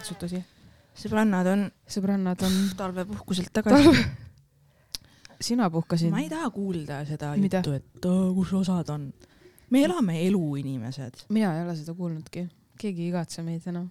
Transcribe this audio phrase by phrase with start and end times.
[0.00, 0.40] kõiki matsutusi.
[0.96, 4.04] sõbrannad on sõbrannad on talvepuhkuselt tagasi talve.
[5.40, 6.20] sina puhkasid ma?
[6.20, 7.60] ei taha kuulda seda Mida?
[7.60, 9.12] juttu, et "Aa, kus osad on.
[9.70, 11.24] me elame elu, inimesed.
[11.28, 13.90] mina ei ole seda kuulnudki, keegi ei igatse meid enam.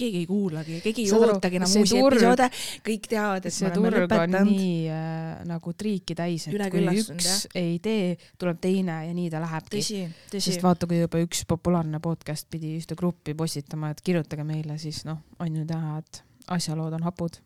[0.00, 2.48] Keegi ei kuulagi, keegi ei Saad ootagi enam uusi turg- episoode,
[2.86, 4.50] kõik teavad, et see turg on lõpetanud.
[4.50, 9.42] nii äh, nagu triiki täis, et kui üks ei tee, tuleb teine ja nii ta
[9.42, 9.82] lähebki.
[9.84, 10.64] sest.
[10.64, 15.22] vaata, kui juba üks populaarne podcast pidi ühte gruppi postitama, et kirjutage meile, siis noh,
[15.40, 16.24] on ju näha, et
[16.56, 17.40] asjalood on hapud.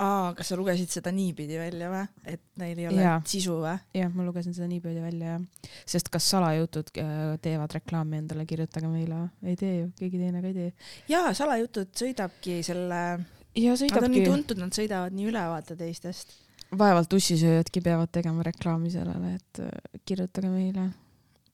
[0.00, 2.02] aa, kas sa lugesid seda niipidi välja või,
[2.32, 3.18] et neil ei ole Jaa.
[3.28, 3.74] sisu või?
[3.96, 5.74] jah, ma lugesin seda niipidi välja jah.
[5.88, 10.52] sest kas salajutud äh, teevad reklaami endale, kirjutage meile, ei tee ju, keegi teine ka
[10.52, 10.70] ei tee.
[11.12, 15.76] jaa, salajutud sõidabki selle, ja nad on nii sõidabki, tuntud, nad sõidavad nii üle vaata
[15.78, 16.36] teistest.
[16.72, 20.88] vaevalt ussisööjadki peavad tegema reklaami sellele, et äh, kirjutage meile.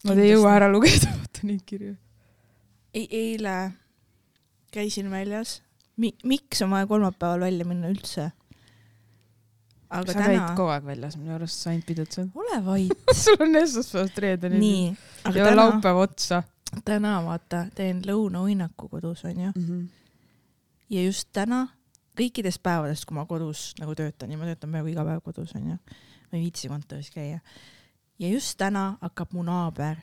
[0.06, 1.96] Nad ei jõua ära lugeda, vaata neid kirju.
[2.94, 3.58] ei, eile
[4.74, 5.62] käisin väljas
[5.98, 6.12] Mi,.
[6.24, 8.30] miks on vaja kolmapäeval välja minna üldse?
[9.90, 12.30] Aga sa käid täna, kogu aeg väljas minu arust, sa ainult pidutsed.
[12.34, 13.08] ole vait.
[13.22, 14.58] sul on esmaspäevast reedeni.
[14.58, 16.42] nii, ja täna, laupäev otsa
[16.84, 19.64] täna vaata, teen lõunauinnaku kodus onju mm.
[19.64, 19.86] -hmm.
[20.90, 21.66] ja just täna,
[22.18, 25.78] kõikidest päevadest, kui ma kodus nagu töötan ja ma töötan peaaegu iga päev kodus onju,
[25.78, 27.40] ma ei viitsi kontoris käia.
[28.18, 29.96] ja just täna hakkab mu naaber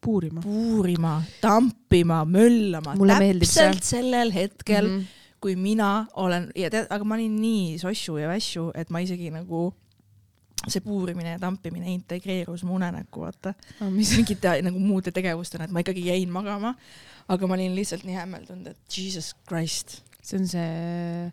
[0.00, 0.40] puurima.
[0.40, 2.96] puurima, tampima, möllama.
[2.96, 4.98] Täpselt sellel hetkel mm.
[5.00, 5.19] -hmm.
[5.40, 9.30] Kui mina olen ja tead, aga ma olin nii sossu ja vässu, et ma isegi
[9.32, 9.70] nagu
[10.68, 13.54] see puurimine ja tampimine integreerus mu unenäkku, vaata.
[13.94, 16.74] Mis mingite nagu muude tegevustena, et ma ikkagi jäin magama.
[17.30, 20.00] aga ma olin lihtsalt nii hämmeldunud, et jesus christ.
[20.22, 21.32] see on see,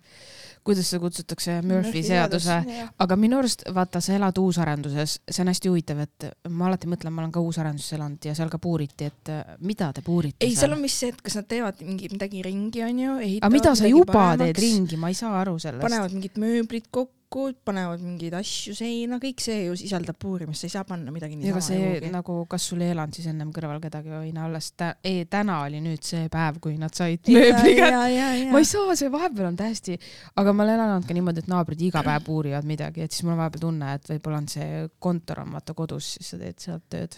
[0.68, 2.60] kuidas seda kutsutakse, Murphy seaduse.
[3.04, 7.14] aga minu arust vaata, sa elad uusarenduses, see on hästi huvitav, et ma alati mõtlen,
[7.16, 10.56] ma olen ka uusarenduses elanud ja seal ka puuriti, et äh, mida te puurite ei,
[10.58, 13.20] seal on vist see, et kas nad teevad mingi midagi ringi, onju.
[13.42, 14.64] aga mida sa juba teed?
[14.64, 15.84] ringi, ma ei saa aru sellest.
[15.84, 20.74] panevad mingid mööblid kokku, panevad mingeid asju seina, kõik see ju sisaldab puurimist, sa ei
[20.76, 22.12] saa panna midagi ega niisama see juhugi.
[22.14, 25.60] nagu, kas sul ei elanud siis ennem kõrval kedagi või no alles tä-, ei täna
[25.66, 28.52] oli nüüd see päev, kui nad said mööbli kätte.
[28.54, 29.98] ma ei saa, see vahepeal on täiesti,
[30.40, 33.36] aga ma olen elanud ka niimoodi, et naabrid iga päev puurivad midagi, et siis mul
[33.36, 36.88] on vahepeal tunne, et võib-olla on see kontor on vaata kodus, siis sa teed sealt
[36.94, 37.18] tööd.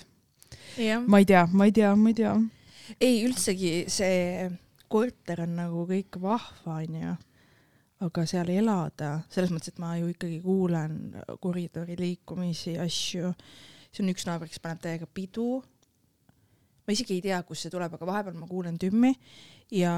[1.07, 2.33] ma ei tea, ma ei tea, ma ei tea.
[3.00, 4.50] ei üldsegi see
[4.89, 7.16] korter on nagu kõik vahva, onju.
[8.00, 11.00] aga seal elada, selles mõttes, et ma ju ikkagi kuulen
[11.44, 13.33] koridori liikumisi, asju.
[13.91, 15.61] see on üks naaber, kes paneb täiega pidu.
[16.83, 19.13] ma isegi ei tea, kust see tuleb, aga vahepeal ma kuulen tümmi
[19.71, 19.94] ja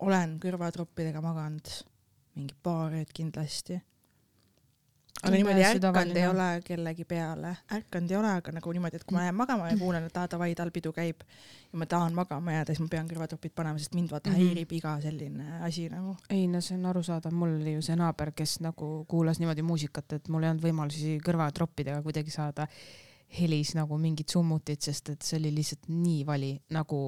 [0.00, 1.68] olen kõrvatroppidega maganud
[2.36, 3.80] mingi paar ööd kindlasti.
[5.22, 9.14] aga niimoodi ärkanud ei ole kellegi peale, ärkanud ei ole, aga nagu niimoodi, et kui
[9.14, 11.20] ma lähen magama ja kuulen, et aa davai, tal pidu käib
[11.72, 14.40] ja ma tahan magama jääda, siis ma pean kõrvatropid panema, sest mind vaata Mhm.
[14.40, 16.16] häirib iga selline asi nagu.
[16.30, 20.12] ei no see on arusaadav, mul oli ju see naaber, kes nagu kuulas niimoodi muusikat,
[20.12, 22.66] et mul ei olnud võimalusi kõrvatroppidega kuidagi saada
[23.38, 27.02] helis nagu mingit summutit, sest et see oli lihtsalt nii vali, nagu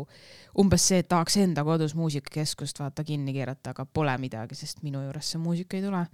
[0.60, 5.02] umbes see, et tahaks enda kodus muusikakeskust vaata kinni keerata, aga pole midagi, sest minu
[5.04, 6.04] juures see muusika ei tule.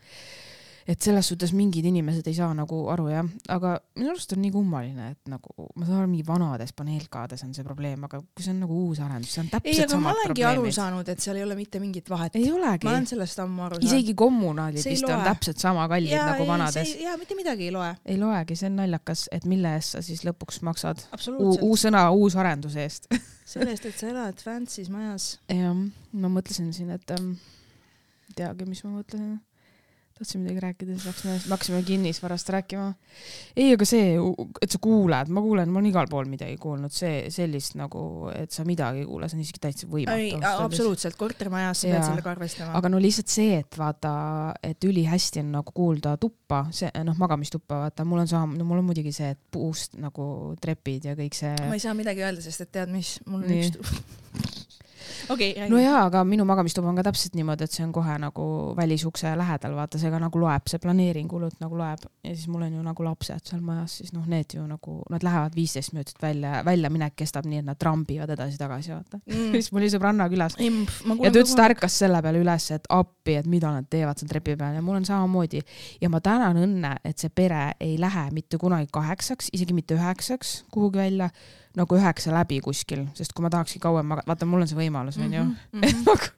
[0.88, 4.52] Et selles suhtes mingid inimesed ei saa nagu aru jah, aga minu arust on nii
[4.54, 8.54] kummaline, et nagu ma saan aru, mingi vanades paneelkades on see probleem, aga kui see
[8.54, 10.78] on nagu uus arendus, see on ei, täpselt aga ma samad olengi aru probleemid.
[10.78, 12.38] saanud, et seal ei ole mitte mingit vahet.
[12.40, 13.88] ma olen sellest ammu aru saanud.
[13.90, 15.28] isegi kommunaalid vist on loe.
[15.30, 16.94] täpselt sama kallid ja, nagu vanades.
[17.00, 20.24] ja mitte midagi ei loe, ei loegi, see on naljakas, et mille eest sa siis
[20.26, 21.04] lõpuks maksad.
[21.38, 23.10] uus sõna uusarenduse eest.
[23.50, 25.32] selle eest, et sa elad fancy's majas.
[25.50, 25.74] jah,
[26.12, 27.32] ma mõtlesin siin, et ähm,
[28.36, 29.38] teagi, mis ma mõtlesin.
[30.20, 32.86] Tahtsin midagi rääkida, siis läks meelest, me hakkasime kinnisvarast rääkima.
[33.56, 34.12] ei, aga see,
[34.60, 38.02] et sa kuuled, ma kuulen, ma olen igal pool midagi kuulnud, see sellist nagu,
[38.34, 40.52] et sa midagi ei kuule, see on isegi täitsa ei, võimatu.
[40.66, 42.76] absoluutselt, kortermajas sa pead sellega arvestama.
[42.78, 44.14] aga no lihtsalt see, et vaata,
[44.66, 48.82] et ülihästi on nagu kuulda tuppa, see noh, magamistuppa, vaata, mul on sama, no mul
[48.82, 51.54] on muidugi see, et puust nagu trepid ja kõik see.
[51.64, 53.70] ma ei saa midagi öelda, sest et tead mis, mul on Nii.
[53.70, 54.68] üks.
[55.30, 58.46] okei, no jaa, aga minu magamistuba on ka täpselt niimoodi, et see on kohe nagu
[58.76, 62.04] välisukse lähedal, vaata, see ka nagu loeb, see planeering hullult nagu loeb.
[62.26, 65.24] Ja siis mul on ju nagu lapsed seal majas, siis noh, need ju nagu, nad
[65.26, 69.22] lähevad viisteist minutit välja, väljaminek kestab nii, et nad trambivad edasi-tagasi, vaata.
[69.30, 69.52] Mm.
[69.58, 70.58] siis mul oli sõbranna külas.
[70.60, 74.20] Ma ja ta ütles, ta ärkas selle peale üles, et appi, et mida nad teevad
[74.20, 74.78] seal trepi peal.
[74.78, 75.62] Ja mul on samamoodi.
[76.02, 80.60] Ja ma tänan õnne, et see pere ei lähe mitte kunagi kaheksaks, isegi mitte üheksaks
[80.70, 81.30] kuhugi välja,
[81.78, 85.19] nagu üheksa läbi kuskil, sest kui ma tahakski kauem magada, vaata, mul on see võimalus,
[85.26, 85.44] onju.
[85.44, 86.30] Mhm, et nagu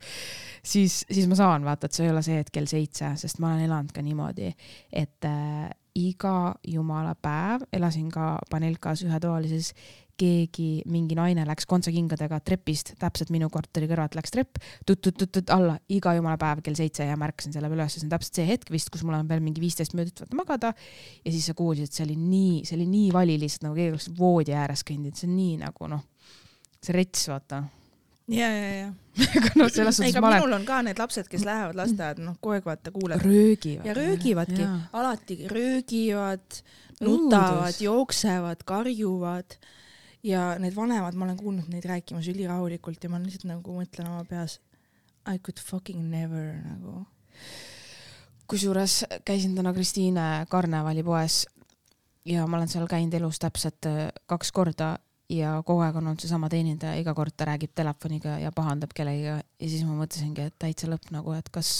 [0.62, 3.52] siis, siis ma saan vaata, et see ei ole see, et kell seitse, sest ma
[3.52, 4.52] olen elanud ka niimoodi,
[4.92, 9.72] et äh, iga jumala päev elasin ka Panelkas ühetoalises
[10.22, 16.12] keegi, mingi naine läks kontsakingadega trepist, täpselt minu korteri kõrvalt läks trepp, tut-tut-tut alla iga
[16.14, 19.02] jumala päev kell seitse ja märkasin selle üles, see on täpselt see hetk vist, kus
[19.08, 20.72] mul on veel mingi viisteist minutit vaata magada.
[21.24, 23.96] ja siis sa kuulsid, et see oli nii, see oli nii vali lihtsalt nagu keegi
[23.96, 26.04] oleks voodi ääres kõndinud, see on nii nagu noh,
[26.78, 27.64] see rets, vaata
[28.28, 28.88] ja, ja, ja.
[29.38, 32.38] aga noh, selles suhtes ma olen minul on ka need lapsed, kes lähevad lasteaeda, noh
[32.40, 33.86] kogu aeg vaata kuuled röögivad.
[33.86, 36.62] ja röögivadki, alati röögivad,
[37.02, 39.58] nutavad, jooksevad, karjuvad
[40.26, 44.24] ja need vanemad, ma olen kuulnud neid rääkimas ülirahulikult ja ma lihtsalt nagu mõtlen oma
[44.28, 44.60] peas
[45.26, 47.06] I could fucking never nagu.
[48.50, 51.46] kusjuures käisin täna Kristiine karnevalipoes
[52.24, 54.96] ja ma olen seal käinud elus täpselt äh, kaks korda
[55.32, 59.38] ja kogu aeg on olnud seesama teenindaja, iga kord ta räägib telefoniga ja pahandab kellegiga
[59.40, 61.70] ja siis ma mõtlesingi, et täitsa lõpp nagu, et kas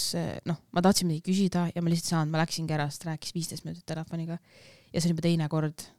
[0.49, 3.35] noh, ma tahtsin midagi küsida ja ma lihtsalt ei saanud, ma läksingi ära, sest rääkis
[3.35, 4.39] viisteist minutit telefoniga.
[4.93, 5.89] Ja see on juba teine kord.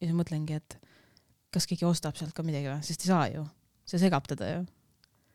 [0.00, 0.78] ja siis mõtlengi, et
[1.54, 3.44] kas keegi ostab sealt ka midagi või, sest ei saa ju,
[3.88, 4.64] see segab teda ju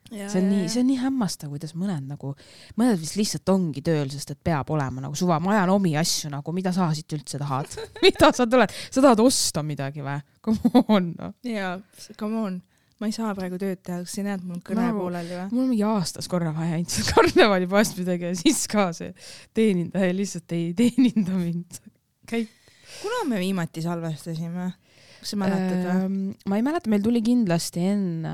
[0.10, 2.34] see on nii, see on nii hämmastav, kuidas mõned nagu,
[2.80, 6.32] mõned vist lihtsalt ongi tööl, sest et peab olema nagu suva, ma ajan omi asju
[6.34, 7.70] nagu, mida sa siit üldse tahad
[8.06, 10.18] mida sa tuled, sa tahad osta midagi või?
[10.46, 11.34] Come on no..
[11.46, 11.76] jaa,
[12.20, 12.58] come on,
[13.00, 14.98] ma ei saa praegu tööd teha, kas sa ei näe, et mul on kõne No,
[14.98, 15.46] pooleli või?
[15.54, 19.14] mul on mingi aastas korra vaja seda karnevalipoest midagi ja siis ka see
[19.58, 21.82] teenindaja lihtsalt ei teeninda mind.
[23.00, 24.72] kuna me viimati salvestasime?
[25.20, 25.94] Kas sa mäletad või?
[25.94, 26.18] Ehm,
[26.50, 28.34] ma ei mäleta, meil tuli kindlasti enne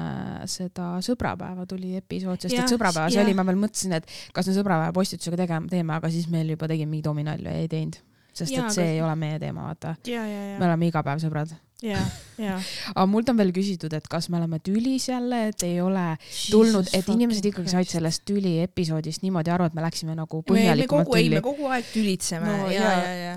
[0.52, 3.26] seda sõbrapäeva tuli episood, sest Jah, et sõbrapäeva see jah.
[3.28, 6.68] oli, ma veel mõtlesin, et kas me sõbrapäeva postitusega tegema, teeme, aga siis meil juba
[6.72, 7.98] tegime mingeid omi nalju ja ei teinud.
[8.36, 9.96] sest Jaa, et see aga- ei ole meie teema, vaata.
[10.06, 11.54] ja, ja, me ja, oleme iga päev sõbrad.
[11.82, 12.00] ja,
[12.38, 12.58] ja.
[12.94, 16.18] aga mult on veel küsitud, et kas me oleme tülis jälle, et ei ole
[16.52, 21.08] tulnud, et inimesed ikkagi said sellest tüli episoodist niimoodi aru, et me läksime nagu põhjalikumalt
[21.08, 21.42] kogu, ei, tülli me.
[21.48, 23.00] kogu aeg tülitseme No ja, jaa.
[23.00, 23.36] ja, ja.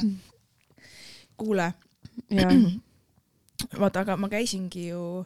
[1.38, 1.72] kuule,
[2.30, 2.48] ja,
[3.78, 5.24] vaata, aga ma käisingi ju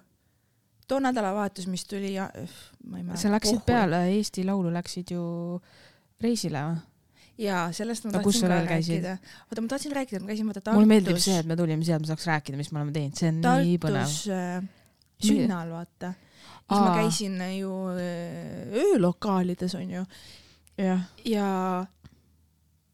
[0.88, 3.20] too nädalavahetus, mis tuli, ma ei mäleta.
[3.22, 3.60] sa läksid.
[3.66, 5.22] peale Eesti Laulu, läksid ju
[6.22, 6.80] reisile või?
[7.42, 9.16] jaa, sellest ma No tahtsin ka rääkida.
[9.48, 10.78] oota, ma tahtsin rääkida, ma käisin vaata Tartus.
[10.78, 13.16] mulle meeldib see, et me tulime siia, et me saaks rääkida, mis me oleme teinud,
[13.18, 14.04] see on nii põnev.
[14.04, 14.68] Tartus äh,
[15.22, 16.12] sünnal, vaata.
[16.62, 17.00] siis ma Aa.
[17.00, 20.04] käisin ju äh, öölokaalides onju
[20.78, 21.48] jah, ja,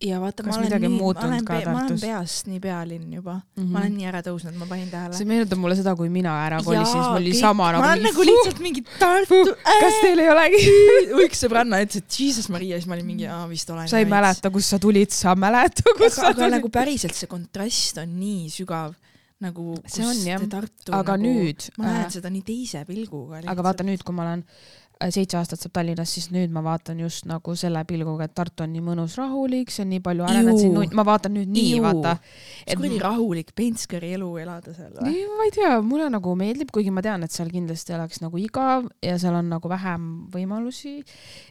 [0.04, 3.62] ja vaata, ma olen midagi nii, ma olen, ma olen peast nii pealinn juba mm.
[3.62, 3.72] -hmm.
[3.72, 5.16] ma olen nii ära tõusnud, ma panin tähele.
[5.18, 8.06] see meenutab mulle seda, kui mina ära kolisin, siis mul oli sama nagu ma olen
[8.06, 10.62] nagu lihtsalt mingi Tartu, kas teil ei olegi?
[11.26, 13.90] üks sõbranna ütles, et Jesus Maria, siis ma olin mingi, aa vist olen.
[13.90, 16.74] sa ei mäleta, kust sa tulid, sa mäleta, kust sa aga, aga tulid nagu.
[16.78, 18.94] päriselt see kontrast on nii sügav
[19.42, 19.76] nagu.
[19.86, 20.42] See on, jah.
[20.94, 23.42] Aga nagu, nüüd, ma näen seda nii teise pilguga.
[23.46, 26.98] aga vaata nüüd, kui ma olen äh, seitse aastat saab Tallinnas, siis nüüd ma vaatan
[27.04, 30.58] just nagu selle pilguga, et Tartu on nii mõnus, rahulik, see on nii palju arenenud
[30.58, 32.16] siin, ma vaatan nüüd nii, vaata.
[32.66, 35.12] et kuradi rahulik Penskeri elu elada seal või?
[35.12, 38.42] ei, ma ei tea, mulle nagu meeldib, kuigi ma tean, et seal kindlasti oleks nagu
[38.42, 40.98] igav ja seal on nagu vähem võimalusi.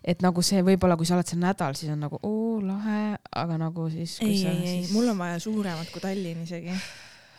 [0.03, 3.59] et nagu see võib-olla, kui sa oled seal nädal, siis on nagu oo lahe, aga
[3.63, 4.19] nagu siis.
[4.27, 6.75] ei, ei, ei, mul on vaja suuremat kui Tallinn isegi.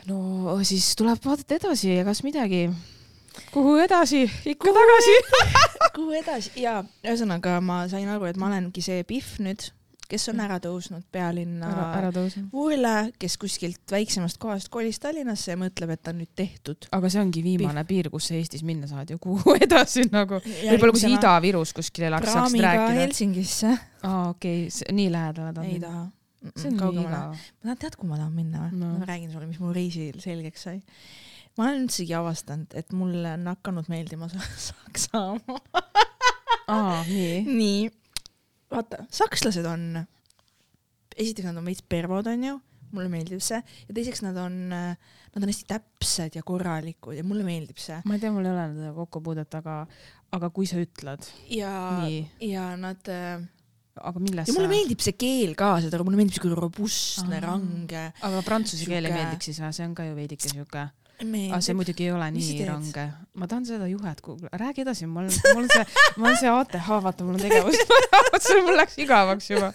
[0.09, 2.71] no siis tuleb vaadata edasi, kas midagi.
[3.55, 5.17] Kuhu edasi, ikka tagasi.
[5.97, 9.71] kuhu edasi ja ühesõnaga ma sain aru, et ma olengi see Pihv nüüd,
[10.09, 12.43] kes on ära tõusnud pealinna ära, ära tõuse.
[12.57, 16.89] Uurle, kes kuskilt väiksemast kohast kolis Tallinnasse ja mõtleb, et ta on nüüd tehtud.
[16.97, 20.41] aga see ongi viimane piir, kus sa Eestis minna saad ju, kuhu edasi nagu.
[20.41, 23.03] võib-olla kui sa Ida-Virus kuskil elaks, saaksid rääkida.
[23.03, 23.75] Helsingisse.
[24.03, 25.69] aa, okei okay,, nii lähedal nad on.
[25.69, 26.05] ei taha.
[26.55, 27.25] see on kaugemale.
[27.37, 28.93] ma tahan, tead, kuhu ma tahan minna või no.?
[29.03, 30.81] ma räägin sulle, mis mul reisil selgeks sai.
[31.59, 35.83] Ma olen üldsegi avastanud, et mulle on hakanud meeldima sa- Saksamaa.
[36.71, 37.43] aa, nii.
[37.49, 37.91] nii,
[38.73, 39.89] vaata, sakslased on,
[41.19, 42.57] esiteks nad on veits pervod, onju,
[42.95, 47.45] mulle meeldib see, ja teiseks nad on, nad on hästi täpsed ja korralikud ja mulle
[47.45, 47.99] meeldib see.
[48.09, 49.81] ma ei tea, mul ei ole nendega kokkupuudet, aga,
[50.39, 51.73] aga kui sa ütled, ja,
[52.45, 53.43] ja nad äh,
[53.99, 58.07] aga millest ja mulle meeldib see keel ka, saad aru, mulle meeldib siuke robustne, range.
[58.31, 60.87] aga prantsuse keel ei meeldiks siis või, see on ka ju veidike siuke,
[61.19, 63.05] aga see muidugi ei ole nii range.
[63.39, 65.85] ma tahan seda juhet kuulata, räägi edasi, mul on, mul on see,
[66.17, 67.79] mul on see ATH, vaata, mul on tegevus,
[68.67, 69.71] mul läks igavaks juba.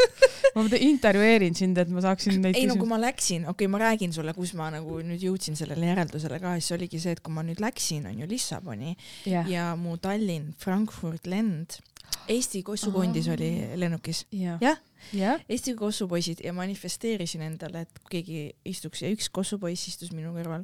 [0.55, 3.81] ma intervjueerin sind, et ma saaksin neid ei no kui ma läksin, okei okay,, ma
[3.83, 7.33] räägin sulle, kus ma nagu nüüd jõudsin sellele järeldusele ka, siis oligi see, et kui
[7.35, 8.95] ma nüüd läksin, on ju Lissaboni
[9.29, 11.79] jah, ja mu Tallinn-Frankfurt lend,
[12.27, 13.35] Eesti kossukondis Aa.
[13.35, 14.79] oli lennukis, jah, jah,
[15.12, 20.63] jah, Eesti kossupoisid ja manifesteerisin endale, et keegi istuks ja üks kossupoiss istus minu kõrval.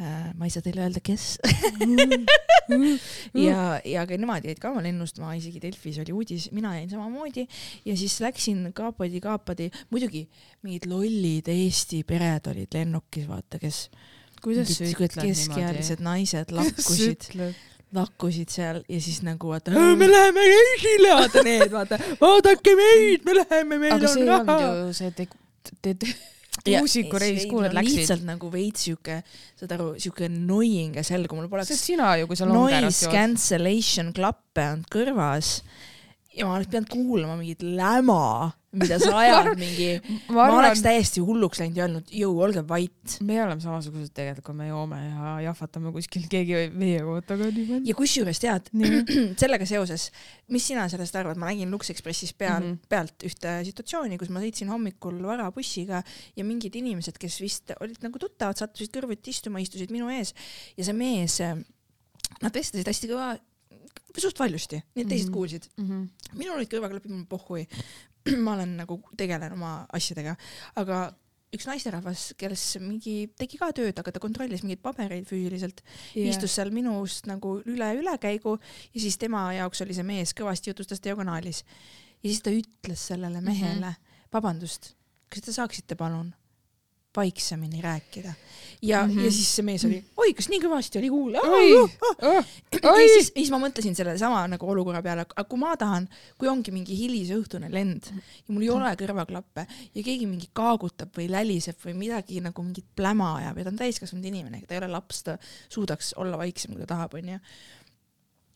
[0.00, 1.36] Ma ei saa teile öelda, kes,
[3.46, 6.88] ja, ja ka nemad jäid ka oma lennust maha, isegi Delfis oli uudis, mina jäin
[6.92, 7.46] samamoodi.
[7.84, 10.26] Ja siis läksin kaapadi-kaapadi, muidugi
[10.64, 13.88] mingid lollid Eesti pered olid lennukis, vaata, kes
[14.40, 17.28] kuidas sa ütled keskealised naised lakkusid,
[17.96, 23.40] lakkusid seal ja siis nagu vaata, me läheme reisile, vaata need, vaata, vaadake meid, me
[23.42, 24.60] läheme, meil on raha.
[24.96, 25.28] see te-,
[25.82, 26.14] te-, te-,
[26.68, 28.02] muusikureis, kuhu nad läksid?
[28.02, 29.20] lihtsalt nagu veits siuke,
[29.60, 33.06] saad aru, siuke annoying ja selge, mul see poleks sina ju, kui sa longeras noise
[33.06, 33.16] jood.
[33.16, 35.54] cancellation klappe olnud kõrvas
[36.36, 39.88] ja ma oleks pidanud kuulama mingit läma, mida sa ajad mingi,
[40.30, 43.16] ma ma oleks arvan, täiesti hulluks läinud ja öelnud, jõu, olge vait.
[43.26, 47.90] me oleme samasugused tegelikult, kui me joome ja jahvatame kuskil, keegi meie kohta ka niimoodi.
[47.90, 48.70] ja kusjuures tead,
[49.42, 50.06] sellega seoses,
[50.54, 52.70] mis sina sellest arvad, ma nägin Lux Expressis peal mm.
[52.70, 52.88] -hmm.
[52.94, 56.04] pealt ühte situatsiooni, kus ma sõitsin hommikul varabussiga
[56.36, 60.34] ja mingid inimesed, kes vist olid nagu tuttavad, sattusid kõrvuti istuma, istusid minu ees
[60.76, 61.40] ja see mees,
[62.40, 63.32] nad vestlesid hästi kõva,
[64.18, 65.34] suht valjusti, nii et teised Mhm.
[65.34, 65.68] kuulsid.
[65.78, 66.08] Mhm.
[66.34, 67.66] minul olid kõrvaklapid, mul pohhui.
[68.44, 70.36] ma olen nagu, tegelen oma asjadega,
[70.80, 71.02] aga
[71.50, 76.54] üks naisterahvas, kes mingi, tegi ka tööd, aga ta kontrollis mingeid pabereid füüsiliselt yeah., istus
[76.54, 81.64] seal minust nagu üle ülekäigu ja siis tema jaoks oli see mees kõvasti jutustas diagonaalis.
[82.22, 84.28] ja siis ta ütles sellele mehele mm, -hmm.
[84.32, 84.94] vabandust,
[85.28, 86.30] kas te saaksite palun
[87.16, 88.32] vaiksemini rääkida
[88.82, 89.18] ja mm, Mhm.
[89.18, 89.24] -hmm.
[89.24, 91.40] ja siis see mees oli, oi, kas nii kõvasti oli kuulda?
[92.82, 96.48] ja siis, siis ma mõtlesin selle sama nagu olukorra peale, aga kui ma tahan, kui
[96.48, 101.76] ongi mingi hilisõhtune lend ja mul ei ole kõrvaklappe ja keegi mingi kaagutab või läliseb
[101.84, 105.22] või midagi nagu mingit pläma ajab ja ta on täiskasvanud inimene, ta ei ole laps,
[105.22, 105.38] ta
[105.68, 107.40] suudaks olla vaiksem, kui ta tahab, onju.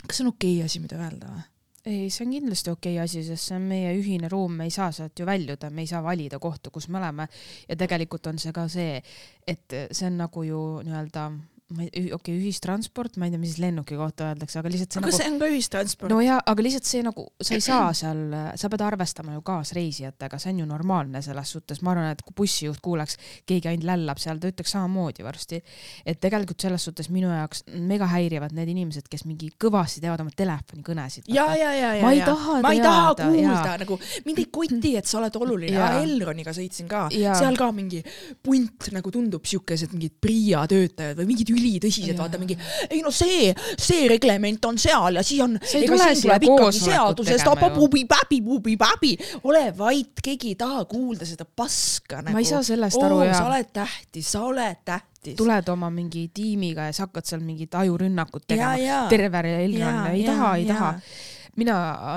[0.07, 1.54] kas see on okei okay asi, mida öelda või?
[1.87, 4.91] ei, see on kindlasti okei asi, sest see on meie ühine ruum, me ei saa
[4.95, 7.29] sealt ju väljuda, me ei saa valida kohta, kus me oleme.
[7.69, 9.03] Ja tegelikult on see ka see,
[9.47, 11.27] et see on nagu ju nii-öelda,
[11.73, 15.01] ma ei, okei okay,, ühistransport, ma ei tea, mis lennuki kohta öeldakse, aga lihtsalt see
[15.01, 17.87] aga nagu see on ka ühistransport no ja, aga lihtsalt see nagu, sa ei saa
[17.97, 18.21] seal,
[18.61, 22.37] sa pead arvestama ju kaasreisijatega, see on ju normaalne selles suhtes, ma arvan, et kui
[22.43, 23.17] bussijuht kuuleks,
[23.49, 25.63] keegi ainult lällab seal, ta ütleks samamoodi varsti.
[26.05, 30.37] et tegelikult selles suhtes minu jaoks mega häirivad need inimesed, kes mingi kõvasti teevad oma
[30.37, 31.33] telefonikõnesid.
[31.33, 33.79] ja, ja, ja, ja, Ma ei ja taha ma ei taha kuulda jaa.
[33.81, 36.05] nagu mind ei koti, et sa oled oluline, Jaa.
[36.05, 37.41] Elroniga sõitsin ka, Jaa.
[37.41, 38.05] seal ka mingi
[38.45, 42.19] punt nagu tundub siukesed mingid PRIA töötajad või mingid ülitõsised, Jaa.
[42.19, 42.57] vaata mingi
[42.89, 45.81] ei no see, see reglement on seal ja siis on, Sa
[46.73, 49.15] seadusest pubi-päbi-pubi-päbi,
[49.51, 52.35] ole vait, keegi ei taha kuulda seda paska nagu.
[52.35, 55.37] ma ei saa sellest aru sa ja oled tähtis, sa oled tähtis.
[55.39, 60.07] tuled oma mingi tiimiga ja sa hakkad seal mingit ajurünnakut tegema ja, ja, terve Elron,
[60.13, 60.77] ei jaa, taha, ei jaa.
[60.77, 60.93] taha.
[61.61, 61.75] Mina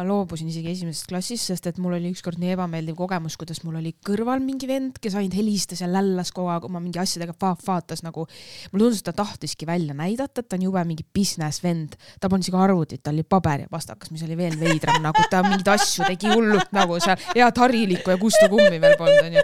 [0.08, 3.94] loobusin isegi esimesest klassist, sest et mul oli ükskord nii ebameeldiv kogemus, kuidas mul oli
[4.06, 8.04] kõrval mingi vend, kes ainult helistas ja lällas kogu aeg oma mingi asjadega fa- vaatas
[8.06, 8.26] nagu.
[8.72, 11.96] mulle tundus, et ta tahtiski välja näidata, et ta on jube mingi business vend.
[12.20, 15.44] ta polnud isegi arvutit, tal oli paber ja pastakas, mis oli veel veidram nagu ta
[15.44, 19.44] mingeid asju tegi hullult nagu seal head harilikku ja Kustu kummi veel polnud onju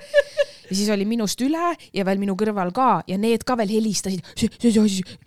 [0.69, 4.23] ja siis oli minust üle ja veel minu kõrval ka ja need ka veel helistasid.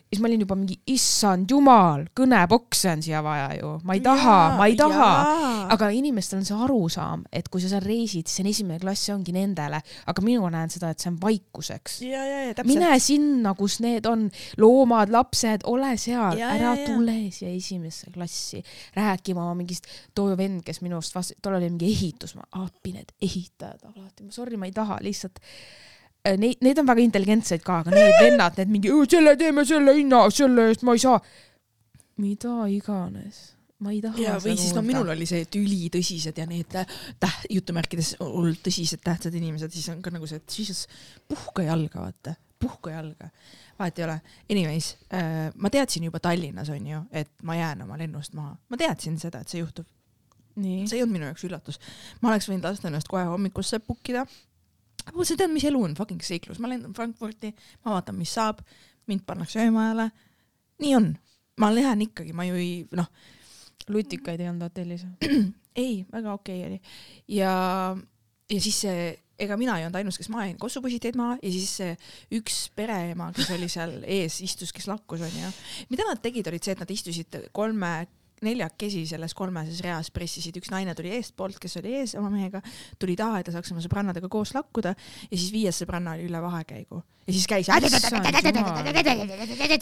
[0.07, 4.37] Siis ma olin juba mingi, issand jumal, kõnepokse on siia vaja ju, ma ei taha,
[4.59, 5.09] ma ei taha.
[5.75, 9.09] aga inimestel on see arusaam, et kui sa seal reisid, siis see on esimene klass,
[9.09, 9.81] see ongi nendele,
[10.13, 11.99] aga mina näen seda, et see on vaikuseks.
[12.69, 14.29] mine sinna, kus need on
[14.63, 16.87] loomad, lapsed, ole seal, ära ja, ja.
[16.87, 18.63] tule siia esimesse klassi
[18.95, 23.11] rääkima mingist, too vend, kes minu arust vast-, tal oli mingi ehitus, ma appi need
[23.27, 25.43] ehitajad alati, sorry, ma ei taha lihtsalt.
[26.35, 30.25] Neid, neid on väga intelligentseid ka, aga need vennad, need mingi, selle teeme selle hinna,
[30.35, 31.21] selle eest ma ei saa.
[32.16, 33.40] mida iganes,
[33.85, 34.23] ma ei taha.
[34.23, 39.02] ja, või siis no minul oli see, et ülitõsised ja need täht, jutumärkides hullult tõsised
[39.04, 40.87] tähtsad inimesed, siis on ka nagu see, et siis
[41.28, 43.28] puhka jalga, vaata, puhka jalga.
[43.78, 44.16] vahet ei ole.
[44.50, 48.80] Anyways äh,, ma teadsin juba Tallinnas on ju, et ma jään oma lennust maha, ma
[48.80, 49.87] teadsin seda, et see juhtub,
[50.56, 51.80] see ei olnud minu jaoks üllatus.
[52.23, 54.25] ma oleks võinud lasta ennast kohe hommikusse book ida.
[55.07, 57.53] Aga sa tead, mis elu on, fucking seiklus, ma lendan Frankfurti,
[57.85, 58.63] ma vaatan, mis saab,
[59.07, 60.11] mind pannakse öömajale.
[60.83, 61.13] nii on,
[61.63, 63.09] ma lähen ikkagi, ma ju ei, noh,
[63.89, 65.07] lutikaid ei olnud hotellis.
[65.83, 66.81] ei, väga okei okay oli
[67.39, 67.53] ja,
[68.51, 69.07] ja siis see,
[69.39, 71.97] ega mina ei olnud ainus, kes maha jäin, kossupussid jäid maha ja siis see
[72.39, 75.53] üks pereema, kes oli seal ees, istus, kes lakkus onju.
[75.93, 77.93] mida nad tegid, olid see, et nad istusid kolme
[78.45, 82.61] neljakesi selles kolmeses reas pressisid, üks naine tuli eestpoolt, kes oli ees oma mehega,
[83.00, 84.97] tuli taha, et ta saaks oma sõbrannadega koos lakkuda
[85.31, 87.66] ja siis viies sõbranna oli üle vahekäigu ja siis käis.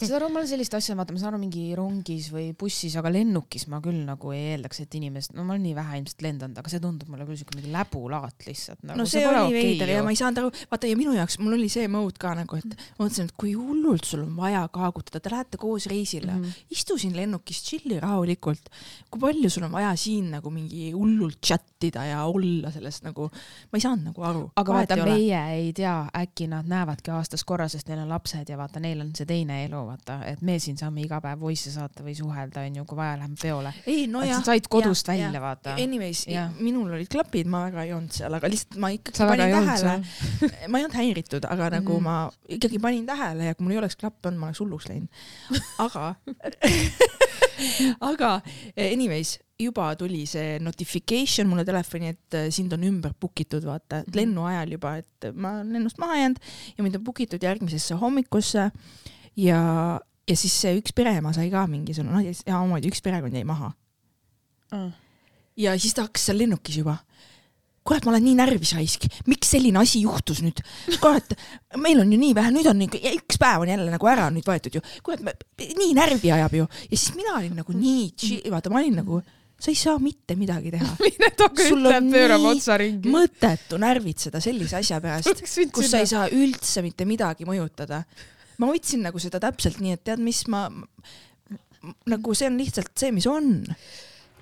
[0.09, 3.11] saad aru, ma olen sellist asja, vaata, ma saan aru mingi rongis või bussis, aga
[3.13, 6.57] lennukis ma küll nagu ei eeldaks, et inimest, no ma olen nii vähe ilmselt lendanud,
[6.61, 8.97] aga see tundub mulle küll siuke mingi läbulaat lihtsalt nagu,.
[8.97, 11.57] no see, see oli veider ja ma ei saanud aru, vaata ja minu jaoks mul
[11.59, 15.21] oli see mode ka nagu, et ma mõtlesin, et kui hullult sul on vaja kaagutada,
[15.21, 16.41] te lähete koos reisile mm.
[16.41, 16.73] -hmm.
[16.73, 18.73] istu siin lennukis, chill'i rahulikult.
[19.11, 23.29] kui palju sul on vaja siin nagu mingi hullult chat ida ja olla sellest nagu,
[23.69, 24.43] ma ei saanud nagu aru.
[24.55, 28.57] aga vaata, meie ei tea, äkki nad näevadki aastas korra, sest neil on lapsed ja
[28.57, 32.03] vaata, neil on see teine elu, vaata, et me siin saame iga päev voice'e saata
[32.05, 33.73] või suhelda, onju, kui vaja, läheme peole.
[33.91, 34.41] ei no et sa.
[34.53, 35.75] said kodust ja, välja, vaata.
[35.81, 36.25] Anyways
[36.59, 39.95] minul olid klapid, ma väga ei olnud seal, aga lihtsalt ma ikkagi sa panin tähele,
[40.71, 42.03] ma ei olnud häiritud, aga nagu Mhm.
[42.03, 42.15] ma
[42.49, 45.09] ikkagi panin tähele ja kui mul ei oleks klappe olnud, ma oleks hulluks läinud.
[45.79, 46.15] aga
[48.11, 48.31] aga
[48.77, 54.01] anyways, juba tuli see notification mulle telefoni, et äh, sind on ümber book itud, vaata,
[54.03, 54.17] et Mhm.
[54.19, 56.39] lennu ajal juba, et ma olen lennust maha jäänud
[56.77, 58.69] ja mind on book itud järgmisesse hommikusse
[59.37, 59.61] ja,
[60.27, 63.45] ja siis see üks pereema sai ka mingi sõna, noh ja omamoodi üks perekond jäi
[63.47, 63.71] maha
[65.57, 66.97] ja siis ta hakkas seal lennukis juba.
[67.85, 70.57] kurat, ma olen nii närvis raisk, miks selline asi juhtus nüüd?
[70.99, 71.35] kurat,
[71.77, 74.47] meil on ju nii vähe, nüüd on ikka üks päev on jälle nagu ära nüüd
[74.49, 74.81] võetud ju.
[75.05, 75.21] kurat,
[75.61, 78.09] nii närvi ajab ju ja siis mina olin nagu nii,
[78.51, 79.21] vaata, ma olin nagu,
[79.59, 80.95] sa ei saa mitte midagi teha.
[81.05, 83.11] mine tooge ütle pöörab nii otsa ringi.
[83.13, 85.45] mõttetu närvitseda sellise asja pärast,
[85.75, 88.03] kus sa ei saa üldse mitte midagi mõjutada.
[88.59, 90.67] ma võtsin nagu seda täpselt nii, et tead, mis ma
[92.09, 93.63] nagu see on lihtsalt see, mis on.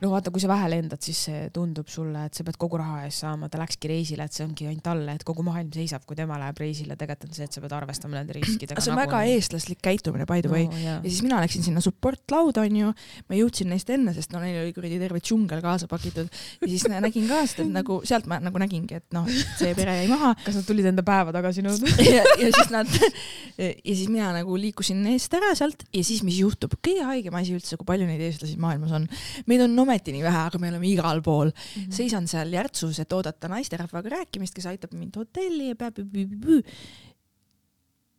[0.03, 3.05] No vaata, kui sa vähe lendad, siis see tundub sulle, et sa pead kogu raha
[3.07, 6.17] eest saama, ta läkski reisile, et see ongi ainult talle, et kogu maailm seisab, kui
[6.19, 8.81] tema läheb reisile, tegelikult on see, et sa pead arvestama nende riskidega.
[8.83, 10.67] see on väga eestlaslik käitumine, by the way.
[10.69, 10.83] no,.
[10.83, 12.93] ja siis mina läksin sinna support lauda onju,
[13.29, 16.85] ma jõudsin neist enne, sest no neil oli kuradi terve džungel kaasa pakitud ja siis
[16.91, 19.29] nä- nägin ka seda, et nagu sealt ma nagu nägingi, et noh,
[19.59, 21.93] see pere jäi maha kas nad tulid enda päeva tagasi nõudma?
[22.15, 22.89] ja, ja siis nad
[23.89, 27.55] ja siis mina nagu liikusin eest ära sealt ja siis, mis juhtub, kõige haigem asi
[27.55, 29.07] üldse, kui palju neid eestlasi maailmas on.
[29.49, 31.51] meid on ometi nii vähe, aga me oleme igal pool.
[31.93, 36.01] seisan seal järtsus, et oodata naisterahvaga rääkimist, kes aitab mind hotelli ja peab.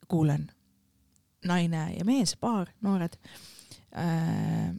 [0.09, 0.49] kuulen,
[1.49, 3.17] naine ja mees, paar, noored
[3.97, 4.75] äh,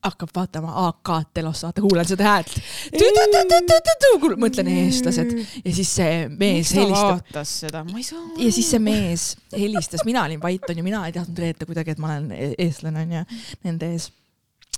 [0.00, 2.54] hakkab vaatama AK-d telos, vaata, kuulen seda häält.
[4.40, 8.22] mõtlen eestlased ja siis see mees helistab vaatas seda, ma ei saa.
[8.40, 12.02] ja siis see mees helistas, mina olin vait onju, mina ei tahtnud reeta kuidagi, et
[12.02, 13.24] ma olen e- eestlane onju
[13.68, 14.10] nende ees.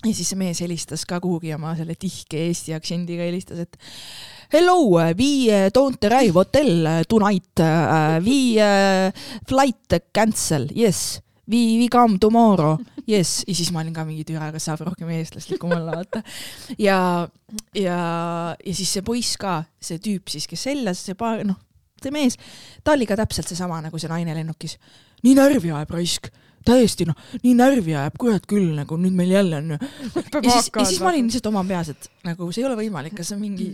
[0.02, 3.76] Ja siis see mees helistas ka kuhugi oma selle tihke eesti aktsendiga helistas, et
[4.54, 7.62] hello, we uh, don't arrive hotel uh, tonight
[8.24, 9.10] we uh,
[9.48, 11.20] flight cancel, yes.
[11.42, 15.08] We, we come tomorrow, yes, ja siis ma olin ka mingi türa, kas saab rohkem
[15.10, 16.22] eestlaslikum olla, vaata.
[16.78, 17.26] ja,
[17.74, 17.96] ja,
[18.54, 21.58] ja siis see poiss ka, see tüüp siis, kes seljas, see paar, noh,
[21.98, 22.38] see mees,
[22.86, 24.78] ta oli ka täpselt seesama nagu see naine lennukis.
[25.26, 26.30] nii närvi ajab raisk,
[26.66, 29.76] täiesti noh, nii närvi ajab, kurat küll nagu nüüd meil jälle on.
[29.76, 33.16] ja siis, ja siis ma olin lihtsalt oma peas, et nagu see ei ole võimalik,
[33.18, 33.72] kas see on mingi,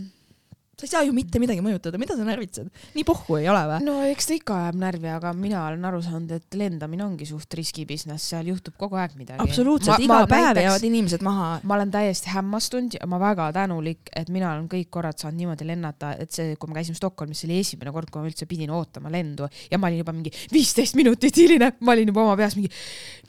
[0.79, 3.79] sa ei saa ju mitte midagi mõjutada, mida sa närvitsed, nii pohhu ei ole või?
[3.87, 7.53] no eks ta ikka ajab närvi, aga mina olen aru saanud, et lendamine ongi suht
[7.59, 9.41] riski business, seal juhtub kogu aeg midagi.
[9.43, 11.49] absoluutselt, iga päev jäävad inimesed maha.
[11.63, 15.67] ma olen täiesti hämmastunud ja ma väga tänulik, et mina olen kõik korrad saanud niimoodi
[15.67, 18.71] lennata, et see, kui me käisime Stockholmis, see oli esimene kord, kui ma üldse pidin
[18.75, 22.55] ootama lendu ja ma olin juba mingi viisteist minutit hiline, ma olin juba oma peas
[22.59, 22.71] mingi,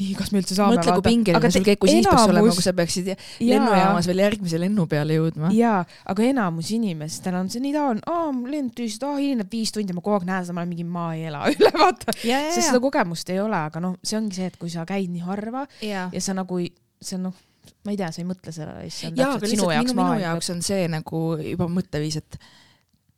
[0.00, 0.78] nii, kas me üldse saame.
[0.78, 4.86] mõtle, kui pingeline sul keku siis peaks olema, kui sa peaksid lennujaamas veel järgmise lennu
[4.90, 5.52] peale jõudma.
[5.56, 5.80] jaa,
[6.12, 10.03] aga enamus inimestel on see nii tavaline, aa, lend tühjast, aa, hilineb viis tundi, ma
[10.05, 12.12] kogu aeg näen seda, ma olen mingi, ma ei ela üle, vaata.
[12.20, 15.24] sest seda kogemust ei ole, aga noh, see ongi see, et kui sa käid nii
[15.24, 16.61] harva ja, ja sa nagu,
[17.00, 17.38] see on noh,
[17.87, 20.03] ma ei tea, sa ei mõtle sellele, siis see on täpselt sinu jaoks minu, minu
[20.03, 20.24] maailm.
[20.26, 22.40] jaoks on see nagu juba mõtteviis, et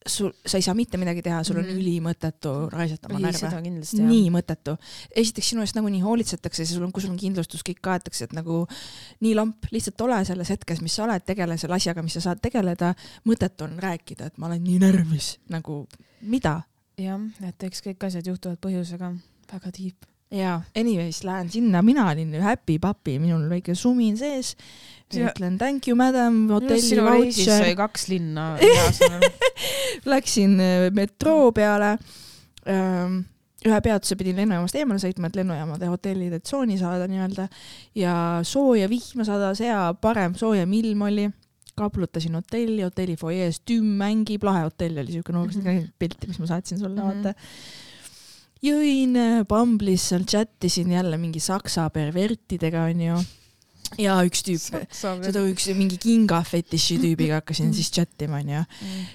[0.06, 1.78] sul, sa ei saa mitte midagi teha, sul on Mhm.
[1.78, 4.08] ülimõttetu raisata oma närve.
[4.08, 4.76] nii mõttetu.
[5.14, 8.66] esiteks sinu eest nagunii hoolitsetakse, sul on, kui sul on kindlustus, kõik kaetakse, et nagu
[9.20, 12.40] nii lamp, lihtsalt ole selles hetkes, mis sa oled, tegele selle asjaga, mis sa saad
[12.40, 12.94] tegeleda.
[13.26, 15.86] mõttetu on rääkida, et ma olen nii närvis, nagu
[16.22, 16.62] mida
[16.98, 19.16] jah, et eks kõik asjad juhtuvad põhjusega,
[19.52, 20.06] väga tiip.
[20.32, 24.56] Ja anyways lähen sinna, mina olin happy papi, minul väike sumin sees.
[25.12, 28.54] Ütlen thank you madam, hotelli vautšer, kaks linna
[30.12, 31.98] läksin äh, metroo peale.
[33.62, 37.44] ühe peatuse pidin lennujaamast eemale sõitma, et lennujaamade hotellide tsooni saada nii-öelda
[37.98, 38.14] ja
[38.46, 41.28] sooja vihma sadas, hea parem soojem ilm oli
[41.78, 45.92] kaplutasin hotelli, hotelli fuajees tümm mängib, lahe hotell oli siuke nurgas mm, -hmm.
[45.98, 47.08] pilti, mis ma saatsin sulle mm.
[47.08, 47.24] -hmm.
[47.24, 47.34] vaata.
[48.62, 53.20] Jõin äh, Bumble'is seal chat isin jälle mingi saksa pervertidega onju.
[54.00, 58.62] ja üks tüüp, seda üks mingi kinga fetiši tüübiga hakkasin siis chat ima onju.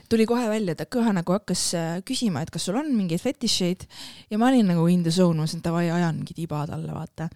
[0.09, 3.87] tuli kohe välja, ta kohe nagu hakkas äh, küsima, et kas sul on mingeid fetišeid
[4.29, 6.91] ja ma olin nagu in the zone, ma mõtlesin, et davai, ajan mingi tiba talle,
[6.93, 7.29] vaata.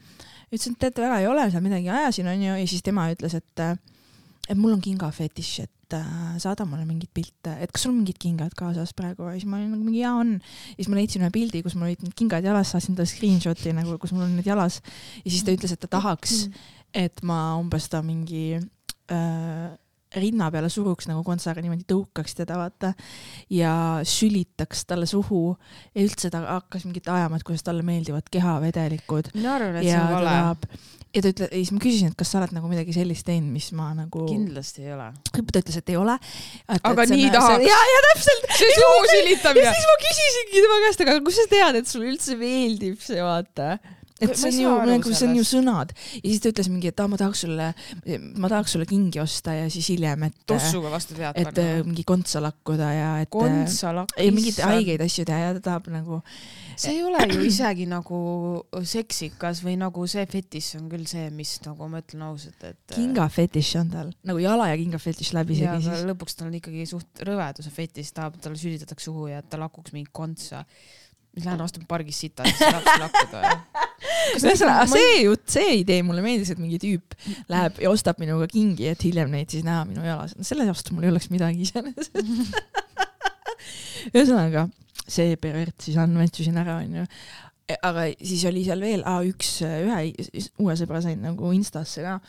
[0.51, 3.65] ütlesin, et tead, väga ei ole seal midagi, ajasin onju ja siis tema ütles, et,
[4.51, 8.01] et mul on kinga fetiš, et äh, saada mulle mingeid pilte, et kas sul on
[8.01, 9.29] mingid kingad kaasas praegu?
[9.29, 10.33] Ja siis ma olin nagu mingi jaa on.
[10.37, 13.75] ja siis ma leidsin ühe pildi, kus mul olid need kingad jalas, saatsin talle screenshot'i
[13.77, 14.81] nagu, kus mul on need jalas.
[15.23, 16.43] Ja siis ta ütles, et ta tahaks,
[16.93, 19.71] et ma umbes ta mingi äh,
[20.19, 22.91] rinna peale suruks nagu kontsaga niimoodi tõukaks teda vaata
[23.53, 23.73] ja
[24.07, 25.53] sülitaks talle suhu.
[25.95, 29.31] Ja üldse ta hakkas mingit ajama, et kuidas talle meeldivad kehavedelikud.
[29.37, 30.35] Mina arvan, et see on vale.
[31.11, 33.51] Ja ta ütle-, ja siis ma küsisin, et kas sa oled nagu midagi sellist teinud,
[33.53, 35.09] mis ma nagu, kindlasti ei ole.
[35.31, 36.17] ta ütles, et ei ole.
[36.77, 37.65] Aga nii tahaks.
[37.67, 38.47] ja, ja täpselt.
[38.59, 39.73] see suhu sülitamine ja.
[39.75, 43.75] siis ma küsisingi tema käest, aga kust sa tead, et sulle üldse meeldib see, vaata.
[44.21, 47.01] Et see on ju nagu, see on ju sõnad ja siis ta ütles mingi, et
[47.01, 47.69] aa, ma tahaks sulle,
[48.41, 52.05] ma tahaks sulle kingi osta ja siis hiljem, et, tossuga vastu pead et äh, mingi
[52.07, 53.31] kontsa lakkuda ja et.
[53.33, 54.15] kontsalakk.
[54.21, 56.21] ei mingeid haigeid asju teha ja ta tahab nagu,
[56.75, 58.21] see ei ole ju isegi nagu
[58.93, 62.79] seksikas või nagu see fetiš on küll see, mis nagu ma ütlen ausalt, et.
[62.93, 66.05] kinga fetiš on tal, nagu jala ja kinga fetiš läbi isegi siis.
[66.09, 69.95] lõpuks tal on ikkagi suht rõveduse fetiš, tahab, talle sülitatakse suhu ja et ta lakuks
[69.95, 70.65] mingit kontsa.
[71.33, 73.51] Siis lähen ostun pargis sita, siis tahaks lakkuda.
[74.41, 77.15] ühesõnaga, see jutt, see idee mulle meeldis, et mingi tüüp
[77.51, 80.35] läheb ja ostab minuga kingi, et hiljem neid siis näha minu jalas.
[80.47, 82.19] selle vastu mul ei oleks midagi iseenesest.
[84.15, 84.67] ühesõnaga,
[85.05, 87.07] see pervert siis andmetsusin ära, onju.
[87.77, 90.01] aga siis oli seal veel ah, üks, ühe
[90.59, 92.19] uue sõbra sain nagu Instasse ka,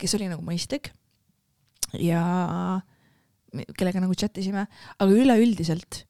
[0.00, 0.92] kes oli nagu mõistlik
[2.00, 2.22] ja
[3.76, 4.66] kellega nagu chat isime,
[4.98, 6.04] aga üleüldiselt,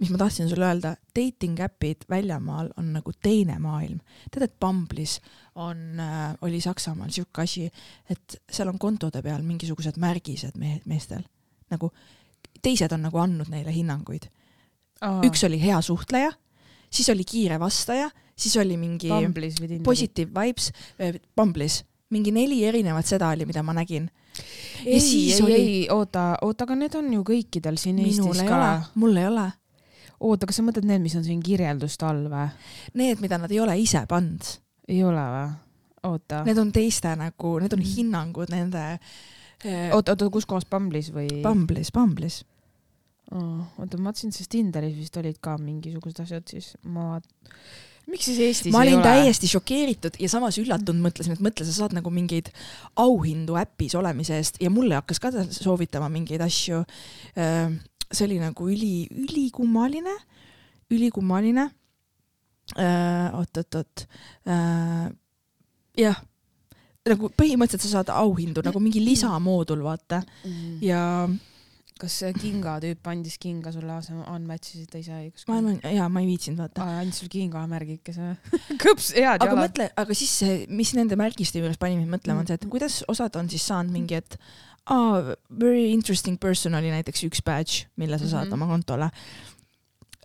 [0.00, 3.98] mis ma tahtsin sulle öelda, dating äpid väljamaal on nagu teine maailm.
[4.30, 5.18] tead, et Bumble'is
[5.54, 7.70] on äh,, oli Saksamaal siuke asi,
[8.10, 11.22] et seal on kontode peal mingisugused märgised mehe, meestel,
[11.70, 11.90] nagu
[12.62, 14.28] teised on nagu andnud neile hinnanguid.
[15.24, 16.32] üks oli hea suhtleja,
[16.90, 19.08] siis oli kiire vastaja, siis oli mingi
[19.84, 24.10] positive vibes äh, Bumble'is, mingi neli erinevat seda oli, mida ma nägin.
[24.84, 28.48] ei, siis ei, oli- ei, oota, oota, aga need on ju kõikidel siin minul Eestis
[28.48, 28.58] ka
[28.94, 29.52] mul ei ole.
[30.20, 32.48] oota, kas sa mõtled need, mis on siin kirjelduste all või?
[32.96, 34.50] Need, mida nad ei ole ise pannud,
[34.88, 35.46] ei ole või?
[36.06, 41.10] oota, need on teiste nagu, need on hinnangud nende äh, oota, oota, kus kohas Bumble'is
[41.14, 41.28] või?
[41.44, 42.42] Bumble'is, Bumble'is.
[43.32, 47.16] oota, ma mõtlesin, sest Tinderis vist olid ka mingisugused asjad, siis ma,
[48.10, 51.96] miks siis Eestis ma olin täiesti šokeeritud ja samas üllatunud, mõtlesin, et mõtle, sa saad
[51.96, 52.52] nagu mingeid
[53.02, 56.84] auhindu äpis olemise eest ja mulle hakkas ka ta soovitama mingeid asju.
[58.12, 60.14] See oli nagu üli, ülikummaline,
[60.94, 61.68] ülikummaline.
[62.76, 64.06] oot-oot-oot,
[65.96, 66.16] jah,
[67.06, 70.78] nagu põhimõtteliselt sa saad auhindu nagu mingi lisamoodul, vaata Mm.
[70.82, 71.02] ja
[71.96, 75.46] kas see kinga tüüp andis kinga sulle asem-, unmatch'isid ta ise või kus?
[75.48, 76.84] ma arvan, jaa, ma ei viitsinud vaata.
[77.00, 78.34] andis sulle kinga märgikese
[78.84, 79.62] kõps, head aga jalad.
[79.62, 83.00] mõtle, aga siis see, mis nende märgiste juures pani mind mõtlema, on see, et kuidas
[83.08, 84.36] osad on siis saanud mingi, et
[84.90, 88.52] aa, very interesting person oli näiteks üks badge, mille sa saad Mhm.
[88.62, 89.10] oma kontole.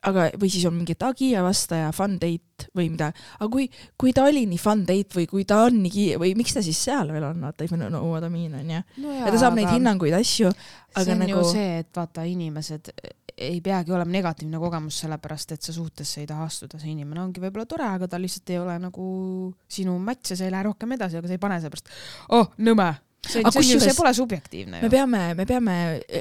[0.03, 3.67] aga, või siis on mingi tagia vastaja, fun date või mida, aga kui,
[4.01, 6.61] kui ta oli nii fun date või kui ta on nii ki- või miks ta
[6.65, 8.79] siis seal veel on, vaata, if you know what I mean onju.
[8.97, 12.89] ja ta saab neid hinnanguid, asju, see aga on nagu ju see, et vaata, inimesed
[13.37, 17.39] ei peagi olema negatiivne kogemus sellepärast, et sa suhtesse ei taha astuda, see inimene ongi
[17.39, 20.91] võib-olla tore, aga ta lihtsalt ei ole nagu sinu match ja sa ei lähe rohkem
[20.97, 21.93] edasi, aga sa ei pane seepärast,
[22.29, 22.89] oh nõme.
[23.27, 24.91] see, see kusjuures- see pole subjektiivne me ju.
[24.93, 25.75] peame, me peame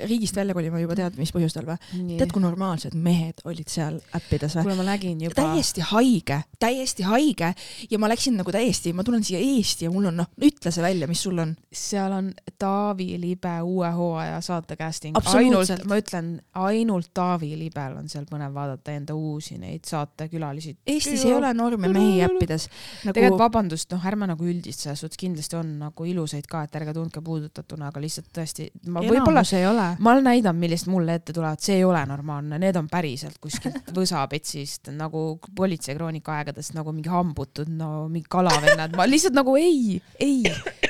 [0.09, 1.79] riigist välja kolima juba tead mis põhjustel või?
[2.19, 4.67] tead, kui normaalsed mehed olid seal äppides või?
[4.67, 5.37] kuule, ma nägin juba.
[5.39, 7.55] täiesti haige, täiesti haige
[7.91, 10.85] ja ma läksin nagu täiesti, ma tulen siia Eesti ja mul on noh, ütle see
[10.85, 11.55] välja, mis sul on.
[11.73, 15.17] seal on Taavi Libe uue hooaja saate casting.
[15.35, 20.77] Ainult, ma ütlen, ainult Taavi Libel on seal põnev vaadata enda uusi neid saatekülalisi.
[20.87, 22.69] Eestis ei ole norme mehi äppides
[23.05, 26.77] nagu tegelikult vabandust, noh, ärme nagu üldist selles suhtes, kindlasti on nagu ilusaid ka, et
[26.81, 29.87] ärge tundke puudutatuna, aga lihtsalt tõesti, ma võib-olla, enamus ei ole.
[29.98, 33.90] ma olen näidanud, millest mulle ette tulevad, see ei ole normaalne, need on päriselt kuskilt
[33.98, 35.24] võsapetsist nagu
[35.57, 40.42] politseikroonika aegadest nagu mingi hambutud, no mingi kalavennad, ma lihtsalt nagu ei, ei,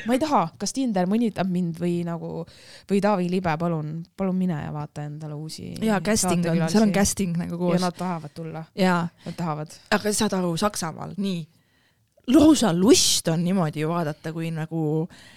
[0.07, 2.45] ma ei taha, kas Tinder mõnitab mind või nagu
[2.91, 5.73] või Taavi Libe, palun, palun mine ja vaata endale uusi.
[5.85, 6.93] ja casting on, seal on.
[6.95, 7.81] casting nagu ja koos.
[7.85, 9.81] nad tahavad tulla, nad tahavad.
[9.91, 11.41] aga saad aru, Saksamaal nii,
[12.29, 14.85] lausa lust on niimoodi ju vaadata, kui nagu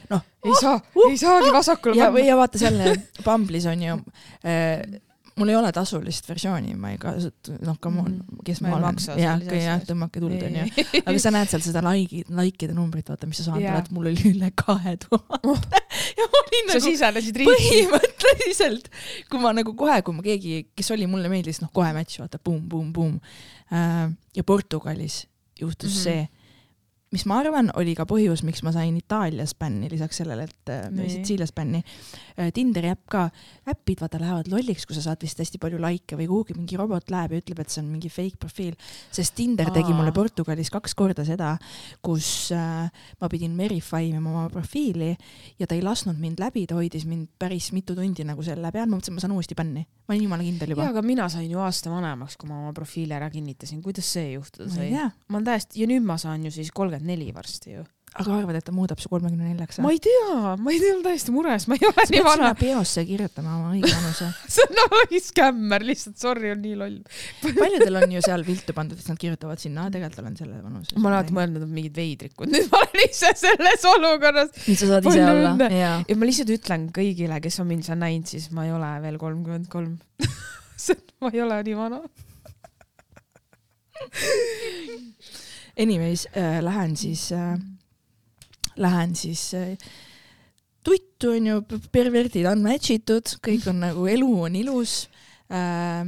[0.10, 2.28] noh, ei saa uh, ei saagi vasakule ja, panna.
[2.28, 3.98] ja vaata selle Bumble'is on ju
[4.46, 5.02] äh,
[5.36, 9.00] mul ei ole tasulist versiooni, ma ei kasuta, noh, come on, kes Ma ma, olen
[9.20, 10.66] jah, jah tõmmake tuld onju.
[11.02, 14.34] aga sa näed seal seda like'i, like'ide numbrit, vaata, mis sa saanud oled, mul oli
[14.34, 15.82] üle kahe tuhande
[16.20, 18.92] ja ma olin sa nagu põhimõtteliselt,
[19.32, 22.42] kui ma nagu kohe, kui ma keegi, kes oli, mulle meeldis, noh kohe match, vaata,
[22.44, 23.18] boom-boom-boom.
[24.38, 25.24] ja Portugalis
[25.60, 25.98] juhtus mm.
[25.98, 26.04] -hmm.
[26.04, 26.43] see,
[27.14, 30.88] mis ma arvan, oli ka põhjus, miks ma sain Itaalias bänni, lisaks sellele, et äh,
[30.94, 31.10] Nii.
[31.14, 31.84] Sitsiilias bänni.
[32.54, 33.24] Tinderi äpp ka,
[33.70, 37.12] äpid vaata lähevad lolliks, kui sa saad vist hästi palju likee või kuhugi mingi robot
[37.14, 38.74] läheb ja ütleb, et see on mingi fake profiil,
[39.14, 39.98] sest Tinder tegi Aa.
[40.00, 41.54] mulle Portugalis kaks korda seda,
[42.06, 42.90] kus äh,
[43.22, 45.12] ma pidin verify ima oma profiili
[45.60, 48.90] ja ta ei lasknud mind läbi, ta hoidis mind päris mitu tundi nagu selle peal,
[48.90, 49.86] ma mõtlesin, et ma saan uuesti bänni.
[50.08, 52.74] ma olin jumala kindel juba jaa, aga mina sain ju aasta vanemaks, kui ma oma
[52.76, 54.98] profiili ära kinnitasin, kuidas see juhtuda ma sai ei?
[54.98, 57.84] tea, ma olen täiesti, ja nüüd ma saan ju siis kolmkümmend neli varsti ju.
[58.14, 61.00] aga arvad, et ta muudab su kolmekümne neljaks ma ei tea, ma ei tea, ma
[61.00, 64.28] olen täiesti mures, ma ei ole sa nii vana peosse kirjutama oma õige vanuse.
[64.54, 67.00] see on nagu skämmer lihtsalt, sorry, on nii loll.
[67.62, 70.94] paljudel on ju seal viltu pandud, et nad kirjutavad sinna, tegelikult olen selle vanuse.
[71.00, 74.92] ma olen alati mõelnud, et mingid veidrikud, nüüd ma olen ise selles olukorras nüüd sa
[74.92, 78.68] saad ise olla ja ma lihtsalt ütlen kõigile, kes on mind seal näinud, siis ma
[78.68, 79.98] ei ole veel kolmkümmend kolm.
[81.24, 82.04] ma ei ole nii vana.
[85.80, 87.58] Anyways äh,, lähen siis äh,,
[88.78, 89.78] lähen siis äh,
[90.86, 91.62] tuttu onju,
[91.94, 95.08] perverdid on match itud, kõik on nagu, elu on ilus
[95.50, 96.06] äh,.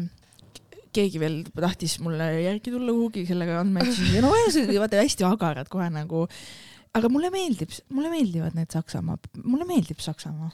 [0.96, 3.26] keegi veel tahtis mulle järgi tulla kuhugi,
[3.74, 6.28] match ja no ühesõnaga vaata hästi agarad kohe nagu.
[6.96, 10.54] aga mulle meeldib, mulle meeldivad need Saksamaa, mulle meeldib Saksamaa.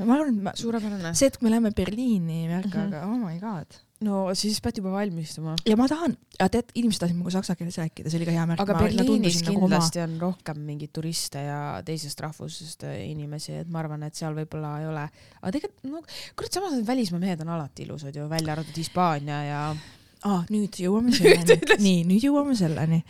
[0.00, 1.14] ma arvan, et ma, suurepärane.
[1.14, 3.10] see, et me läheme Berliini värkaga mm, -hmm.
[3.10, 3.80] oh my god.
[4.06, 5.54] No siis pead juba valmistuma.
[5.68, 8.62] ja ma tahan, tead, inimesed tahtsid minuga saksa keeles rääkida, see oli ka hea märk.
[8.64, 14.06] aga Berliinis kindlasti on rohkem mingeid turiste ja teisest rahvusest äh, inimesi, et ma arvan,
[14.08, 15.04] et seal võib-olla ei ole,
[15.40, 16.00] aga tegelikult no
[16.38, 20.48] kurat, samas need välismaa mehed on alati ilusad ju, välja arvatud Hispaania ja ah,.
[20.48, 21.60] nüüd jõuame selleni.
[21.88, 23.02] nii, nüüd jõuame selleni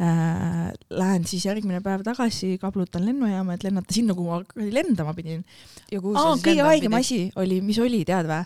[0.00, 0.70] äh,.
[0.96, 5.44] Lähen siis järgmine päev tagasi, kablutan lennujaama, et lennata sinna, kuhu ma lendama pidin.
[5.92, 8.40] aa, kõige haigem asi oli, mis oli, tead vä?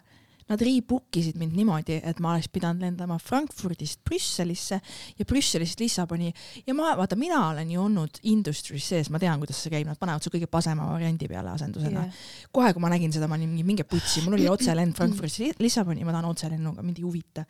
[0.48, 4.76] Nad rebook isid mind niimoodi, et ma oleks pidanud lendama Frankfurdist Brüsselisse
[5.18, 6.28] ja Brüsselist Lissaboni.
[6.66, 9.96] Ja ma, vaata, mina olen ju olnud industry's sees, ma tean, kuidas see käib, nad
[10.00, 12.04] panevad su kõige pasema variandi peale asendusena.
[12.04, 12.20] Jah.
[12.52, 15.54] kohe, kui ma nägin seda, ma olin mingi minge putsi, mul oli otselend Frankfurdist Li-
[15.64, 17.46] Lissaboni, ma tahan otselennuga, mind ei huvita.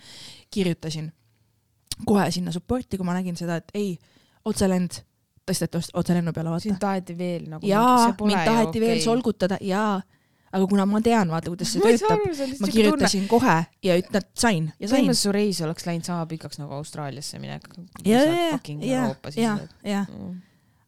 [0.55, 1.11] kirjutasin
[2.07, 3.93] kohe sinna support'i, kui ma nägin seda, et ei,
[4.45, 5.01] otselend
[5.45, 6.63] tõsteti ots- otselennu peale, vaata.
[6.69, 6.79] Sind.
[6.81, 7.67] taheti veel nagu.
[7.67, 9.59] jaa, mind taheti veel solgutada.
[9.61, 9.99] Jaa,
[10.55, 12.73] aga kuna ma tean, vaata, kuidas see ma töötab, ma siuke tunne.
[12.77, 15.11] kirjutasin kohe ja üt-, nad sain ja sain.
[15.19, 17.67] su reis oleks läinud sama pikaks nagu Austraaliasse minek.
[18.05, 20.41] ja, ja, ja, ja, ja, Mm.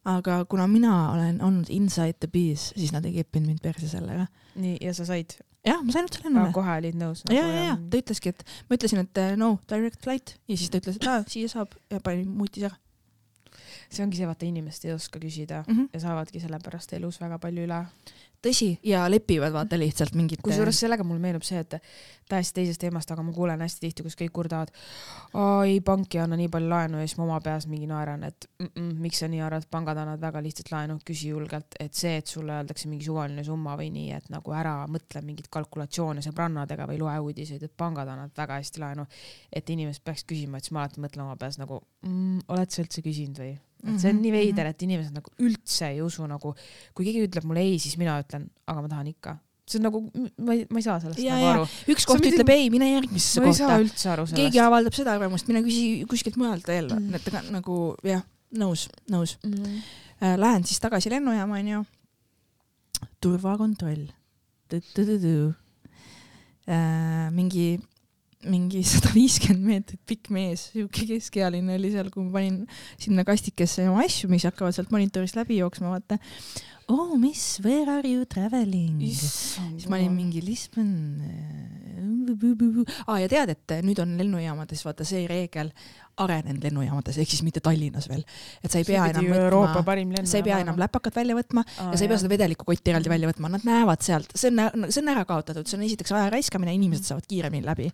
[0.07, 4.27] aga kuna mina olen olnud inside the bees, siis nad ei keppinud mind perse sellega.
[4.55, 5.35] nii, ja sa said,
[5.67, 6.51] jah, ma sain otselennule.
[6.55, 7.25] kohe olid nõus.
[7.29, 10.71] ja, ja, ja ta ütleski, et ma ütlesin, et eh, no direct flight ja siis
[10.71, 12.79] ta ütles, et aa, siia saab ja pani mutis ära
[13.89, 15.73] see ongi see, vaata inimesed ei oska küsida mm.
[15.73, 15.89] -hmm.
[15.93, 17.85] ja saavadki sellepärast elus väga palju üle.
[18.43, 20.41] tõsi, ja lepivad vaata lihtsalt mingit.
[20.45, 21.77] kusjuures sellega mul meenub see, et
[22.27, 24.71] täiesti teisest teemast, aga ma kuulen hästi tihti, kus kõik kurdavad,
[25.65, 27.01] ei pank ei anna nii palju laenu.
[27.01, 29.97] Ja siis ma oma peas mingi naeran, et mm -mm, miks sa nii arvad, pangad
[29.97, 33.91] annavad väga lihtsalt laenu, küsi julgelt, et see, et sulle öeldakse mingi suvaline summa või
[33.91, 38.59] nii, et nagu ära mõtle mingeid kalkulatsioone sõbrannadega või loe uudiseid, et pangad annavad väga
[38.59, 39.07] hästi laenu,
[39.53, 42.81] et inimesed peaks küsima, et siis ma alati mõtlen oma peas nagu mm,, oled sa
[42.81, 43.57] üldse küsinud või?
[43.85, 46.53] et see on nii veider, et inimesed nagu üldse ei usu nagu,
[46.97, 49.37] kui keegi ütleb mulle ei, siis mina ütlen, aga ma tahan ikka.
[49.67, 49.99] see on nagu,
[50.39, 51.67] ma ei, ma ei saa sellest Ja, nagu aru.
[51.91, 53.83] üks koht on ütleb ei, mine järgmisesse ma ei saa kohta.
[53.83, 54.39] üldse aru sellest.
[54.39, 57.15] keegi avaldab seda arvamust, mine küsi kuskilt mujalt veel Mm.
[57.19, 58.23] et nagu jah,
[58.55, 59.79] nõus, nõus mm..
[60.23, 60.37] äh,.
[60.39, 61.83] Lähen siis tagasi lennujaama onju.
[63.21, 64.07] turvakontroll.
[66.67, 67.77] Äh, mingi,
[68.51, 72.57] mingi sada viiskümmend meetrit pikk mees, siuke keskealine oli seal, kui ma panin
[72.99, 76.19] sinna kastikesse oma asju, mis hakkavad sealt monitorist läbi jooksma, vaata.
[76.87, 79.01] Oh miss, where are you traveling?
[79.03, 80.91] siis ma olin mingi Lisbon.
[83.07, 85.71] aa ja tead, et nüüd on lennujaamades vaata see reegel
[86.23, 88.23] arenenud lennujaamades ehk siis mitte Tallinnas veel,
[88.63, 91.91] et sa ei pea enam Euroopa võtma, sa ei pea enam läpakat välja võtma ja
[91.93, 95.13] sa ei pea seda vedelikukotti eraldi välja võtma, nad näevad sealt, see on, see on
[95.13, 97.91] ära kaotatud, see on esiteks aja raiskamine, inimesed saavad kiiremini läbi.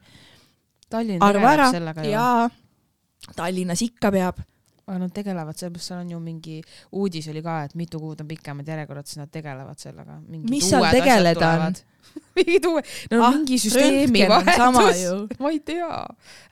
[0.93, 2.13] Tallinn tegeleb sellega ju.
[2.13, 4.41] ja Tallinnas ikka peab,
[4.87, 6.59] aga nad tegelevad sellepärast, seal on ju mingi
[6.99, 10.19] uudis oli ka, et mitu kuud on pikemad järjekorrad, siis nad tegelevad sellega.
[10.27, 11.81] mis seal tegeleda on?
[12.37, 12.81] mingid uue,
[13.13, 15.37] no ah, mingi süsteemi vahetus.
[15.43, 16.01] ma ei tea,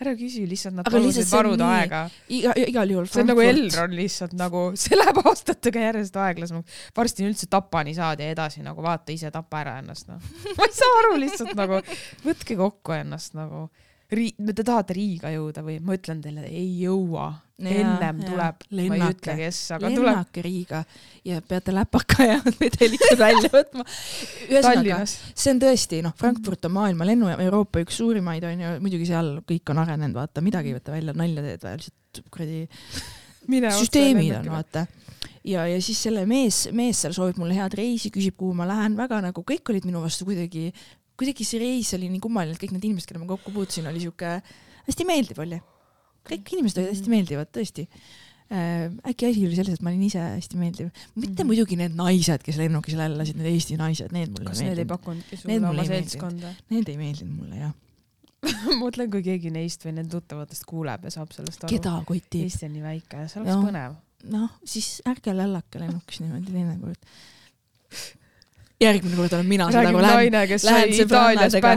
[0.01, 2.01] ära küsi, lihtsalt nad palusid varuda aega.
[2.31, 3.09] iga, igal juhul.
[3.11, 6.81] see on nagu Elron lihtsalt nagu, see läheb aastatega järjest aeglasemaks.
[6.97, 10.23] varsti üldse Tapani saad ja edasi nagu vaata ise tapa ära ennast noh.
[10.57, 11.83] ma ei saa aru lihtsalt nagu,
[12.23, 13.67] võtke kokku ennast nagu
[14.11, 17.29] Rii-, te tahate Riiga jõuda või ma ütlen teile, ei jõua.
[17.69, 20.09] Ennem tuleb, ma ei ütle, kes, aga lennake tuleb.
[20.09, 20.81] lennake Riiga
[21.27, 23.85] ja peate läpaka ja vedelikud välja võtma.
[24.47, 29.09] ühesõnaga, see on tõesti, noh, Frankfurt on maailma lennujaam, Euroopa üks suurimaid on ju, muidugi
[29.11, 32.63] seal kõik on arenenud, vaata, midagi ei võta välja, nalja teed või lihtsalt kuradi
[33.81, 34.85] süsteemid on, vaata
[35.47, 38.97] ja, ja siis selle mees, mees seal soovib mulle head reisi, küsib, kuhu ma lähen,
[38.99, 40.69] väga nagu kõik olid minu vastu kuidagi
[41.21, 44.01] kuidagi see reis oli nii kummaline, et kõik need inimesed, kellega ma kokku puutusin, oli
[44.01, 44.39] siuke
[44.87, 45.59] hästi meeldiv oli.
[46.29, 47.15] Kõik inimesed olid hästi mm.
[47.15, 47.85] meeldivad, tõesti
[48.51, 48.89] äh,.
[49.11, 50.89] äkki asi oli selles, et ma olin ise hästi meeldiv.
[51.15, 51.49] mitte mm.
[51.49, 54.89] muidugi need naised, kes lennukis jälle elasid, need Eesti naised, need mulle kas need ei
[54.89, 56.53] pakkunudki sulle oma seltskonda?
[56.73, 57.77] Need ei meeldinud mulle, jah
[58.81, 61.75] mõtlen, kui keegi neist või nende tuttavatest kuuleb ja saab sellest aru.
[61.75, 62.47] keda kotib?
[62.47, 63.99] Eesti on nii väike, see oleks põnev.
[64.33, 68.09] noh, siis ärge lällake lennukis niimoodi teinekord
[68.81, 71.73] järgmine kord olen mina see nagu lähen, lähen sõbrannadega,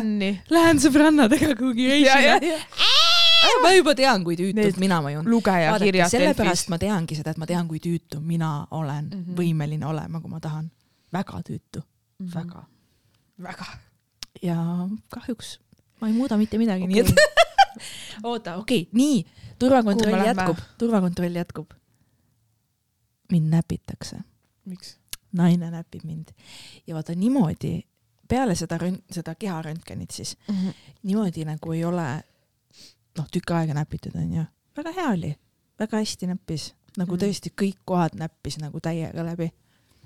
[0.56, 1.90] lähen sõbrannadega kuhugi
[3.44, 3.62] reisile.
[3.62, 5.28] ma juba tean, kui tüütud Need mina mõjun.
[5.30, 6.10] lugejakirjad.
[6.10, 9.36] sellepärast ma teangi seda, et ma tean, kui tüütu mina olen mm -hmm.
[9.40, 10.70] võimeline olema, kui ma tahan.
[11.12, 12.34] väga tüütu mm, -hmm.
[12.34, 12.64] väga.
[13.42, 13.66] väga.
[14.42, 15.58] ja kahjuks
[16.00, 17.14] ma ei muuda mitte midagi okay., nii et
[18.28, 19.24] oota, okei okay,, nii,
[19.58, 21.72] turvakontroll jätkub, turvakontroll jätkub.
[23.32, 24.20] mind näpitakse.
[24.64, 24.98] miks?
[25.32, 26.34] naine näpib mind.
[26.86, 27.82] ja vaata niimoodi,
[28.28, 28.78] peale seda
[29.10, 30.74] seda keharöntgenit siis mm, -hmm.
[31.02, 32.24] niimoodi nagu ei ole
[33.18, 34.44] noh, tükk aega näpitud, onju.
[34.76, 35.30] väga hea oli,
[35.80, 37.22] väga hästi näppis, nagu -hmm.
[37.22, 39.50] tõesti kõik kohad näppis nagu täiega läbi.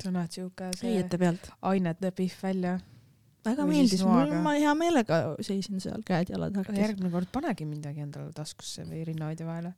[0.03, 2.79] sa näed siuke riiete pealt ainete pihv välja.
[3.45, 6.79] väga Või meeldis, mul, ma hea meelega seisin seal käed-jalad harkis.
[6.79, 9.75] järgmine kord panegi midagi endale taskusse või rinnahoidja vahele.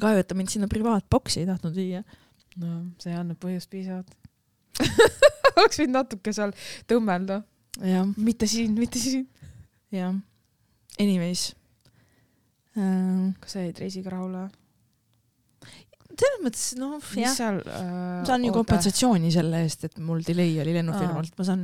[0.00, 2.02] kahju, et ta mind sinna privaatboksi ei tahtnud viia.
[2.56, 4.16] no see annab põhjust piisavalt
[5.56, 6.52] oleks võinud natuke seal
[6.88, 7.42] tõmmelda.
[8.16, 9.28] mitte siin, mitte siin.
[9.92, 10.14] jah.
[10.98, 11.59] Anyways.
[12.74, 14.48] Kas sa jäid reisiga rahule?
[16.20, 17.32] selles mõttes, noh, jah.
[17.32, 21.62] Äh, saan ju kompensatsiooni selle eest, et mul delay oli lennufirmalt, ma saan,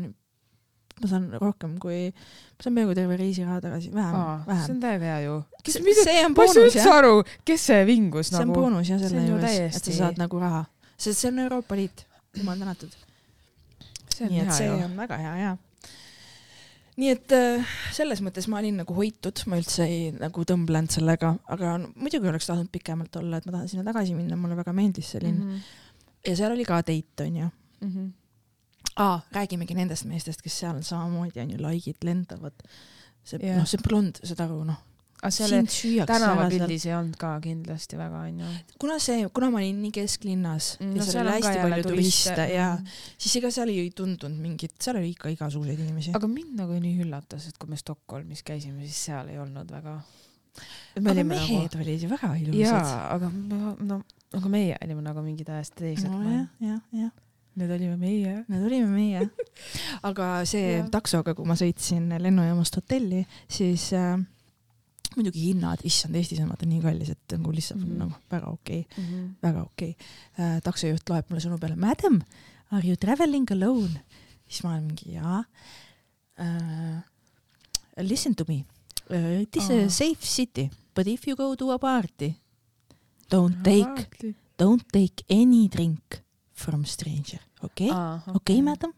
[1.03, 4.63] ma saan rohkem kui, ma saan peaaegu terve reisiraha tagasi, vähem, vähem.
[4.63, 5.35] see on täiega hea ju.
[5.69, 6.95] see on boonus, jah.
[6.95, 8.39] aru, kes see vingus nagu.
[8.39, 10.65] see on boonus jah, selle juures, et sa saad nagu raha,
[10.97, 12.07] sest see on Euroopa Liit,
[12.39, 12.97] jumal tänatud
[14.25, 14.85] nii et see jah.
[14.87, 15.57] on väga hea ja
[16.97, 21.35] nii et äh, selles mõttes ma olin nagu hoitud, ma üldse ei nagu tõmblenud sellega,
[21.53, 24.73] aga no, muidugi oleks tahtnud pikemalt olla, et ma tahan sinna tagasi minna, mulle väga
[24.77, 25.51] meeldis see linn mm.
[25.53, 26.31] -hmm.
[26.31, 27.91] ja seal oli ka date onju mm.
[27.91, 28.13] -hmm.
[28.97, 32.55] Aa, räägimegi nendest meestest, kes seal samamoodi onju, laikid lendavad.
[33.25, 34.79] see yeah., noh, see blond, saad aru, noh
[35.17, 35.55] aga seal
[36.09, 38.51] tänavapildis ei olnud ka kindlasti väga onju.
[38.83, 42.35] kuna see, kuna ma olin nii kesklinnas mm, ja no, seal oli hästi palju turiste,
[42.35, 42.93] turiste ja mm.
[43.17, 46.15] siis ega seal ei tundunud mingit, seal oli ikka igasuguseid inimesi.
[46.19, 49.99] aga mind nagu nii üllatas, et kui me Stockholmis käisime, siis seal ei olnud väga.
[51.01, 51.85] aga mehed nagu...
[51.85, 52.67] olid ju väga ilusad.
[52.67, 53.33] jaa, aga
[53.93, 54.03] no,
[54.37, 56.25] aga meie olime nagu mingid täiesti teised no,.
[56.29, 57.15] jah, jah, jah
[57.57, 58.33] Need olime meie.
[58.53, 59.21] Need olime meie.
[60.09, 64.19] aga see taksoga, kui ma sõitsin lennujaamast hotelli, siis äh,
[65.17, 67.99] muidugi hinnad, issand, Eestis on vaata nii kallis, et nagu lihtsalt mm -hmm.
[68.03, 69.29] nagu väga okei okay, mm, -hmm.
[69.43, 70.07] väga okei okay.
[70.39, 70.61] äh,.
[70.63, 72.21] taksojuht loeb mulle sõnu peale, madam,
[72.71, 74.03] are you traveling alone?
[74.47, 75.45] siis ma olen mingi jaa
[76.39, 76.99] uh,.
[77.99, 78.65] Listen to me
[79.11, 79.85] uh,, it is oh.
[79.85, 82.35] a safe city, but if you go to a party,
[83.31, 86.21] don't take, don't take any drink
[86.53, 87.91] from stranger, okei
[88.35, 88.93] okei madam?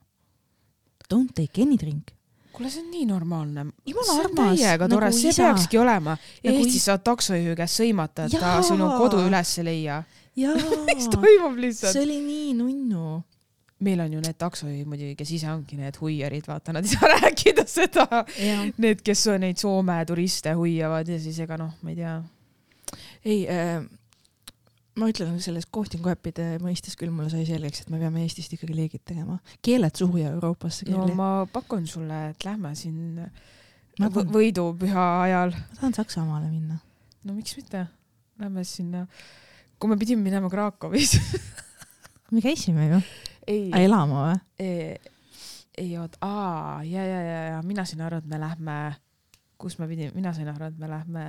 [1.09, 2.18] Don't take any drink
[2.59, 3.67] kuule, see on nii normaalne.
[3.87, 4.59] jumala armas.
[4.59, 5.47] täiega tore nagu, see isa.
[5.47, 6.53] peakski olema nagu.
[6.53, 10.03] Eestis saad taksojuhi käest sõimata, et ta sinu kodu üles ei leia.
[10.89, 11.93] mis toimub lihtsalt?
[11.97, 13.19] see oli nii nunnu
[13.83, 17.11] meil on ju need taksojuhid muidugi, kes ise ongi need huiarid, vaata, nad ei saa
[17.15, 18.07] rääkida seda.
[18.83, 22.17] Need, kes neid Soome turiste huiavad ja siis ega noh, ma ei tea.
[23.25, 23.85] ei äh,,
[24.99, 28.77] ma ütlen selles kohtingu äppide mõistes küll mulle sai selgeks, et me peame Eestist ikkagi
[28.77, 29.39] leegid tegema.
[29.65, 30.99] keeled suhu ja Euroopasse keeli.
[30.99, 33.21] no ma pakun sulle, et lähme siin
[33.99, 35.55] võidupüha ajal.
[35.55, 36.81] ma tahan Saksamaale minna.
[37.25, 37.87] no miks mitte,
[38.43, 39.07] lähme sinna,
[39.79, 41.19] kui me pidime minema Krakowis
[42.33, 43.03] me käisime ju.
[43.49, 44.43] elama või?
[45.79, 48.75] ei oot, aa, ja, ja, ja, ja mina sain aru, et me lähme,
[49.63, 51.25] kus me pidime, mina sain aru, et me lähme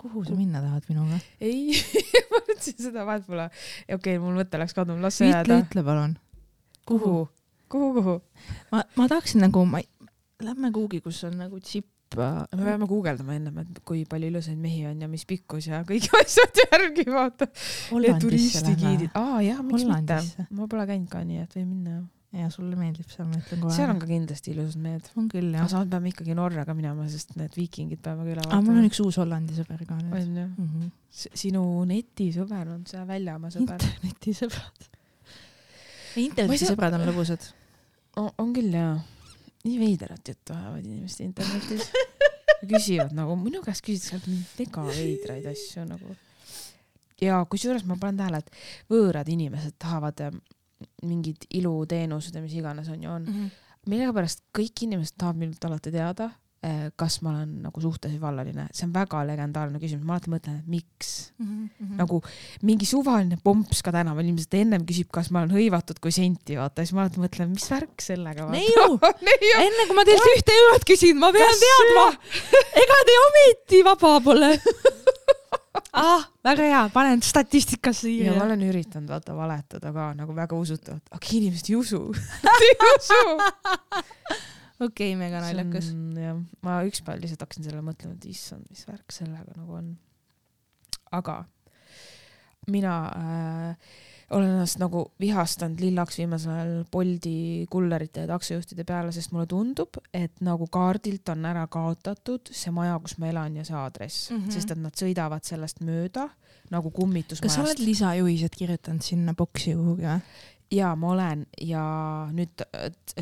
[0.00, 1.20] kuhu sa minna tahad minuga?
[1.44, 1.76] ei,
[2.30, 3.46] ma mõtlesin seda vahet pole.
[3.86, 5.60] okei okay,, mul mõte läks kaduma, las see jääda.
[5.66, 6.16] ütle palun.
[6.88, 7.28] kuhu?
[7.70, 8.18] kuhu, kuhu?
[8.72, 9.82] ma, ma tahaksin nagu, ma
[10.44, 11.88] lähme kuhugi, kus on nagu džipp.
[12.16, 16.08] me peame guugeldama ennem, et kui palju ilusaid mehi on ja mis pikkus ja kõik
[16.22, 17.50] asjad järgi vaata.
[18.06, 20.46] ja turistigiidid, aa jah, miks mitte.
[20.50, 22.00] ma pole käinud ka nii, et võin minna.
[22.30, 23.74] Ja sulle meeldib seal, ma ütlen kohe.
[23.74, 25.08] seal on ka kindlasti ilusad mehed.
[25.18, 25.70] on küll aga jah.
[25.72, 29.00] samas peame ikkagi Norraga minema, sest need viikingid peame ka üle aga mul on üks
[29.02, 30.14] uus Hollandi sõber ka nüüd.
[30.14, 30.44] on ju.
[30.46, 30.92] Mm -hmm.
[31.42, 33.82] sinu netisõber on see väljamaa sõber.
[33.82, 34.86] internetisõbrad.
[36.26, 37.50] Internetisõbrad on lõbusad.
[38.38, 38.94] on küll jaa.
[39.64, 41.90] nii veidrat juttu ajavad inimesed internetis.
[42.70, 46.14] küsivad nagu, minu käest küsitakse mega veidraid asju nagu.
[47.20, 48.50] ja kusjuures ma panen tähele, et
[48.92, 50.20] võõrad inimesed tahavad
[51.02, 53.26] mingid iluteenused ja mis iganes on ju on.
[53.88, 56.30] millegipärast kõik inimesed tahavad minult alati teada,
[57.00, 60.58] kas ma olen nagu suhtes või vallaline, see on väga legendaarne küsimus, ma alati mõtlen,
[60.60, 61.94] et miks Mhm.
[61.96, 62.18] nagu
[62.68, 66.84] mingi suvaline pomps ka tänaval ilmselt ennem küsib, kas ma olen hõivatud kui senti, vaata,
[66.84, 68.44] siis ma alati mõtlen, mis värk sellega.
[68.52, 68.98] Neiu!
[69.00, 72.04] enne kui ma teilt ühte eurot küsin, ma pean teadma,
[72.84, 74.52] ega te ometi vaba pole.
[75.92, 78.46] ah, väga hea, panen statistikasse ja ma siia.
[78.46, 82.00] olen üritanud vaata valetada ka nagu väga usutavalt, aga inimesed ei usu.
[82.66, 83.20] ei usu.
[84.86, 85.92] okei, mega naljakas.
[86.18, 89.94] jah, ma ükspäev lihtsalt hakkasin sellele mõtlema, et issand, mis värk sellega nagu on.
[91.16, 91.42] aga
[92.70, 93.90] mina äh,
[94.30, 99.98] olen ennast nagu vihastanud lillaks viimasel ajal Boldi kullerite ja taksojuhtide peale, sest mulle tundub,
[100.14, 104.36] et nagu kaardilt on ära kaotatud see maja, kus ma elan ja see aadress mm.
[104.36, 104.54] -hmm.
[104.54, 106.28] sest et nad sõidavad sellest mööda
[106.70, 107.78] nagu kas sa oled kummitusmajast.
[107.78, 110.20] lisajuhised kirjutanud sinna boksi kuhugi või?
[110.70, 111.82] ja ma olen ja
[112.32, 112.62] nüüd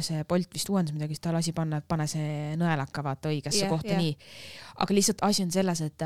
[0.01, 3.65] see Bolt vist uuendas midagi, siis ta lasi panna, et pane see nõelaka vaata õigesse
[3.65, 4.03] Jah, kohta jah.
[4.03, 4.17] nii.
[4.85, 6.05] aga lihtsalt asi on selles, et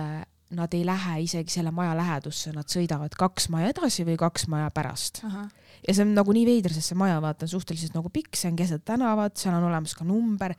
[0.53, 4.71] nad ei lähe isegi selle maja lähedusse, nad sõidavad kaks maja edasi või kaks maja
[4.75, 5.23] pärast.
[5.25, 8.51] ja see on nagu nii veider, sest see maja vaata on suhteliselt nagu pikk, see
[8.53, 10.55] on keset tänavat, seal on olemas ka number.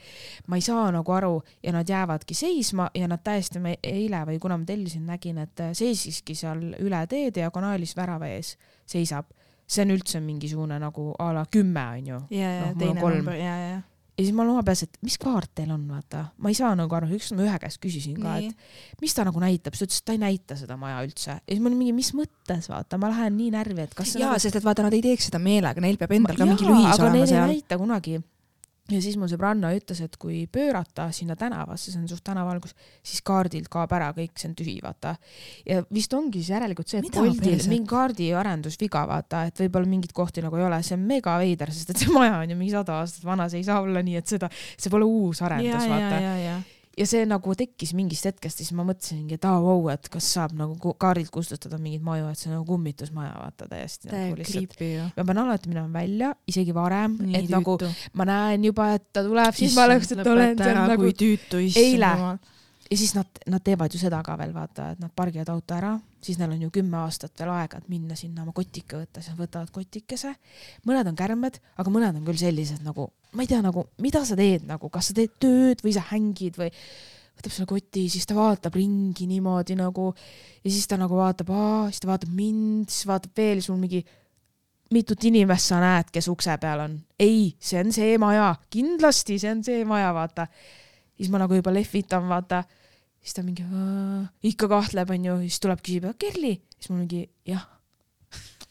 [0.48, 4.40] ma ei saa nagu aru ja nad jäävadki seisma ja nad täiesti, ma eile või
[4.42, 9.32] kuna ma tellisin, nägin, et seisiski seal üle tee diagonaalis värava ees seisab.
[9.68, 12.22] see on üldse mingisugune nagu a la kümme onju.
[12.30, 13.82] ja, ja on teine number ja, ja.
[14.24, 16.96] Ja siis ma oma peas, et mis kaart teil on, vaata, ma ei saa nagu
[16.98, 18.68] aru, ükskord ma ühe käest küsisin ka, et.
[19.04, 21.40] mis ta nagu näitab, siis ta ütles, et ta ei näita seda maja üldse ja
[21.50, 24.44] siis ma olin mingi, mis mõttes, vaata, ma lähen nii närvi, et kas jaa, nagu...
[24.44, 26.94] sest et vaata, nad ei teeks seda meelega, neil peab endal ka Jaa, mingi lühis
[26.94, 27.52] aga olema neil ei seal.
[27.58, 28.22] näita kunagi.
[28.92, 32.74] Ja siis mul sõbranna ütles, et kui pöörata sinna tänavasse, see on suht tänavavalgus,
[33.06, 35.16] siis kaardilt kaob ära kõik, see on tühi, vaata.
[35.70, 40.44] ja vist ongi siis järelikult see, et Boltil mingi kaardiarendusviga, vaata, et võib-olla mingeid kohti
[40.44, 43.00] nagu ei ole, see on mega veider, sest et see maja on ju mingi sada
[43.00, 46.20] aastat vana, see ei saa olla nii, et seda, see pole uus arendus, vaata.
[46.20, 46.38] ja, ja.
[46.52, 46.62] ja
[47.10, 50.94] see nagu tekkis mingist hetkest, siis ma mõtlesingi, et aa vau, et kas saab nagu
[51.02, 54.78] kaardilt kustutada mingeid maju, et see on nagu kummitusmaja, vaata täiesti nagu lihtsalt.
[55.18, 58.10] ma pean alati minema välja, isegi varem, et nagu tüütu.
[58.14, 61.64] ma näen juba, et ta tuleb, siis ma oleks, et olen seal nagu kui tüütu,
[61.66, 61.90] issand
[62.20, 62.38] jumal.
[62.94, 65.96] Ja siis nad, nad teevad ju seda ka veel vaata, et nad pargivad auto ära,
[66.22, 69.34] siis neil on ju kümme aastat veel aega, et minna sinna oma kotike võtta, siis
[69.34, 70.36] nad võtavad kotikese.
[70.86, 74.38] mõned on kärmed, aga mõned on küll sellised nagu, ma ei tea nagu, mida sa
[74.38, 76.70] teed nagu, kas sa teed tööd või sa hängid või
[77.34, 81.50] võtab selle koti, siis ta vaatab ringi niimoodi nagu ja siis ta nagu vaatab,
[81.90, 84.04] siis ta vaatab mind, siis vaatab veel sul mingi
[84.94, 87.00] mitut inimest sa näed, kes ukse peal on.
[87.20, 90.48] ei, see on see maja, kindlasti see on see maja, vaata.
[91.18, 92.64] siis ma nagu juba lehvitan, vaata.
[93.24, 93.64] Siis ta mingi
[94.50, 97.64] ikka kahtleb, onju, siis tuleb, küsib, Kerli, siis mul mingi jah.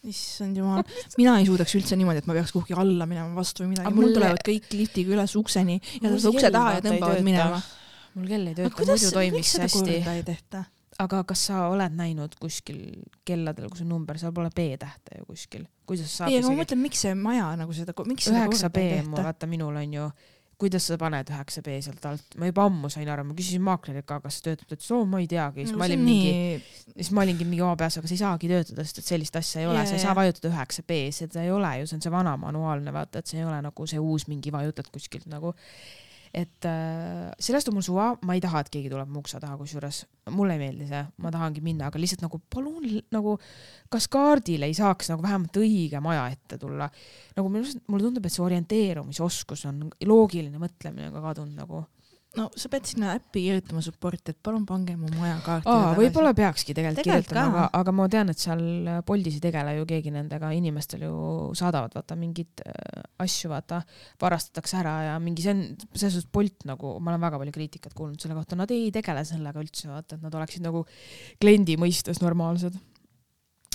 [0.03, 0.82] issand jumal,
[1.14, 4.11] mina ei suudaks üldse niimoodi, et ma peaks kuhugi alla minema vastu või midagi, mul
[4.16, 7.61] tulevad kõik liftiga üles ukseni ja see ukse taha ja tõmbavad minema.
[8.16, 10.00] mul kell ei tööta, muidu, toimiks hästi.
[11.07, 12.82] aga kas sa oled näinud kuskil
[13.24, 15.64] kelladel, kus on number, seal pole B-tähte ju kuskil.
[15.86, 19.07] kuidas saab ei, aga ma mõtlen, miks see maja nagu seda, miks üheksa B ei
[19.07, 20.11] mul, vaata minul on ju,
[20.63, 24.07] kuidas sa paned üheksa B sealt alt, ma juba ammu sain aru, ma küsisin maaklerilt
[24.09, 26.35] ka, kas see töötab, ta ütles, oo ma ei teagi, siis ma olin mingi,
[26.95, 29.65] siis ma olingi mingi oma peas, aga see ei saagi töötada, sest et sellist asja
[29.65, 32.15] ei ole sa ei saa vajutada üheksa B, seda ei ole ju, see on see
[32.15, 35.55] vana manuaalne, vaata, et see ei ole nagu see uus mingi vajutad kuskilt nagu.
[36.33, 39.59] Et äh, sellest on mul suva, ma ei taha, et keegi tuleb mu ukse taha,
[39.61, 39.99] kusjuures
[40.33, 43.35] mulle ei meeldi see, ma tahangi minna, aga lihtsalt nagu palun nagu
[43.93, 46.89] kas kaardil ei saaks nagu vähemalt õige maja ette tulla.
[47.37, 51.85] nagu minu arust, mulle tundub, et see orienteerumisoskus on loogiline mõtlemine on ka kadunud nagu.
[52.39, 55.66] No sa pead sinna äppi kirjutama support'i, et palun pange mu majakaart.
[55.68, 58.62] aa, võib-olla peakski tegelikult Tegelikult kirjutama, aga, aga ma tean, et seal
[59.09, 61.16] Boltis ei tegele ju keegi nendega, inimestel ju
[61.59, 63.83] saadavad vaata mingeid äh, asju, vaata,
[64.22, 67.97] varastatakse ära ja mingi, see on selles suhtes Bolt nagu, ma olen väga palju kriitikat
[67.99, 70.87] kuulnud selle kohta, nad ei tegele sellega üldse, vaata, et nad oleksid nagu
[71.43, 72.80] kliendi mõistes normaalsed.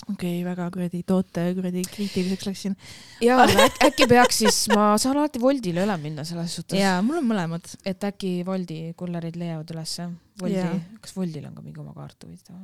[0.06, 2.78] Okei okay,, väga kuradi toote kuradi kriitiliseks läksin.
[3.24, 7.22] ja äk, äkki peaks siis, ma saan alati Woldile üle minna selles suhtes, jaa, mul
[7.22, 7.70] on mõlemad.
[7.86, 10.10] et äkki Woldi kullerid leiavad ülesse.
[10.41, 10.68] Woldi
[11.02, 12.60] kas Woldil on ka mingi oma kaart huvitav?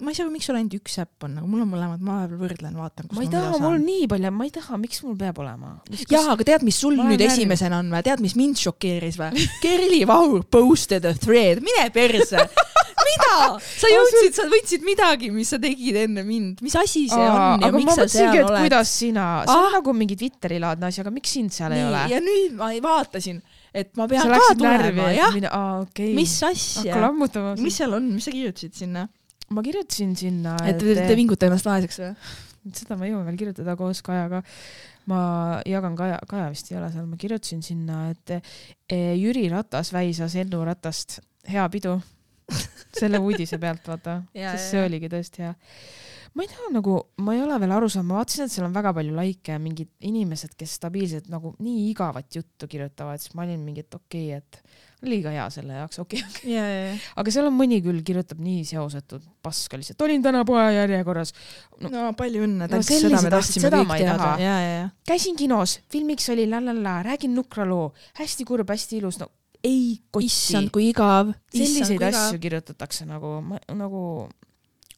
[0.00, 2.18] Ma ei saa aru, miks sul ainult üks äpp on, aga mul on mõlemad, ma
[2.20, 5.16] vahepeal võrdlen, vaatan, ma ei taha, mul on nii palju, ma ei taha, miks mul
[5.16, 5.70] peab olema?
[6.10, 7.38] jaa, aga tead, mis sul Ma nüüd närvis.
[7.38, 8.02] esimesena on või?
[8.04, 9.46] tead, mis mind šokeeris või?
[9.64, 12.44] Kerli Vahur posted a thread, mine perse.
[13.06, 13.32] mida?
[13.62, 17.72] sa jõudsid, sa võtsid midagi, mis sa tegid enne mind, mis asi see on ja
[17.72, 18.60] miks sa seal oled?
[18.66, 19.76] kuidas sina, see on Ah.
[19.78, 22.04] nagu mingi Twitteri laadne asi, aga miks sind seal ei ole?
[22.12, 23.40] ja nüüd ma vaatasin,
[23.72, 25.36] et ma pean sa ka tulema, jah.
[25.52, 26.12] aa okei.
[26.18, 27.00] mis hakka asja?
[27.06, 27.54] lammutama.
[27.60, 29.06] mis seal on, mis sa kirjutasid sinna?
[29.54, 32.12] Ma kirjutasin sinna, et te, te vingute ennast vaeseks või?
[32.74, 34.42] seda ma jõuan veel kirjutada koos Kajaga.
[35.10, 35.20] ma
[35.68, 40.34] jagan Kaja, Kaja vist ei ole seal, ma kirjutasin sinna, et eh, Jüri Ratas väisas
[40.40, 41.98] Ennu Ratast, hea pidu.
[43.00, 44.20] selle uudise pealt, vaata,
[44.52, 45.52] sest see oligi tõesti hea.
[46.36, 48.76] ma ei tea, nagu ma ei ole veel aru saanud, ma vaatasin, et seal on
[48.76, 53.46] väga palju likee ja mingid inimesed, kes stabiilselt nagu nii igavat juttu kirjutavad, siis ma
[53.46, 56.50] olin mingi, et okei okay,, et liiga hea selle jaoks, okei okay..
[56.54, 56.98] ja, ja, ja.
[57.20, 61.34] aga seal on mõni küll kirjutab nii seosetut paska lihtsalt, olin täna poe järjekorras,
[61.84, 64.86] no palju õnne, No tänks, sellised seda me tahtsime kõik teada ja, ja.
[65.08, 67.90] käisin kinos, filmiks oli la la la, räägin nukra loo,
[68.20, 69.28] hästi kurb, hästi ilus, no
[69.66, 71.32] ei kotti issand, kui igav.
[71.52, 73.38] selliseid asju kirjutatakse nagu,
[73.74, 74.02] nagu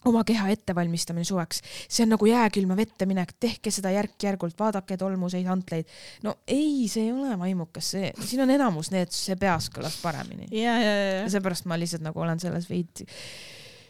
[0.07, 5.49] oma keha ettevalmistamine suveks, see on nagu jääkülma vette minek, tehke seda järk-järgult, vaadake tolmuseid
[5.51, 5.89] hantleid.
[6.23, 10.51] no ei, see ei ole vaimukas, see, siin on enamus need, see peas kõlas paremini.
[10.55, 13.09] ja, ja, ja, ja seepärast ma lihtsalt nagu olen selles veidi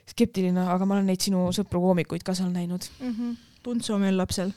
[0.09, 2.89] skeptiline, aga ma olen neid sinu sõpru koomikuid ka seal näinud.
[3.03, 3.35] ja.
[3.63, 4.55] Puntso möllab seal.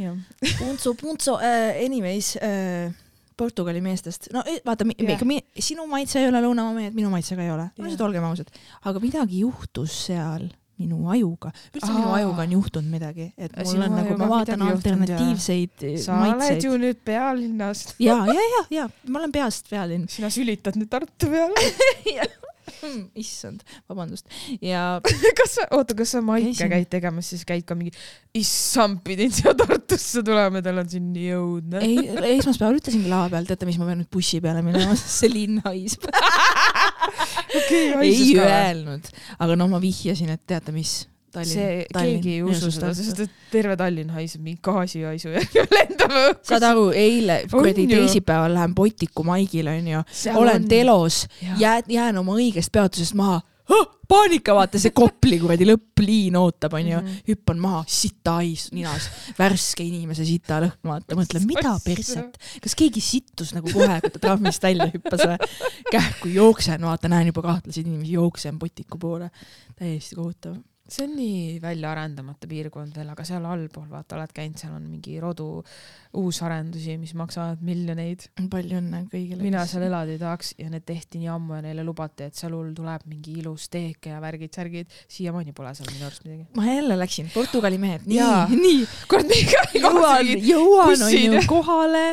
[0.00, 0.18] jah,
[0.58, 2.90] Puntso, Puntso äh,, anyways äh,,
[3.36, 7.42] Portugali meestest, no vaata yeah., mi, sinu maitse ei ole lõunamaa mehed, minu maitse ka
[7.46, 8.52] ei ole, no seda olgem ausad,
[8.84, 10.46] aga midagi juhtus seal
[10.80, 11.94] minu ajuga, üldse Aa.
[11.94, 15.98] minu ajuga on juhtunud midagi, et mul Sinu on nagu, ma vaatan ja- alternatiivseid eh,
[16.02, 16.72] sa oled maitseid ju.
[16.82, 17.94] nüüd pealinnast.
[18.02, 20.08] ja, ja, ja, ja ma olen peast pealinn.
[20.10, 21.68] sina sülitad nüüd Tartu peale.
[23.24, 24.28] issand, vabandust.
[24.64, 25.00] ja
[25.38, 27.94] kas sa, oota, kas sa Maike käid tegemas, siis käid ka mingi,
[28.36, 31.82] issand, pidin siia Tartusse tulema, tal on siin nii õudne.
[31.84, 35.32] ei, esmaspäeval ütlesingi lava peal, teate, mis ma pean nüüd bussi peale minema, sest see
[35.32, 36.08] linn haiseb.
[37.62, 38.30] okei, ei.
[38.44, 41.02] öelnud, aga no ma vihjasin, et teate mis.
[41.42, 46.44] see, keegi ei usu seda, sest et terve Tallinn haiseb mingi gaasihaisu järgi, lendame õhku.
[46.52, 50.04] saad aru, eile kuradi On teisipäeval lähen Botiku maigile onju,
[50.36, 51.58] olen telos, Jah.
[51.60, 53.40] jään, jään oma õigest peatusest maha.
[54.08, 57.14] paanika, vaata see Kopli kuradi lõppliin ootab onju Mhm.
[57.30, 59.06] hüppan maha, sita hais ninas,
[59.38, 64.18] värske inimese sita lõhn, vaata, mõtlen, mida perset, kas keegi sittus nagu kohe, kui ta
[64.20, 65.38] trammist välja hüppas või?
[65.90, 69.30] kähku jooksen, vaata, näen juba kahtlaseid inimesi, jooksen Botiku poole,
[69.80, 70.60] täiesti kohutav.
[70.84, 74.84] See on nii välja arendamata piirkond veel, aga seal allpool vaata, oled käinud, seal on
[74.84, 75.46] mingi rodu
[76.20, 78.26] uusarendusi, mis maksavad miljoneid.
[78.52, 79.40] palju õnne kõigile.
[79.42, 82.74] mina seal elada ei tahaks ja need tehti nii ammu ja neile lubati, et sõlul
[82.76, 84.92] tuleb mingi ilus teeke ja värgid-särgid.
[85.08, 86.46] siiamaani pole seal minu arust midagi.
[86.54, 88.20] ma jälle läksin, Portugali mehed, nii
[88.52, 92.06] nii, kurat, mingi jõuan, jõuan bussid onju kohale,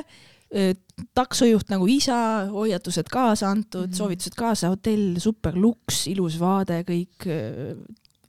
[1.16, 2.16] taksojuht nagu isa,
[2.52, 3.92] hoiatused kaasa antud mm.
[3.92, 3.98] -hmm.
[4.00, 7.28] soovitused kaasa, hotell super luks, ilus vaade, kõik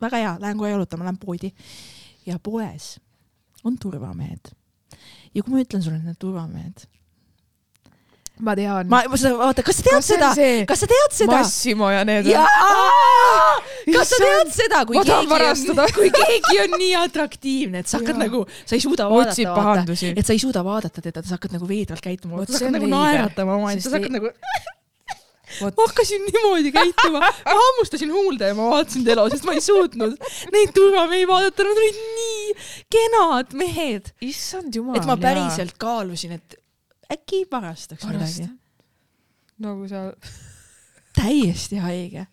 [0.02, 1.52] väga hea, lähen kohe jalutama, lähen poodi
[2.26, 2.96] ja poes
[3.64, 4.54] on turvamehed.
[5.34, 6.84] ja kui ma ütlen sulle, et need turvamehed,
[8.42, 8.88] ma tean.
[8.90, 9.02] ma,
[9.46, 10.30] oota, kas sa tead seda,
[10.68, 11.38] kas sa tead seda?
[11.38, 12.28] Massimo ja need.
[13.92, 18.00] kas sa tead seda, kui ma keegi on, kui keegi on nii atraktiivne, et sa
[18.02, 20.12] hakkad nagu, sa ei suuda vaadata, vaata, pahandusi.
[20.16, 23.58] et sa ei suuda vaadata teda, sa hakkad nagu veidralt käituma, sa hakkad nagu naeratama
[23.60, 24.32] omaette, sa hakkad nagu,
[25.60, 29.64] vot ma hakkasin niimoodi käituma, ma hammustasin huulde ja ma vaatasin Telo, sest ma ei
[29.64, 30.16] suutnud
[30.54, 32.54] neid turvamehi vaadata, nad olid nii
[32.96, 34.98] kenad mehed, issand jumal.
[34.98, 36.56] et ma päriselt kaalusin, et
[37.12, 38.48] äkki varastaks midagi.
[39.62, 40.08] nagu sa.
[41.18, 42.26] täiesti haige.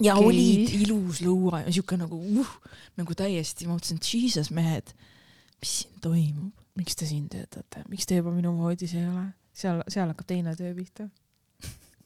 [0.00, 2.56] ja olid ilus lõua ja siuke nagu uh,,
[3.00, 4.94] nagu täiesti, ma mõtlesin, et jesus mehed,
[5.60, 6.52] mis siin toimub?
[6.78, 9.26] miks te siin töötate, miks te juba minu voodis ei ole?
[9.56, 11.08] seal, seal hakkab teine töö pihta.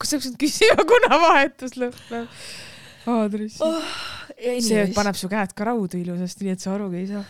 [0.00, 2.28] Kas sa peaksid küsima, kuna vahetus lõpeb?
[3.06, 3.90] aadressi oh,.
[4.64, 7.24] see paneb su käed ka raudu ilusasti, nii et sa arugi ei saa.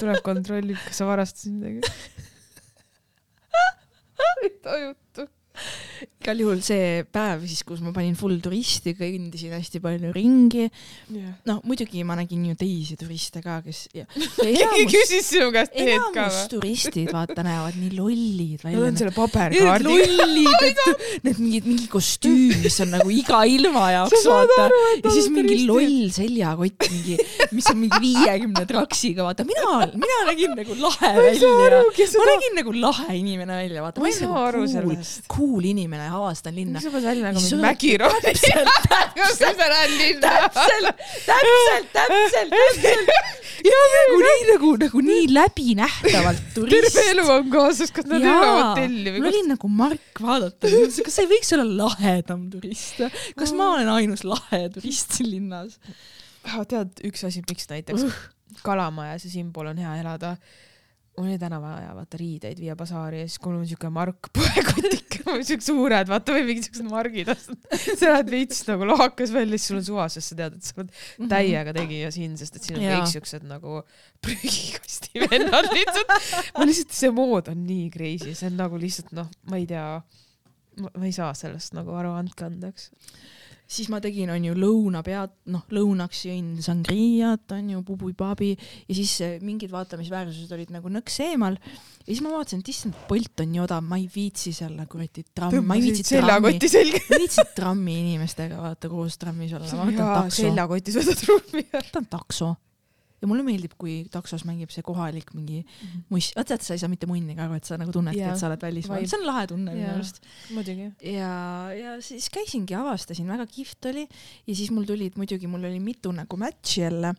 [0.00, 1.80] tuleb kontrollib, kas sa varastasid midagi.
[4.44, 5.28] ei tajuta.
[6.26, 10.64] Igal juhul see päev siis, kus ma panin full turisti, kõndisin hästi palju ringi.
[11.46, 13.84] noh, muidugi ma nägin ju teisi turiste ka, kes.
[14.40, 16.40] keegi küsis sinu käest teed ka või?
[16.56, 18.80] turistid, vaata, näevad nii lollid välja.
[18.80, 20.16] Nad on selle paberkaardiga.
[20.16, 20.82] lollid, et
[21.28, 24.66] need mingid, mingi kostüüm, mis on nagu iga ilma jaoks, vaata.
[25.04, 27.20] ja siis mingi loll seljakott, mingi,
[27.54, 29.46] mis on mingi viiekümne traksiga, vaata.
[29.46, 31.54] mina, mina nägin nagu lahe välja.
[32.18, 34.02] ma nägin nagu lahe inimene välja, vaata.
[34.02, 35.30] ma ei saa nagu aru sellest.
[35.46, 36.80] Cool inimene, avastan linna.
[36.82, 38.20] sa pead välja nagu mingi mägirohi?
[38.24, 39.36] täpselt, täpselt.
[39.38, 39.52] sa
[40.24, 43.12] täpselt, täpselt, täpselt,
[43.66, 46.74] ja nagu nii nagu, nagu nii läbinähtavalt turist.
[46.96, 49.22] terve elu on kaasas, kas nad ole hotelli või?
[49.22, 50.72] mul oli nagu Mark vaadata,
[51.06, 53.02] kas ei võiks olla lahedam turist?
[53.38, 55.78] kas ma olen ainus lahe turist siin linnas?
[56.70, 58.24] tead, üks asi, miks näiteks uh.
[58.66, 60.36] Kalamajas ja siinpool on hea elada
[61.16, 64.28] mul oli täna vaja vaata riideid viia basaari ja siis kui mul on siuke Mark
[64.36, 65.16] poekotik,
[65.48, 69.80] siuksed suured, vaata või mingid siuksed margid sa lähed veits nagu lohakas välja, siis sul
[69.80, 71.30] on suva, sest sa tead, et sa oled mhm.
[71.32, 72.98] täiega tegija siin, sest et siin on ja.
[72.98, 73.80] kõik siuksed nagu
[74.24, 76.14] prügikasti vennad lihtsalt.
[76.58, 79.88] ma lihtsalt, see mood on nii crazy, see on nagu lihtsalt noh, ma ei tea,
[80.86, 82.90] ma ei saa sellest nagu aru, andke andeks
[83.66, 88.96] siis ma tegin, on ju, lõuna pead, noh, lõunaks jõin sangriat, on ju, pubuipabi ja
[88.96, 91.58] siis eh, mingid vaatamisväärsused olid nagu nõks eemal.
[91.58, 95.26] ja siis ma vaatasin, et issand, Bolt on nii odav, ma ei viitsi seal kuradi
[95.34, 101.00] trammi, ma ei viitsi trammi, ma ei viitsi trammi inimestega vaata koos trammis olla, seljakotis
[101.02, 101.66] võtad ruumi.
[101.74, 102.54] võtan takso
[103.20, 106.06] ja mulle meeldib, kui taksos mängib see kohalik mingi mm -hmm.
[106.12, 108.38] muss, vaata, et sa ei saa mitte munni ka aru, et sa nagu tunnedki, et
[108.38, 110.20] sa oled välismaal, see on lahe tunne minu arust.
[111.02, 111.32] ja,
[111.72, 114.08] ja siis käisingi, avastasin, väga kihvt oli
[114.46, 117.14] ja siis mul tulid muidugi, mul oli mitu nagu match'i jälle,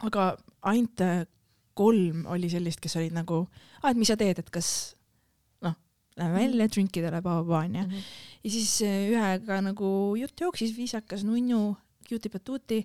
[0.00, 1.26] aga ainult äh,
[1.74, 3.46] kolm oli sellist, kes olid nagu,
[3.88, 4.94] et mis sa teed, et kas
[5.64, 5.74] noh,
[6.16, 7.86] lähme välja drinkidele, onju.
[7.86, 8.02] Mhm.
[8.44, 11.76] ja siis äh, ühega nagu jutt jooksis, viisakas nunnu,
[12.08, 12.84] cutie-patootie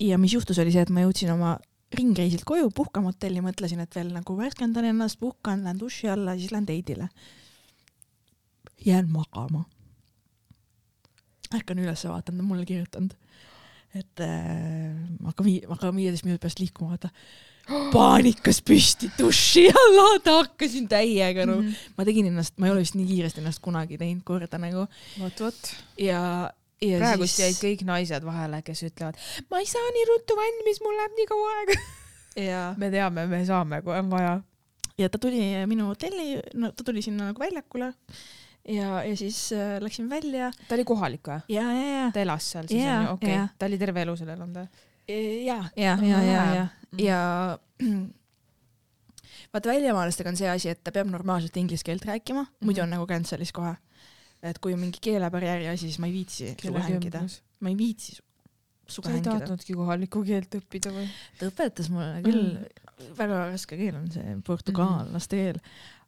[0.00, 1.54] ja mis juhtus, oli see, et ma jõudsin oma
[1.94, 6.52] ringreisilt koju, puhkama hotelli, mõtlesin, et veel nagu värskendan ennast, puhkan, lähen duši alla, siis
[6.54, 7.08] lähen date'ile.
[8.86, 9.64] jään magama.
[11.54, 13.14] ärkan ülesse, vaatan, ta on mulle kirjutanud,
[13.94, 17.10] et äh, hakkan vii-, hakkan viieteist minuti pärast liikuma, vaata
[17.92, 21.60] paanikas püsti duši alla, hakkasin täiega no.
[21.60, 21.68] mm.
[21.68, 21.94] -hmm.
[21.96, 24.86] ma tegin ennast, ma ei ole vist nii kiiresti ennast kunagi teinud korda nagu.
[25.20, 25.74] vot, vot.
[25.98, 26.50] ja
[26.98, 27.44] praegust siis...
[27.44, 29.18] jäid kõik naised vahele, kes ütlevad,
[29.50, 31.78] ma ei saa nii ruttu valmis, mul läheb nii kaua aega.
[32.80, 34.38] me teame, me saame, kui on vaja.
[35.00, 37.92] ja ta tuli minu hotelli, no ta tuli sinna nagu väljakule
[38.68, 40.50] ja, ja siis äh, läksin välja.
[40.68, 41.40] ta oli kohalik või?
[41.52, 42.10] ja, ja, ja.
[42.14, 44.84] ta elas seal siis onju, okei okay., ta oli terve elu seal elanud või?
[45.44, 46.66] ja, ja, ja, ja, ja,
[46.98, 47.22] ja
[49.52, 53.06] vaata väljamaalastega on see asi, et ta peab normaalselt inglise keelt rääkima, muidu on nagu
[53.10, 53.74] cancel'is kohe
[54.50, 57.24] et kui on mingi keelebarjääri asi, siis ma ei viitsi suga hängida.
[57.64, 58.16] ma ei viitsi
[58.86, 59.30] suga hängida.
[59.30, 61.06] sa ei tahtnudki kohalikku keelt õppida või?
[61.40, 62.82] ta õpetas mulle küll mm.,
[63.18, 65.60] väga raske keel on see portugallaste keel,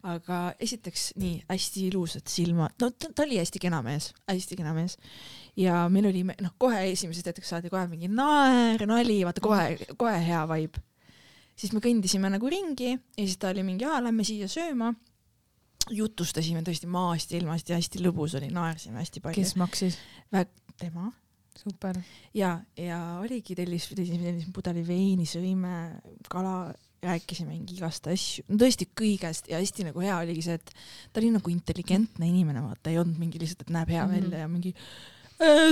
[0.06, 4.74] aga esiteks nii hästi ilusad silmad, no ta, ta oli hästi kena mees, hästi kena
[4.76, 4.98] mees.
[5.58, 10.20] ja meil oli, noh, kohe esimesest hetkest saadi kohe mingi naer, nali, vaata kohe, kohe
[10.28, 10.84] hea vibe.
[11.56, 14.92] siis me kõndisime nagu ringi ja siis ta oli mingi, aa, lähme siia sööma
[15.90, 19.42] jutustasime tõesti maast ja ilmast ja hästi lõbus oli, naersime hästi palju.
[19.42, 19.98] kes maksis?
[20.80, 21.10] tema.
[21.56, 21.98] super.
[22.34, 25.76] ja, ja oligi, tellis, tellisime pudeli veini, sõime
[26.32, 26.72] kala,
[27.06, 30.72] rääkisime mingi igast asju, no tõesti kõigest ja hästi nagu hea oligi see, et
[31.12, 34.26] ta oli nagu intelligentne inimene, vaata, ei olnud mingi lihtsalt, et näeb hea mm -hmm.
[34.26, 34.74] välja ja mingi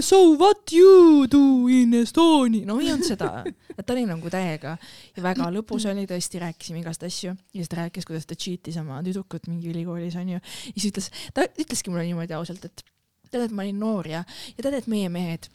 [0.04, 3.30] so what you do in Estonia, no ei olnud seda,
[3.78, 4.74] et ta oli nagu täiega
[5.16, 7.32] ja väga lõbus oli, tõesti rääkisime igast asju.
[7.32, 10.40] Ja siis ta rääkis, kuidas ta cheat'is oma tüdrukut mingi ülikoolis onju.
[10.40, 12.84] ja siis ütles, ta ütleski mulle niimoodi ausalt, et
[13.30, 14.22] tead, et ma olin noor ja,
[14.54, 15.50] ja tead, et meie mehed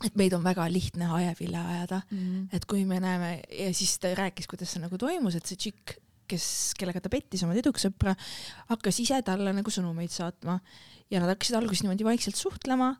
[0.00, 2.00] et meid on väga lihtne haeville ajada.
[2.10, 2.56] Mm, -hmm.
[2.56, 5.98] et kui me näeme ja siis ta rääkis, kuidas see nagu toimus, et see tšikk,
[6.30, 6.46] kes,
[6.78, 8.14] kellega ta pettis oma tüdruksõpra,
[8.70, 10.60] hakkas ise talle nagu sõnumeid saatma.
[11.10, 12.94] Ja nad hakkasid alguses niimoodi vaikselt suhtlema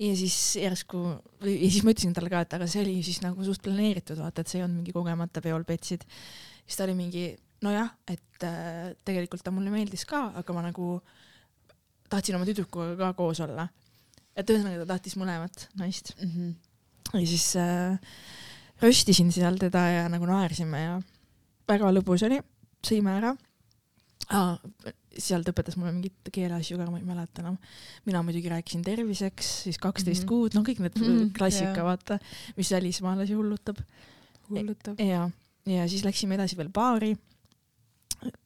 [0.00, 1.00] ja siis järsku,
[1.44, 4.42] ja siis ma ütlesin talle ka, et aga see oli siis nagu suht planeeritud, vaata,
[4.42, 6.06] et see ei olnud mingi kogemata peol petsid.
[6.64, 7.24] siis ta oli mingi,
[7.66, 10.94] nojah, et äh, tegelikult ta mulle meeldis ka, aga ma nagu
[12.10, 13.68] tahtsin oma tüdrukuga ka koos olla.
[14.36, 16.30] et ühesõnaga ta tahtis mõlemat naist mm.
[16.30, 16.52] -hmm.
[17.20, 17.98] ja siis äh,
[18.80, 21.00] röstisin seal teda ja nagu naersime ja
[21.68, 22.40] väga lõbus oli,
[22.86, 23.34] sõime ära
[24.30, 24.56] ah,
[25.18, 27.58] sealt õpetas mulle mingeid keeleasju ka, ma ei mäleta enam.
[28.06, 30.28] mina muidugi rääkisin terviseks, siis kaksteist mm -hmm.
[30.28, 31.32] kuud, no kõik need mm -hmm.
[31.38, 32.18] klassika yeah., vaata,
[32.56, 33.78] mis välismaalasi hullutab.
[34.50, 35.00] hullutab.
[35.00, 35.30] ja,
[35.66, 37.16] ja siis läksime edasi veel baari.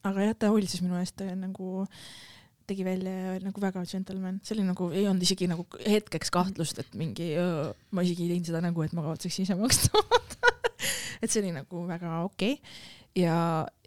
[0.02, 1.86] aga jah, ta hoolitses minu eest nagu
[2.66, 6.78] tegi välja ja nagu väga džentelmen, see oli nagu, ei olnud isegi nagu hetkeks kahtlust,
[6.78, 7.34] et mingi,
[7.90, 10.04] ma isegi ei teinud seda nägu, et ma kavatseks ise maksta.
[11.22, 13.22] et see oli nagu väga okei okay.
[13.24, 13.36] ja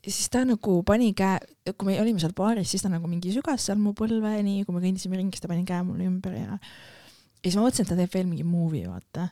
[0.07, 1.39] siis ta nagu pani käe,
[1.73, 4.83] kui me olime seal baaris, siis ta nagu mingi sügas seal mu põlveni, kui me
[4.83, 7.97] kõndisime ringi, siis ta pani käe mulle ümber ja ja siis ma mõtlesin, et ta
[7.99, 9.29] teeb veel mingi movie, vaata.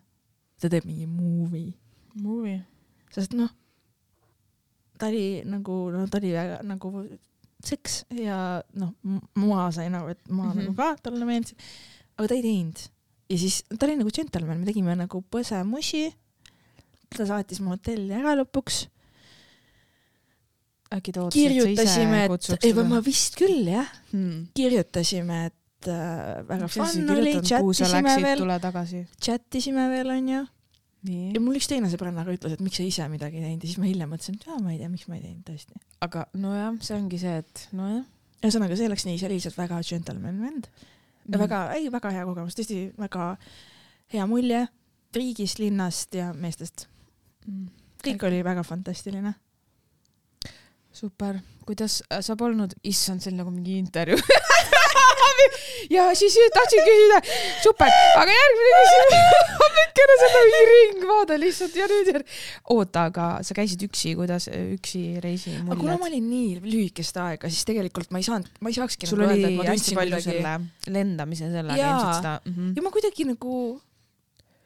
[0.61, 1.73] ta teeb mingi movie,
[2.21, 2.59] movie.
[3.13, 3.51] sest noh,
[4.99, 6.91] ta oli nagu, no ta oli väga nagu
[7.65, 8.93] seks ja noh,
[9.41, 10.51] ma sain aru, et ma mm.
[10.51, 10.67] -hmm.
[10.67, 11.57] nagu ka talle meeldisin,
[12.17, 12.83] aga ta ei teinud.
[13.29, 16.13] ja siis ta oli nagu džentelmen, me tegime nagu põsemusi.
[17.15, 18.87] ta saatis mu hotelli ära lõpuks,
[20.93, 24.49] äkki ta ootas, et sa kirjutasime, ise et kutsuks ei, ma vist küll jah, hmm..
[24.57, 29.05] kirjutasime, et äh, väga fun oli, kuhu sa chat isime läksid, veel, tule tagasi.
[29.21, 30.41] chat isime veel onju
[31.05, 33.71] ja, mul üks teine sõbranna ka ütles, et miks sa ise midagi ei teinud ja
[33.71, 35.79] siis ma hiljem mõtlesin, et jaa, ma ei tea, miks ma ei teinud tõesti.
[36.05, 38.03] aga nojah, see ongi see, et nojah.
[38.41, 40.69] ühesõnaga, see läks nii, see oli lihtsalt väga džentelmen vend
[41.25, 43.31] ja väga, ei väga hea kogemus, tõesti väga
[44.13, 44.65] hea mulje
[45.15, 46.87] riigist, linnast ja meestest.
[47.47, 47.67] mm..
[48.05, 49.33] kõik oli väga fantastiline.
[50.95, 54.21] super, kuidas äh, sa polnud, issand, see oli nagu mingi intervjuu
[55.95, 57.19] ja siis tahtsin küsida,
[57.63, 57.91] super,
[58.21, 62.37] aga järgmine küsimus, hommikune see on mingi ringvaade lihtsalt ja nüüd järg-.
[62.75, 66.13] oota, aga sa käisid üksi, kuidas üksi reisi aga kuna ma muljed?
[66.13, 69.49] olin nii lühikest aega, siis tegelikult ma ei saanud, ma ei saakski sul nagu oli
[69.49, 72.55] öelda, hästi palju kuidagi selle lendamise sellega ilmselt seda mm.
[72.55, 72.71] -hmm.
[72.79, 73.59] ja ma kuidagi nagu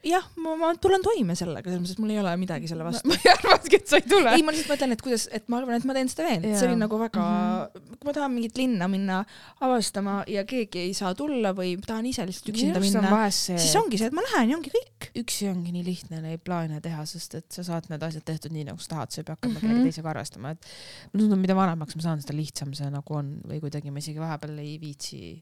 [0.06, 3.10] jah, ma, ma tulen toime sellega, selles mõttes, et mul ei ole midagi selle vastu.
[3.10, 5.60] ma ei arvanudki, et sa ei tule ei, ma lihtsalt mõtlen, et kuidas, et ma
[5.60, 7.74] arvan, et ma teen seda veel, et see oli nagu väga mm.
[7.74, 7.98] -hmm.
[7.98, 9.18] kui ma tahan mingit linna minna
[9.66, 13.76] avastama ja keegi ei saa tulla või tahan ise lihtsalt üksinda minna, vahest see siis
[13.82, 15.12] ongi see, et ma lähen ja ongi kõik.
[15.24, 18.70] üksi ongi nii lihtne neid plaane teha, sest et sa saad need asjad tehtud nii,
[18.72, 19.60] nagu sa tahad, sa ei pea hakkama mm.
[19.60, 19.68] -hmm.
[19.68, 20.72] kellegi teisega arvestama, et
[21.12, 24.24] mulle tundub, mida vanemaks ma saan, seda lihtsam see nagu on või kuidagi ma isegi
[24.24, 25.42] vahepeal ei viitsi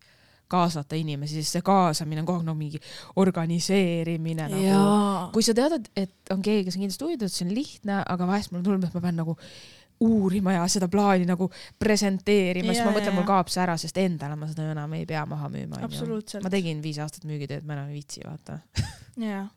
[0.52, 2.82] kaasata inimesi, sest see kaasamine on kogu aeg nagu mingi
[3.24, 5.32] organiseerimine nagu.
[5.34, 8.30] kui sa tead, et, et on keegi, kes on kindlasti huvitatud, see on lihtne, aga
[8.30, 9.38] vahest mulle tundub, et ma pean nagu
[10.00, 14.38] uurima ja seda plaani nagu presenteerima, siis ma mõtlen, mul kaob see ära, sest endale
[14.38, 15.82] ma seda enam ei pea maha müüma.
[16.43, 16.52] ma.
[16.54, 18.60] tegin viis aastat müügitööd, ma enam ei viitsi, vaata.
[19.30, 19.48] jaa.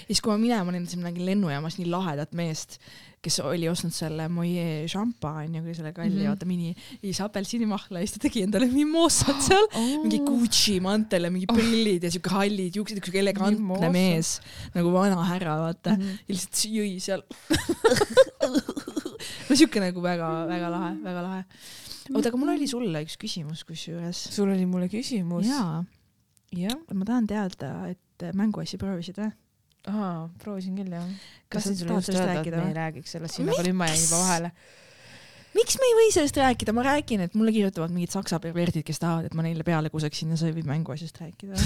[0.00, 2.78] Ja siis, kui ma minema olin, siis ma nägin lennujaamas nii lahedat meest,
[3.20, 6.20] kes oli ostnud selle Moje šampaani või selle kalli mm.
[6.22, 6.30] -hmm.
[6.32, 9.68] vaata mini, ja siis apelsinimahla ja siis ta tegi endale mimoosat seal.
[9.76, 11.56] mingi Gucci mantel ja mingi Oh.
[11.56, 13.90] prillid ja siuke hallid juuksed, siuke elegantne Mimosa.
[13.92, 14.32] mees
[14.74, 16.02] nagu vana härra, vaata mm.
[16.02, 16.24] -hmm.
[16.28, 17.22] ja lihtsalt jõi seal.
[19.48, 21.44] no siuke nagu väga-väga lahe, väga lahe.
[22.14, 24.22] oota, aga mul oli sulle üks küsimus kusjuures.
[24.32, 25.46] sul oli mulle küsimus.
[25.46, 25.84] jaa,
[26.94, 29.32] ma tahan teada, et mänguasja proovisid või?
[29.88, 31.06] aa, proovisin küll jah.
[31.52, 32.76] kas sa tahad sellest rääkida me ei või?
[32.76, 34.50] räägiks sellest siin, aga nüüd ma jäin juba vahele.
[35.56, 39.00] miks me ei või sellest rääkida, ma räägin, et mulle kirjutavad mingid saksa perverdid, kes
[39.02, 41.64] tahavad, et ma neile peale kuseksin ja sa ei või mänguasjast rääkida.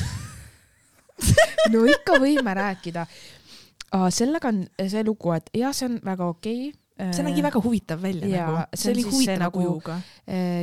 [1.74, 3.06] no ikka võime rääkida.
[4.14, 7.10] sellega on see lugu, et jah, see on väga okei okay..
[7.14, 9.98] see nägi väga huvitav välja Jaa, nagu, see oli huvitava nagu- kujuga.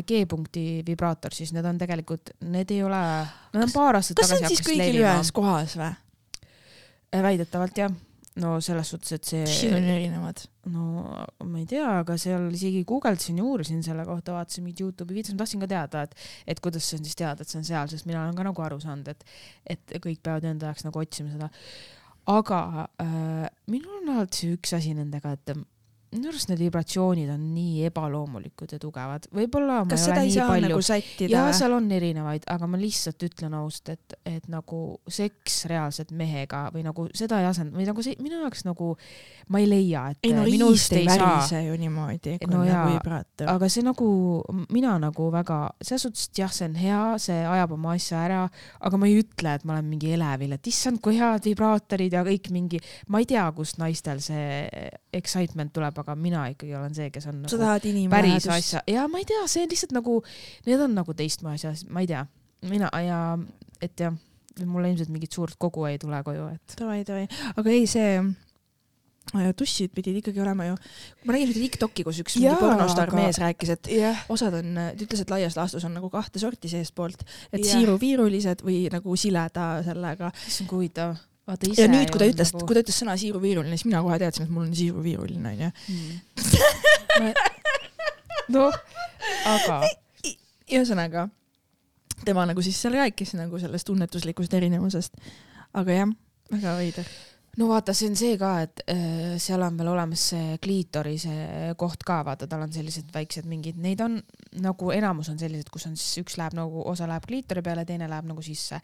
[0.08, 3.04] G-punkti vibraator, siis need on tegelikult, need ei ole,
[3.52, 5.36] need on paar aastat kas see tagasi on siis kõigil levima ühes.
[5.36, 5.91] kohas või?
[7.20, 7.93] Väidetavalt jah.
[8.41, 10.39] no selles suhtes, et siin see on, erinevad.
[10.72, 10.84] no
[11.43, 15.36] ma ei tea, aga seal isegi guugeldasin ja uurisin selle kohta, vaatasin mingit Youtube'i videot,
[15.36, 16.16] ma tahtsin ka teada, et,
[16.53, 18.64] et kuidas see on siis teada, et see on seal, sest mina olen ka nagu
[18.64, 19.26] aru saanud, et,
[19.76, 21.51] et kõik peavad enda jaoks nagu otsima seda.
[22.32, 22.62] aga
[23.03, 25.55] äh, minul on alati üks asi nendega, et
[26.12, 30.72] minu arust need vibratsioonid on nii ebaloomulikud ja tugevad, võib-olla kas seda ei saa palju
[30.72, 31.55] nagu sättida ja või?
[31.57, 36.84] seal on erinevaid, aga ma lihtsalt ütlen ausalt, et, et nagu seks reaalselt mehega või
[36.88, 38.91] nagu seda ei asenda või nagu see minu jaoks nagu
[39.51, 42.82] ma ei leia, et ei no riist ei värise ju niimoodi, kui No on jaa,
[42.84, 43.49] nagu vibraator.
[43.53, 44.09] aga see nagu
[44.74, 48.41] mina nagu väga selles suhtes, et jah, see on hea, see ajab oma asja ära,
[48.82, 52.26] aga ma ei ütle, et ma olen mingi elevil, et issand, kui head vibraatorid ja
[52.28, 52.82] kõik mingi,
[53.12, 54.68] ma ei tea, kust naistel see
[55.16, 58.52] excitement tuleb, aga mina ikkagi olen see, kes on sa nagu tahad päris inimlähedust.
[58.58, 60.20] asja ja ma ei tea, see on lihtsalt nagu,
[60.68, 62.26] need on nagu teistmoodi asjad, ma ei tea,
[62.70, 63.22] mina ja
[63.82, 64.14] et jah,
[64.68, 69.52] mul ilmselt mingit suurt kogu ei tule koju, et davai, davai, aga ei, see äh,
[69.58, 70.76] tussid pidid ikkagi olema ju,
[71.26, 74.58] ma nägin ühte Tiktoki, kus üks mingi Jaa, pornostaar aga- mees rääkis, et jah, osad
[74.60, 77.72] on, ta ütles, et laias laastus on nagu kahte sorti seestpoolt, et Jah.
[77.78, 80.32] siiruviirulised või nagu sileda sellega.
[80.47, 81.16] issand kui huvitav.
[81.52, 81.84] Vaata ise.
[81.84, 84.54] ja nüüd, kui ta ütles, kui ta ütles sõna siiruviiruline, siis mina kohe teadsin, et
[84.54, 85.70] mul on siiruviiruline onju.
[88.56, 88.80] noh,
[89.52, 89.82] aga
[90.72, 91.28] ühesõnaga,
[92.26, 95.20] tema nagu siis seal rääkis nagu sellest tunnetuslikust erinevusest.
[95.78, 96.16] aga jah,
[96.52, 97.12] väga veider.
[97.60, 102.06] No vaata, see on see ka, et äh, seal on veel olemas see kliitorise koht
[102.08, 104.22] ka, vaata, tal on sellised väiksed mingid, neid on
[104.60, 108.10] nagu enamus on sellised, kus on siis üks läheb nagu, osa läheb kliitori peale, teine
[108.12, 108.82] läheb nagu sisse.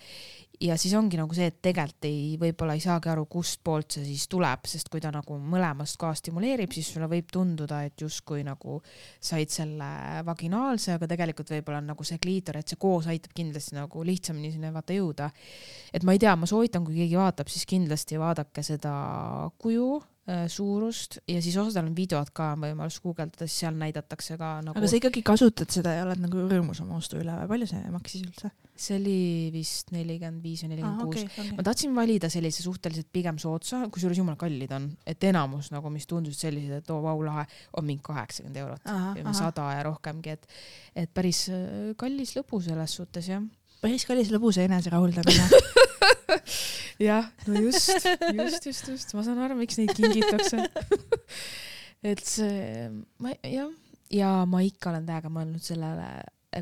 [0.61, 4.05] ja siis ongi nagu see, et tegelikult ei, võib-olla ei saagi aru, kust poolt see
[4.07, 8.41] siis tuleb, sest kui ta nagu mõlemast ka stimuleerib, siis sulle võib tunduda, et justkui
[8.47, 8.79] nagu
[9.21, 9.89] said selle
[10.25, 14.53] vaginaalse, aga tegelikult võib-olla on nagu see kliitor, et see koos aitab kindlasti nagu lihtsamini
[14.55, 15.29] sinna vaata jõuda.
[15.93, 18.93] et ma ei tea, ma soovitan, kui keegi vaatab, siis kindlasti vaadake seda
[19.61, 19.97] kuju
[20.27, 24.57] Äh, suurust ja siis osadel on videod ka on võimalus guugeldada, siis seal näidatakse ka
[24.59, 24.75] nagu.
[24.75, 27.93] aga sa ikkagi kasutad seda ja oled nagu rõõmus oma ostu üle või palju see
[27.93, 28.51] maksis üldse?
[28.75, 29.15] see oli
[29.55, 31.39] vist nelikümmend viis või nelikümmend kuus.
[31.55, 36.11] ma tahtsin valida sellise suhteliselt pigem soodsa, kusjuures jumala kallid on, et enamus nagu, mis
[36.11, 37.47] tundusid sellised, et oo vau lahe,
[37.79, 38.95] on mingi kaheksakümmend eurot,
[39.31, 40.57] sada ja rohkemgi, et,
[41.07, 43.47] et päris äh, kallis lõbu selles suhtes jah.
[43.79, 45.47] päris kallis lõbus eneserahuldamine
[46.99, 47.91] jah, no just,
[48.33, 50.63] just, just, just, ma saan aru, miks neid kingitakse
[52.11, 52.89] et see,
[53.23, 53.71] ma jah,
[54.13, 56.09] ja ma ikka olen täiega mõelnud sellele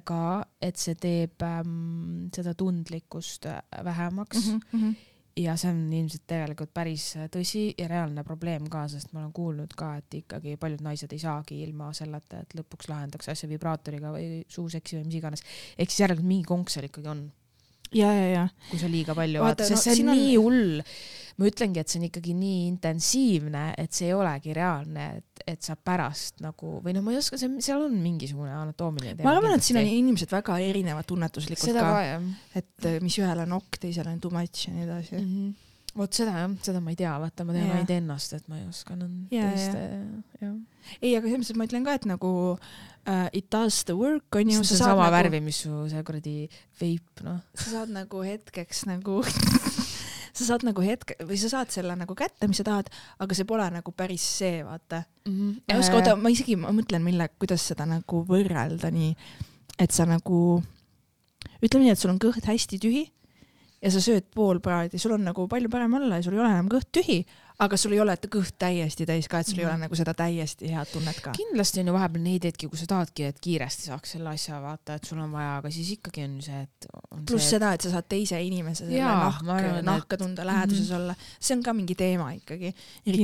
[0.05, 0.21] ka,
[0.63, 4.59] et see teeb ähm, seda tundlikkust äh, vähemaks mm.
[4.73, 4.95] -hmm.
[5.39, 9.75] ja see on ilmselt tegelikult päris tõsi ja reaalne probleem ka, sest ma olen kuulnud
[9.77, 14.43] ka, et ikkagi paljud naised ei saagi ilma selleta, et lõpuks lahendaks asja vibraatoriga või
[14.47, 15.43] suuseksi või mis iganes.
[15.77, 17.27] ehk siis järelikult mingi konks seal ikkagi on
[17.93, 18.47] ja, ja, ja.
[18.69, 20.45] kui sa liiga palju vaatad, sest no, see on nii on...
[20.45, 20.83] hull.
[21.35, 25.67] ma ütlengi, et see on ikkagi nii intensiivne, et see ei olegi reaalne, et, et
[25.67, 29.27] sa pärast nagu või noh, ma ei oska, see, seal on mingisugune anatoomiline teema.
[29.27, 33.19] ma arvan, et siin on inimesed väga erinevad tunnetuslikult Seda ka, ka, et eh, mis
[33.19, 35.29] ühele on ok, teisele on too much ja nii edasi mm.
[35.29, 35.53] -hmm
[35.95, 38.65] vot seda jah, seda ma ei tea, vaata, ma tean ainult ennast, et ma ei
[38.67, 39.83] oska teiste,
[40.41, 40.55] jah.
[40.99, 42.31] ei, aga selles mõttes, ma ütlen ka, et nagu
[43.07, 44.63] uh, it does the work onju.
[44.63, 45.15] see on sama nagu...
[45.17, 46.35] värvi, mis su see kuradi
[46.81, 47.39] veip, noh.
[47.53, 49.21] sa saad nagu hetkeks nagu
[50.35, 52.91] sa saad nagu hetke või sa saad selle nagu kätte, mis sa tahad,
[53.23, 55.33] aga see pole nagu päris see, vaata mm.
[55.33, 55.51] -hmm.
[55.63, 59.13] ma ei oska, oota, ma isegi, ma mõtlen, mille, kuidas seda nagu võrrelda nii,
[59.79, 60.61] et sa nagu,
[61.61, 63.05] ütleme nii, et sul on kõht hästi tühi
[63.81, 66.51] ja sa sööd pool praadi, sul on nagu palju parem olla ja sul ei ole
[66.51, 67.21] enam kõht tühi,
[67.59, 69.61] aga sul ei ole kõht täiesti täis ka, et sul mm.
[69.61, 69.85] ei ole mhm.
[69.85, 71.33] nagu seda täiesti head tunnet ka.
[71.37, 74.97] kindlasti on ju vahepeal neid hetki, kus sa tahadki, et kiiresti saaks selle asja vaata,
[74.99, 76.89] et sul on vaja, aga siis ikkagi on see, et.
[77.15, 77.51] pluss et...
[77.55, 80.51] seda, et sa saad teise inimese selle Jaa, nahk, nahka tunda, mhm.
[80.51, 80.99] läheduses mm -hmm.
[80.99, 82.73] olla, see on ka mingi teema ikkagi.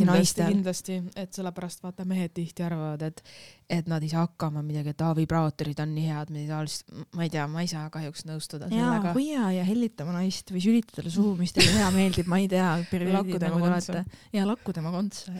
[0.05, 0.53] naistel.
[0.53, 3.23] kindlasti, et sellepärast vaata mehed tihti arvavad, et,
[3.71, 7.25] et nad ei saa hakkama midagi, et aa vibraatorid on nii head, midagi taolist, ma
[7.25, 9.13] ei tea, ma ei saa kahjuks nõustuda sellega.
[9.15, 12.73] hoia ja hellitama naist või sülitada talle suhu, mis talle hea meeldib, ma ei tea.
[13.13, 14.03] lakku tema kontsa.
[14.35, 15.39] ja lakku tema kontsa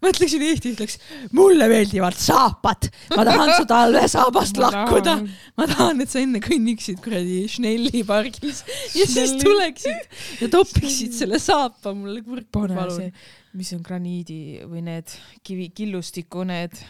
[0.00, 0.96] ma ütleksin Eesti ütleks,
[1.36, 5.16] mulle meeldivad saapad, ma tahan su talvesaabast lakkuda.
[5.60, 8.62] ma tahan, et sa enne kõnniksid kuradi Schnelli pargis
[8.96, 13.12] ja siis tuleksid ja topiksid selle saapa mulle kurku, palun.
[13.60, 15.12] mis on graniidi või need
[15.44, 16.80] kivi, killustiku need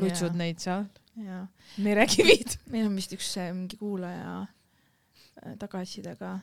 [0.00, 0.86] lutsud neid seal.
[1.76, 2.56] merekivid.
[2.72, 6.38] meil on vist üks mingi kuulaja äh, tagasisidega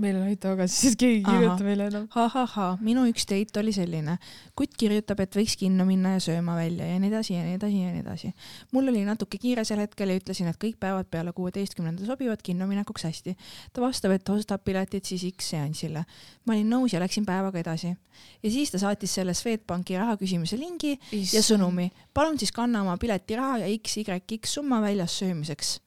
[0.00, 2.06] meil on aita tagasi, siis keegi ei kirjuta meile enam.
[2.22, 4.16] ahahhaa, minu üks date oli selline.
[4.58, 7.80] kutt kirjutab, et võiks kinno minna ja sööma välja ja nii edasi ja nii edasi
[7.80, 8.32] ja nii edasi.
[8.76, 12.68] mul oli natuke kiire sel hetkel ja ütlesin, et kõik päevad peale kuueteistkümnenda sobivad kinno
[12.68, 13.36] minekuks hästi.
[13.72, 16.04] ta vastab, et ostab piletid siis X seansile.
[16.44, 17.94] ma olin nõus ja läksin päevaga edasi.
[18.42, 21.32] ja siis ta saatis selle Swedbanki raha küsimise lingi Is...
[21.34, 21.90] ja sõnumi.
[22.14, 25.78] palun siis kanna oma piletiraha ja XYX summa väljas söömiseks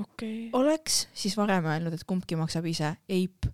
[0.00, 0.48] okay..
[0.52, 3.48] oleks siis varem öelnud, et kumbki maksab ise, eip.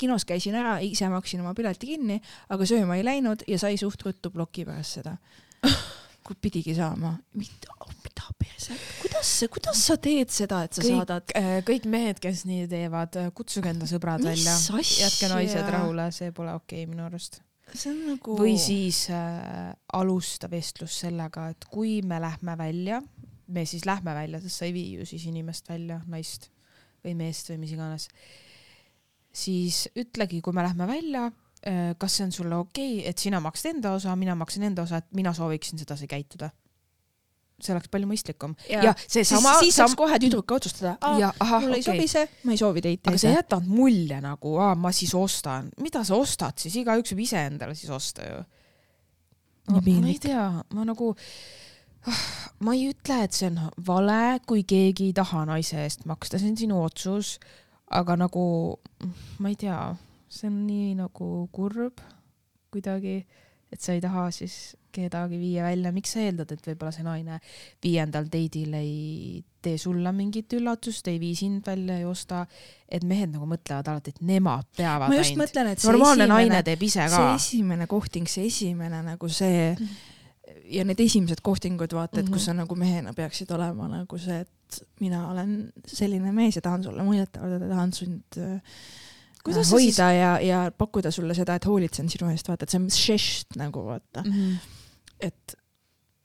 [0.00, 4.02] kinos käisin ära, ise maksin oma pileti kinni, aga sööma ei läinud ja sai suht
[4.06, 5.16] ruttu ploki pärast seda
[6.40, 7.16] pidigi saama.
[7.34, 11.36] mida, mida perse, kuidas, kuidas sa teed seda, et sa kõik, saadad?
[11.36, 14.56] Äh, kõik mehed, kes nii teevad, kutsuge enda sõbrad Mis välja,
[15.04, 17.42] jätke naised rahule, see pole okei okay, minu arust
[17.74, 18.36] see on nagu.
[18.38, 23.00] või siis äh, alusta vestlus sellega, et kui me lähme välja
[23.50, 26.50] me siis lähme välja, sest sa ei vii ju siis inimest välja, naist
[27.04, 28.08] või meest või mis iganes.
[29.32, 31.28] siis ütlegi, kui me lähme välja,
[31.66, 34.82] äh, kas see on sulle okei okay,, et sina maksad enda osa, mina maksan enda
[34.82, 36.50] osa, et mina sooviksin sedasi käituda
[37.64, 38.54] see oleks palju mõistlikum.
[38.70, 39.56] ja, see sama.
[39.60, 41.84] siis saaks kohe tüdruk ka otsustada, mulle ei okay.
[41.84, 43.12] sobi see, ma ei soovi teid teha.
[43.12, 47.44] aga sa jätad mulje nagu, ma siis ostan, mida sa ostad siis, igaüks võib ise
[47.50, 49.80] endale siis osta ju no,.
[49.80, 50.46] ma ei tea,
[50.76, 51.12] ma nagu
[52.64, 56.52] ma ei ütle, et see on vale, kui keegi ei taha naise eest maksta, see
[56.52, 57.38] on sinu otsus.
[57.90, 58.42] aga nagu
[59.42, 59.78] ma ei tea,
[60.30, 61.98] see on nii nagu kurb
[62.70, 63.16] kuidagi,
[63.72, 67.38] et sa ei taha siis kedagi viia välja, miks sa eeldad, et võib-olla see naine
[67.82, 72.44] viiendal date'il ei tee sulle mingit üllatust, ei vii sind välja, ei osta,
[72.88, 75.42] et mehed nagu mõtlevad alati, et nemad peavad ma just ainult.
[75.44, 77.16] mõtlen, et normaalne esimene, naine teeb ise ka.
[77.16, 79.74] see esimene kohting, see esimene nagu see
[80.70, 82.32] ja need esimesed kohtingud, vaata, et mm -hmm.
[82.32, 86.84] kus sa nagu mehena peaksid olema nagu see, et mina olen selline mees ja tahan
[86.84, 88.60] sulle muljet avaldada, tahan sind äh,
[89.44, 89.98] Kuidas hoida siis...
[89.98, 93.84] ja, ja pakkuda sulle seda, et hoolitsen sinu eest, vaata, et see on žest nagu
[93.84, 94.30] vaata mm.
[94.30, 94.78] -hmm
[95.20, 95.56] et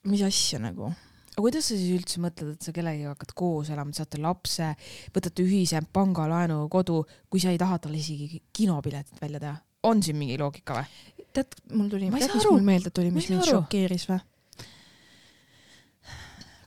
[0.09, 3.91] mis asja nagu aga kuidas sa siis üldse mõtled, et sa kellegagi hakkad koos elama,
[3.95, 4.69] saate lapse,
[5.15, 9.57] võtate ühise pangalaenu kodu, kui sa ei taha talle isegi kinopiletit välja teha?
[9.85, 11.25] on siin mingi loogika või?
[11.35, 14.21] tead, mul tuli, tead, mis mul meelde tuli, mis mind šokeeris või?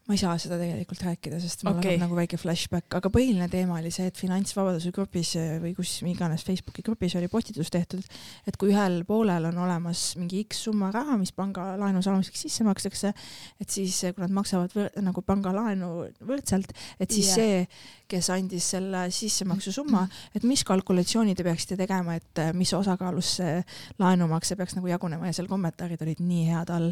[0.08, 1.98] Ma ei saa seda tegelikult rääkida, sest mul okay.
[1.98, 6.46] on nagu väike flashback, aga põhiline teema oli see, et finantsvabaduse grupis või kus iganes
[6.48, 8.06] Facebooki grupis oli postitus tehtud,
[8.48, 13.12] et kui ühel poolel on olemas mingi X summa raha, mis pangalaenu saamiseks sisse makstakse,
[13.60, 15.92] et siis kui nad maksavad võr, nagu pangalaenu
[16.24, 17.68] võrdselt, et siis yeah.
[17.68, 20.04] see, kes andis selle sissemaksu summa,
[20.36, 23.58] et mis kalkulatsiooni te peaksite tegema, et mis osakaalus see
[24.00, 26.90] laenumakse peaks nagu jagunema ja seal kommentaarid olid nii head all.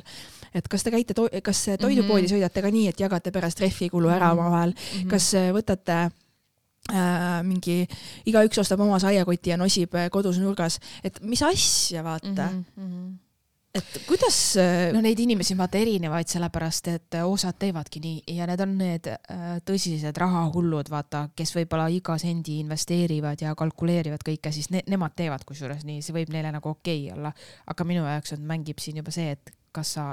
[0.55, 2.35] et kas te käite, kas toidupoodi mm -hmm.
[2.37, 4.39] sõidate ka nii, et jagate pärast rehvikulu ära mhm.
[4.39, 5.11] omavahel mm, -hmm.
[5.11, 5.99] kas äh, võtate
[6.93, 7.87] äh, mingi,
[8.27, 12.65] igaüks ostab oma saiakoti ja nosib äh, kodus nurgas, et mis asja, vaata mm.
[12.77, 13.26] -hmm
[13.77, 18.49] et kuidas äh, no neid inimesi on vaata erinevaid, sellepärast et osad teevadki nii ja
[18.49, 24.53] need on need äh, tõsised rahahullud, vaata, kes võib-olla iga sendi investeerivad ja kalkuleerivad kõike,
[24.55, 27.33] siis ne nemad teevad kusjuures nii, see võib neile nagu okei okay olla.
[27.67, 30.07] aga minu jaoks on, mängib siin juba see, et kas sa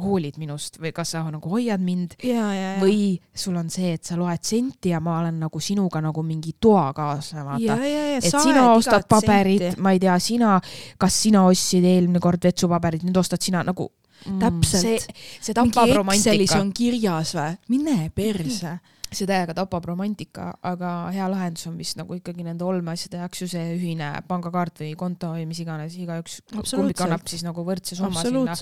[0.00, 2.80] hoolid minust või kas sa nagu hoiad mind ja, ja, ja.
[2.80, 6.54] või sul on see, et sa loed senti ja ma olen nagu sinuga nagu mingi
[6.60, 7.78] toakaaslane, vaata.
[8.18, 10.56] et sina ostad paberit, ma ei tea, sina,
[11.00, 14.86] kas sina ostsid eelmine kord vetsupaberit, nüüd ostad sina nagu mm, täpselt.
[14.86, 16.60] see, see tapab romantika.
[16.60, 17.52] On kirjas või?
[17.74, 18.78] mine perse
[19.16, 23.50] see täiega tapab romantika, aga hea lahendus on vist nagu ikkagi nende olmeasjade jaoks ju
[23.52, 28.24] see ühine pangakaart või konto või mis iganes, igaüks kumbi kannab siis nagu võrdse summa
[28.24, 28.56] sinna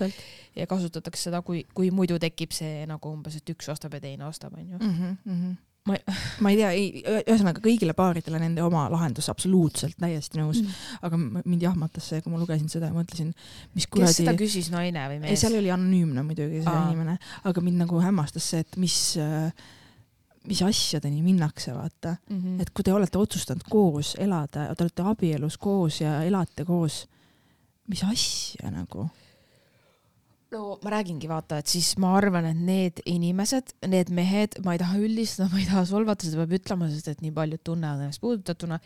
[0.57, 4.27] ja kasutatakse seda, kui, kui muidu tekib see nagu umbes, et üks ostab ja teine
[4.29, 5.57] ostab, onju mhm, mhm.
[5.89, 5.99] ma,
[6.45, 10.69] ma ei tea, ei, ühesõnaga kõigile paaridele nende oma lahendus, absoluutselt täiesti nõus mm.
[10.69, 11.03] -hmm.
[11.09, 13.35] aga mind jahmatas see, kui ma lugesin seda ja mõtlesin,
[13.75, 14.11] mis kuradi.
[14.11, 15.37] kes seda küsis, naine või mees?
[15.37, 16.89] ei, seal oli anonüümne muidugi see Aa.
[16.89, 19.53] inimene, aga mind nagu hämmastas see, et mis äh,
[20.51, 22.37] mis asjadeni minnakse, vaata mm.
[22.39, 22.61] -hmm.
[22.63, 27.07] et kui te olete otsustanud koos elada, te olete abielus koos ja elate koos,
[27.87, 29.09] mis asja nagu?
[30.51, 34.81] no ma räägingi, vaata, et siis ma arvan, et need inimesed, need mehed, ma ei
[34.83, 38.23] taha üldistada, ma ei taha solvata, seda peab ütlema, sest et nii paljud tunnevad ennast
[38.25, 38.81] puudutatuna,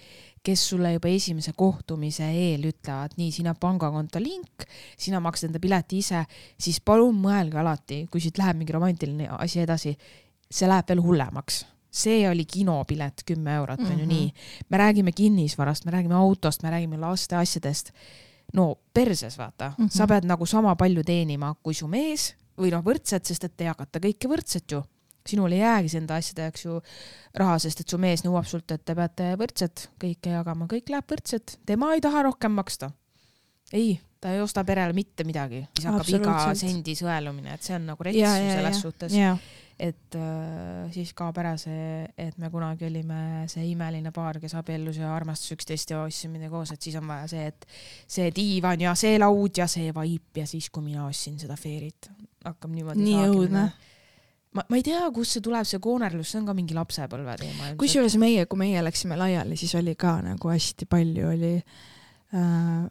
[0.44, 4.66] kes sulle juba esimese kohtumise eel ütlevad, nii, sina pangakonto link,
[5.00, 6.24] sina maksad enda pileti ise,
[6.60, 9.96] siis palun mõelge alati, kui siit läheb mingi romantiline asi edasi,
[10.54, 13.92] see läheb veel hullemaks see oli kinopilet kümme eurot mm, -hmm.
[13.92, 14.14] on ju mhm.
[14.14, 14.34] nii.
[14.68, 17.92] me räägime kinnisvarast, me räägime autost, me räägime laste asjadest.
[18.52, 19.90] no perses vaata mm, -hmm.
[19.90, 23.64] sa pead nagu sama palju teenima kui su mees või noh, võrdselt, sest et te
[23.64, 24.82] jagate kõike võrdselt ju.
[25.28, 26.80] sinul ei jäägi enda asjade jaoks ju
[27.34, 31.04] raha, sest et su mees nõuab sult, et te peate võrdselt kõike jagama, kõik läheb
[31.10, 32.90] võrdselt, tema ei taha rohkem maksta.
[33.72, 37.86] ei, ta ei osta perele mitte midagi, siis hakkab iga sendi sõelumine, et see on
[37.86, 39.12] nagu rets selles suhtes
[39.78, 45.00] et äh, siis kaob ära see, et me kunagi olime see imeline paar, kes abiellus
[45.00, 47.66] ja armastas üksteist ja ostsime midagi koos, et siis on vaja see, et
[48.16, 52.10] see diivan ja see laud ja see vaip ja siis, kui mina ostsin seda Fairyt,
[52.46, 53.66] hakkab niimoodi nii õudne.
[54.54, 57.72] Ma, ma ei tea, kust see tuleb, see koonerlus, see on ka mingi lapsepõlve teema.
[57.80, 62.84] kusjuures meie, kui meie läksime laiali, siis oli ka nagu hästi palju oli äh,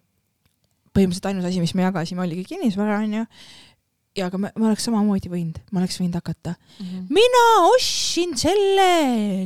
[0.91, 3.23] põhimõtteliselt ainus asi, mis me jagasime, oligi kinnisvara, onju
[4.18, 6.86] ja aga ma, ma oleks samamoodi võinud, ma oleks võinud hakata mm.
[6.86, 7.05] -hmm.
[7.14, 8.89] mina ostsin selle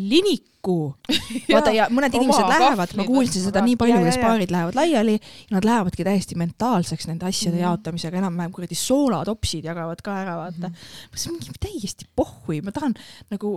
[0.04, 0.78] liniku
[1.54, 5.56] vaata ja mõned inimesed lähevad, ma kuulsin seda nii palju, kuidas paarid lähevad laiali ja
[5.56, 7.70] nad lähevadki täiesti mentaalseks nende asjade mm -hmm.
[7.70, 10.76] jaotamisega, enam-vähem kuradi soolatopsid jagavad ka ära, vaata mm.
[10.76, 11.16] -hmm.
[11.16, 12.96] see on mingi täiesti pohhui, ma tahan
[13.32, 13.56] nagu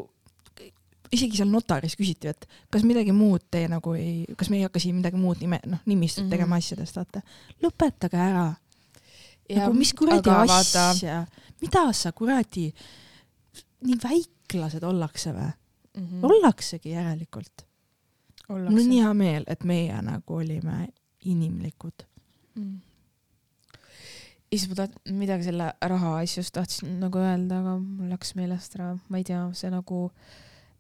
[1.11, 4.78] isegi seal notaris küsiti, et kas midagi muud te nagu ei, kas me ei hakka
[4.78, 6.30] siin midagi muud nime, noh, nimistut mm -hmm.
[6.30, 7.22] tegema asjadest, vaata.
[7.64, 8.52] lõpetage ära
[9.57, 11.24] nagu mis kuradi asja,
[11.62, 12.68] mida sa kuradi,
[13.86, 16.07] nii väiklased ollakse või mm?
[16.07, 16.28] -hmm.
[16.28, 17.66] ollaksegi järelikult.
[18.48, 20.88] mul on nii hea meel, et meie nagu olime
[21.24, 22.05] inimlikud
[22.55, 22.78] mm..
[24.51, 28.94] issand, ma taht-, midagi selle raha asjust tahtsin nagu öelda, aga mul läks meelest ära,
[29.09, 30.09] ma ei tea, see nagu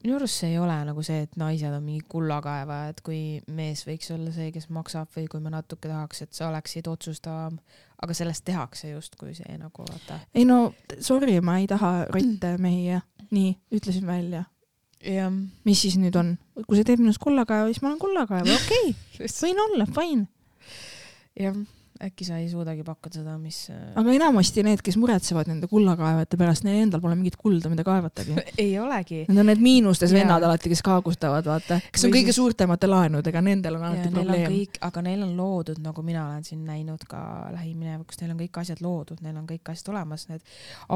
[0.00, 3.20] minu arust see ei ole nagu see, et naised on mingi kullakaevajad, kui
[3.52, 7.58] mees võiks olla see, kes maksab või kui me natuke tahaks, et sa oleksid otsustavam,
[8.02, 10.20] aga sellest tehakse justkui see nagu vaata.
[10.34, 14.44] ei no sorry, ma ei taha rotte mehi ja nii, ütlesin välja.
[15.04, 15.32] jah.
[15.64, 16.36] mis siis nüüd on?
[16.66, 19.34] kui see teeb minust kullakaeva, siis ma olen kullakaeva, okei okay.
[19.42, 20.26] võin olla, fine.
[21.40, 21.60] jah
[22.04, 23.58] äkki sa ei suudagi pakkuda seda, mis.
[23.72, 27.84] Äh, aga enamasti need, kes muretsevad nende kullakaevajate pärast, neil endal pole mingit kulda, mida
[27.86, 29.22] kaevatagi ei olegi.
[29.28, 33.76] Need on need miinustes vennad alati, kes kaagustavad, vaata, kes on kõige suurtemate laenudega, nendel
[33.78, 34.58] on alati ja, probleem.
[34.88, 37.22] aga neil on loodud, nagu mina olen siin näinud ka
[37.54, 40.44] lähiminevikus, neil on kõik asjad loodud, neil on kõik asjad olemas, need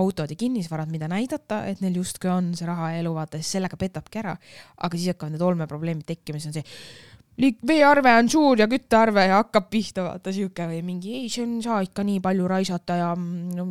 [0.01, 3.59] autod ja kinnisvarad, mida näidata, et neil justkui on see raha ja elu, vaata, siis
[3.59, 4.37] sellega petabki ära.
[4.85, 9.27] aga siis hakkavad need olmeprobleemid tekkima, siis on see liik-, veearve on suur ja küttearve
[9.29, 12.99] ja hakkab pihta, vaata siuke või mingi ei, see on, saa ikka nii palju raisata
[13.01, 13.67] ja no,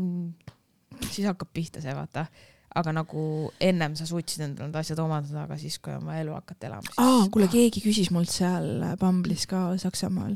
[1.10, 2.26] siis hakkab pihta see, vaata.
[2.74, 6.72] aga nagu ennem sa suutsid endale need asjad omandada, aga siis, kui vaja elu hakata
[6.72, 6.96] elama.
[6.98, 10.36] aa, kuule, keegi küsis mult seal Bumble'is ka Saksamaal,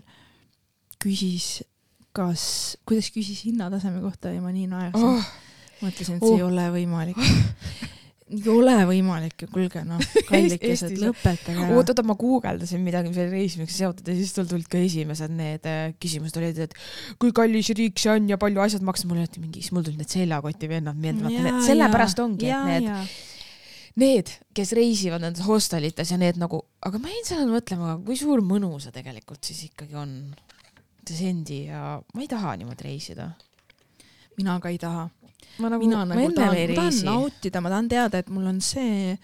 [1.04, 1.66] küsis,
[2.16, 5.30] kas, kuidas küsis hinnataseme kohta ja ma nii naersin oh..
[5.82, 6.40] mõtlesin, et see oh.
[6.40, 7.22] ei ole võimalik
[8.28, 11.68] ei ole võimalik ju, kuulge noh, kallikesed, lõpetage.
[11.72, 15.68] oot, oota, ma guugeldasin midagi veel reisimisega seotud ja siis tul tulid ka esimesed need
[15.70, 16.76] äh, küsimused olid, et
[17.22, 20.02] kui kallis riik see on ja palju asjad maksavad, mul oli mingi, siis mul tulid
[20.02, 23.16] need seljakoti vennad meelde, vaata need, sellepärast ongi, et need,
[24.04, 28.44] need, kes reisivad nendes hostelites ja need nagu, aga ma jäin sellele mõtlema, kui suur
[28.44, 30.20] mõnu see tegelikult siis ikkagi on,
[31.08, 33.30] sendi ja ma ei taha niimoodi reisida.
[34.38, 35.08] mina ka ei taha
[35.58, 39.18] ma nagu, mina nagu tahan, ma tahan nautida, ma tahan teada, et mul on see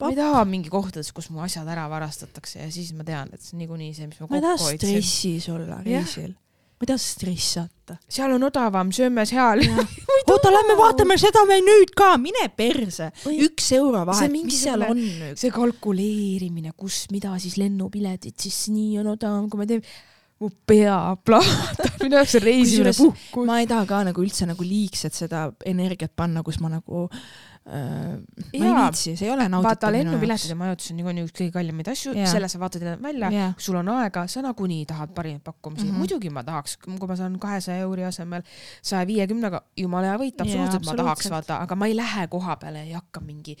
[0.00, 3.42] ma ei taha mingi kohtades, kus mu asjad ära varastatakse ja siis ma tean, et
[3.42, 4.46] see on niikuinii see, mis ma kokku hoidsin.
[4.46, 6.32] ma ei taha stressis olla reisil.
[6.32, 7.96] ma ei taha stressata.
[8.08, 9.64] seal on odavam, sööme seal.
[10.30, 13.10] oota, lähme vaatame seda veel nüüd ka, mine perse.
[13.34, 15.02] üks euro vahet, mis seal on
[15.34, 19.98] see kalkuleerimine, kus, mida siis lennupiletid, siis nii on odavam, kui me teeme
[20.40, 23.46] mu pea plahvatab, minu jaoks on reisimine puhkus.
[23.48, 28.16] ma ei taha ka nagu üldse nagu liigselt seda energiat panna, kus ma nagu äh,
[28.16, 31.54] ma ei viitsi, see ei ole nauditav vaata lennupiletid ja majutus on niikuinii üks kõige
[31.58, 35.84] kallimaid asju, selle sa vaatad välja, kui sul on aega, sa nagunii tahad parimaid pakkumisi
[35.84, 35.92] mm.
[35.92, 36.04] -hmm.
[36.06, 38.46] muidugi ma tahaks, kui ma saan kahesaja euri asemel
[38.80, 42.86] saja viiekümnega, jumala hea võit, absoluutselt ma tahaks vaata, aga ma ei lähe koha peale
[42.86, 43.60] ja ei hakka mingi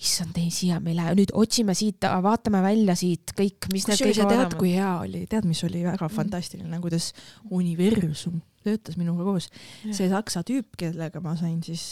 [0.00, 4.00] issand ei, siia me ei lähe, nüüd otsime siit, vaatame välja siit kõik, mis need
[4.00, 4.32] kõik on.
[4.32, 6.14] tead, kui hea oli, tead, mis oli väga mm.
[6.16, 7.10] fantastiline, kuidas
[7.52, 9.50] universum töötas minuga koos.
[9.84, 11.84] see saksa tüüp, kellega ma sain siis,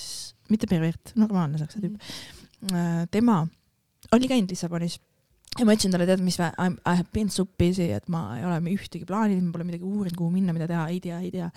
[0.52, 3.42] mitte pervert, normaalne saksa tüüp mm., tema
[4.16, 4.98] oli käinud Lissabonis
[5.58, 8.58] ja ma ütlesin talle, tead mis, I have been so busy, et ma ei ole
[8.74, 11.48] ühtegi plaaninud, ma pole midagi uurinud, kuhu minna, mida teha, ei tea, ei tea.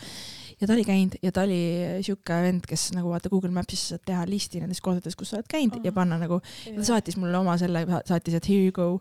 [0.62, 1.59] Ja ta oli käinud ja ta oli
[2.05, 5.49] siuke vend, kes nagu vaata Google Maps'is saad teha listi nendest kohtadest, kus sa oled
[5.51, 5.88] käinud oh.
[5.88, 6.39] ja panna nagu,
[6.70, 8.93] ta saatis mulle oma selle, saatis, et here you go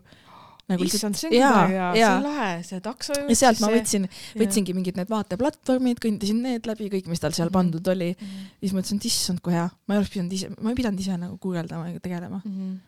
[0.71, 3.31] nagu issand, see on ja, hea, see on lahe, see taksojuht.
[3.33, 4.05] ja sealt ma võtsin,
[4.39, 7.57] võtsingi mingid need vaateplatvormid, kõndisin need läbi, kõik, mis tal seal mm -hmm.
[7.57, 8.27] pandud oli mm.
[8.27, 8.53] -hmm.
[8.61, 11.17] siis mõtlesin, et issand, kui hea, ma ei oleks pidanud ise, ma ei pidanud ise
[11.17, 12.55] nagu guugeldama ega tegelema mm.
[12.55, 12.79] -hmm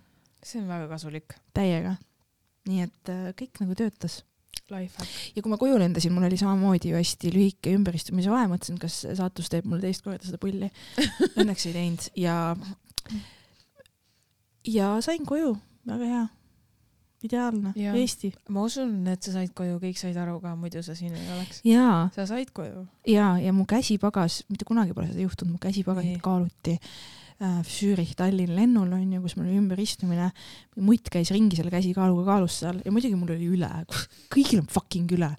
[0.44, 1.36] see on väga kasulik.
[1.56, 1.96] täiega.
[2.68, 4.22] nii et äh, kõik nagu töötas.
[5.36, 9.02] Ja kui ma koju lendasin, mul oli samamoodi ju hästi lühike ümberistumise vahe, mõtlesin, kas
[9.20, 10.70] saatus teeb mulle teist korda seda pulli.
[11.40, 12.38] Õnneks ei teinud ja,
[14.70, 15.56] ja sain koju,
[15.90, 16.24] väga hea.
[17.24, 18.34] Ideaalne, Eesti.
[18.52, 21.62] ma usun, et sa said koju, kõik said aru ka, muidu sa siin ei oleks.
[22.12, 22.84] sa said koju.
[23.08, 26.76] ja, ja mu käsipagas, mitte kunagi pole seda juhtunud, mu käsipagasid kaaluti
[27.40, 30.32] äh, Zürich Tallinn lennul onju, kus mul oli ümberistumine.
[30.82, 33.72] mutt käis ringi selle käsikaaluga kaalus seal ja muidugi mul oli üle,
[34.34, 35.34] kõigil on fucking üle.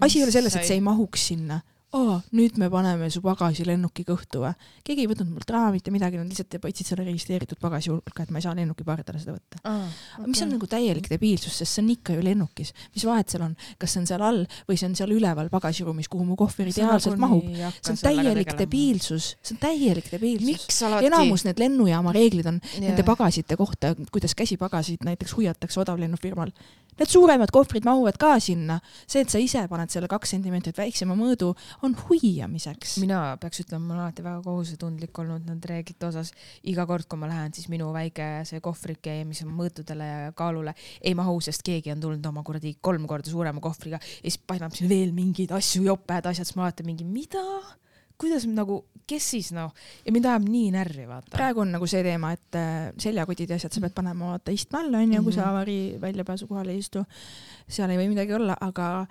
[0.00, 1.60] asi ei ole selles, et see ei mahuks sinna
[1.94, 4.52] aa, nüüd me paneme su pagasi lennuki kõhtu või.
[4.86, 8.32] keegi ei võtnud mult raha, mitte midagi, nad lihtsalt võtsid selle registreeritud pagasi hulka, et
[8.34, 9.86] ma ei saa lennuki pardale seda võtta ah,.
[10.18, 10.26] Okay.
[10.32, 12.74] mis on nagu täielik debiilsus, sest see on ikka ju lennukis.
[12.96, 16.10] mis vahet seal on, kas see on seal all või see on seal üleval pagasiruumis,
[16.12, 17.46] kuhu mu kohver ideaalselt mahub.
[17.78, 20.82] see on täielik debiilsus, see on täielik debiilsus.
[20.88, 21.10] Alati...
[21.10, 22.90] enamus need lennujaama reeglid on yeah.
[22.90, 26.50] nende pagasite kohta, kuidas käsipagasid näiteks hoiatakse odavlennufirmal
[26.94, 28.78] Need suuremad kohvrid mahuvad ka sinna.
[29.06, 32.98] see, et sa ise paned selle kaks sentimeetrit väiksema mõõdu, on huiamiseks.
[33.02, 36.32] mina peaks ütlema, ma olen alati väga kohusetundlik olnud nende reeglite osas.
[36.62, 40.74] iga kord, kui ma lähen, siis minu väike see kohvrike, mis on mõõtudele ja kaalule,
[41.02, 44.74] ei mahu, sest keegi on tulnud oma kuradi kolm korda suurema kohvriga ja siis painab
[44.74, 47.42] sinna veel mingeid asju, joped, asjad, siis ma alati mingi, mida?
[48.20, 49.72] Kuidas nagu, kes siis noh,
[50.04, 51.32] ja mind ajab nii närvi, vaata.
[51.34, 54.80] praegu on nagu see teema, et äh, seljakotid ja asjad sa pead panema vaata istme
[54.80, 55.24] alla onju mm, -hmm.
[55.24, 55.50] kui sa mhm.
[55.50, 57.04] avarii väljapääsu kohal ei istu.
[57.68, 59.06] seal ei või midagi olla, aga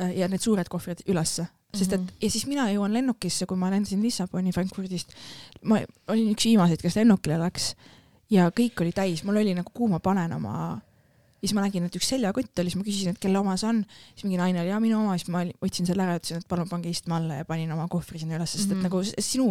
[0.00, 2.08] äh, ja need suured kohvrid ülesse, sest et mhm.
[2.20, 5.12] ja siis mina jõuan lennukisse, kui ma lendasin Lissaboni Frankfurdist.
[5.62, 7.74] ma olin üks viimaseid, kes lennukile läks
[8.30, 10.80] ja kõik oli täis, mul oli nagu, kuhu ma panen oma
[11.44, 13.82] siis ma nägin, et üks seljakott oli, siis ma küsisin, et kelle oma see on,
[14.14, 16.70] siis mingi naine oli, jaa minu oma, siis ma võtsin selle ära, ütlesin, et palun
[16.70, 18.84] pange istme alla ja panin oma kohvri sinna üles, sest et Mhm.
[18.88, 19.48] nagu sinu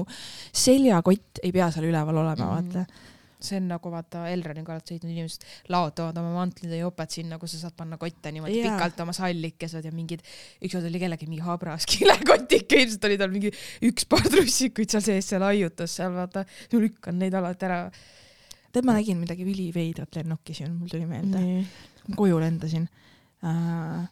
[0.66, 2.70] seljakott ei pea seal üleval olema mm.
[2.70, 2.74] -hmm.
[2.74, 3.10] vaata.
[3.44, 7.52] see on nagu vaata Elroniga oled sõitnud, inimesed laotavad oma mantlid ja joped sinna, kus
[7.52, 8.78] sa saad panna kotte niimoodi yeah.
[8.78, 10.24] pikalt oma sallikesed ja mingid,
[10.64, 13.52] ükskord oli kellelgi mingi habras kilekotike, ilmselt oli tal mingi
[13.84, 17.82] üks paar trussikuid seal sees, seal aiutas seal vaata, lükkan neid alati ära.
[18.74, 21.72] tead, ma nägin midagi üliveidrat lennukis ja mul tuli meelde mm.,
[22.10, 22.90] ma koju lendasin
[23.46, 24.04] äh,.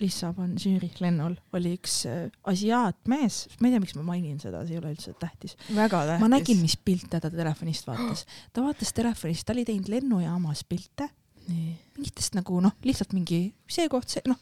[0.00, 4.74] Lissabon Zürich lennul oli üks äh, asiaatmees, ma ei tea, miks ma mainin seda, see
[4.74, 5.54] ei ole üldse tähtis.
[5.68, 6.22] väga tähtis.
[6.24, 8.24] ma nägin, mis pilte ta telefonist vaatas.
[8.50, 11.06] ta vaatas telefonist, ta oli teinud lennujaamas pilte
[11.46, 11.76] nii.
[11.94, 13.38] mingitest nagu noh, lihtsalt mingi
[13.70, 14.40] see koht, see noh,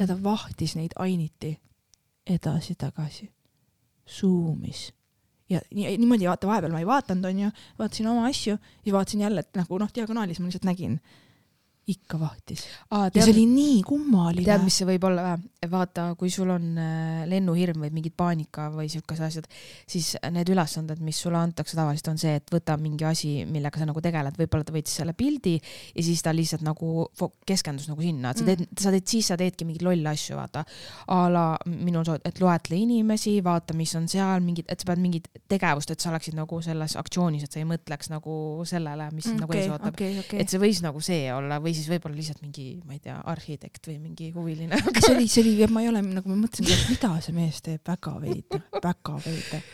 [0.00, 1.52] ja ta vahtis neid ainiti
[2.34, 3.30] edasi-tagasi,
[4.18, 4.88] suumis
[5.50, 8.56] ja nii, niimoodi vaata, vahepeal ma ei vaadanud, onju, vaatasin oma asju
[8.86, 10.98] ja vaatasin jälle, et nagu noh, diagonaalis ma lihtsalt nägin,
[11.92, 14.46] ikka vahtis ja see oli nii kummaline.
[14.46, 15.70] tead, mis see võib olla või?
[15.70, 19.46] vaata, kui sul on äh, lennuhirm või mingid paanika või siukesed asjad,
[19.88, 23.86] siis need ülesanded, mis sulle antakse tavaliselt on see, et võta mingi asi, millega sa
[23.86, 27.06] nagu tegeled, võib-olla ta võttis selle pildi ja siis ta lihtsalt nagu
[27.46, 30.64] keskendus nagu sinna, et sa teed, sa teed, siis sa teedki mingeid lolle asju, vaata.
[31.14, 35.30] a la minul et loetle inimesi, vaata, mis on seal mingid, et sa pead mingit
[35.50, 38.34] tegevust, et sa oleksid nagu selles aktsioonis, et sa ei mõtleks nagu
[38.68, 39.94] sellele, mis okay, nagu ees ootab.
[39.94, 40.50] okei, okei et.
[40.50, 43.98] see võis nagu see olla või siis võib-olla lihtsalt mingi, ma ei tea, arhitekt või
[44.02, 44.78] mingi huviline.
[44.98, 47.82] see oli, see oli, ma ei ole nagu ma mõtlesin, et mida see mees teeb,
[47.88, 49.64] väga veider, väga veider.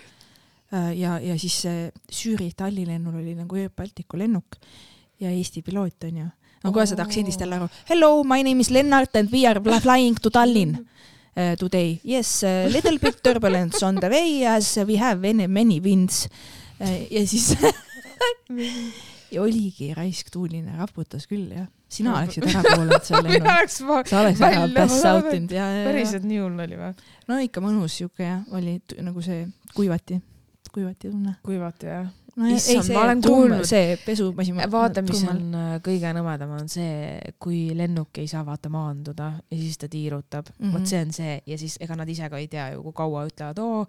[0.99, 4.59] ja, ja siis see Zürich Talli lennul oli nagu Air Balticu lennuk
[5.21, 6.27] ja Eesti piloot onju.
[6.65, 7.69] no kohe saad aktsendist jälle aru.
[7.91, 11.99] Hello, my name is Lennart and we are flying to Tallinn uh, today.
[12.05, 16.27] Yes uh,, little bit turbulence on the way as we have many, many winds
[16.81, 16.99] uh,.
[17.11, 17.55] ja siis
[19.33, 21.69] ja oligi raisk tuuline, raputas küll jah.
[21.89, 25.67] Sina oleksid ära kuulanud seal mina oleks ma, sa oleks ära pass out inud ja,
[25.73, 26.93] ja, ja päriselt nii hull oli või?
[27.31, 30.21] no ikka mõnus siuke jah, oli nagu see kuivati,
[30.75, 31.39] kuivati tunne.
[31.47, 32.09] kuivati jah?
[32.39, 34.61] No Issand, ma olen kuulnud- see pesumasin.
[34.71, 39.59] vaata, mis on äh, kõige nõmedam, on see, kui lennuk ei saa vaata maanduda ja
[39.59, 40.55] siis ta tiirutab mm.
[40.59, 40.69] Mhm.
[40.69, 40.79] -hmm.
[40.79, 43.27] vot see on see ja siis ega nad ise ka ei tea ju, kui kaua
[43.27, 43.87] ütlevad, oo,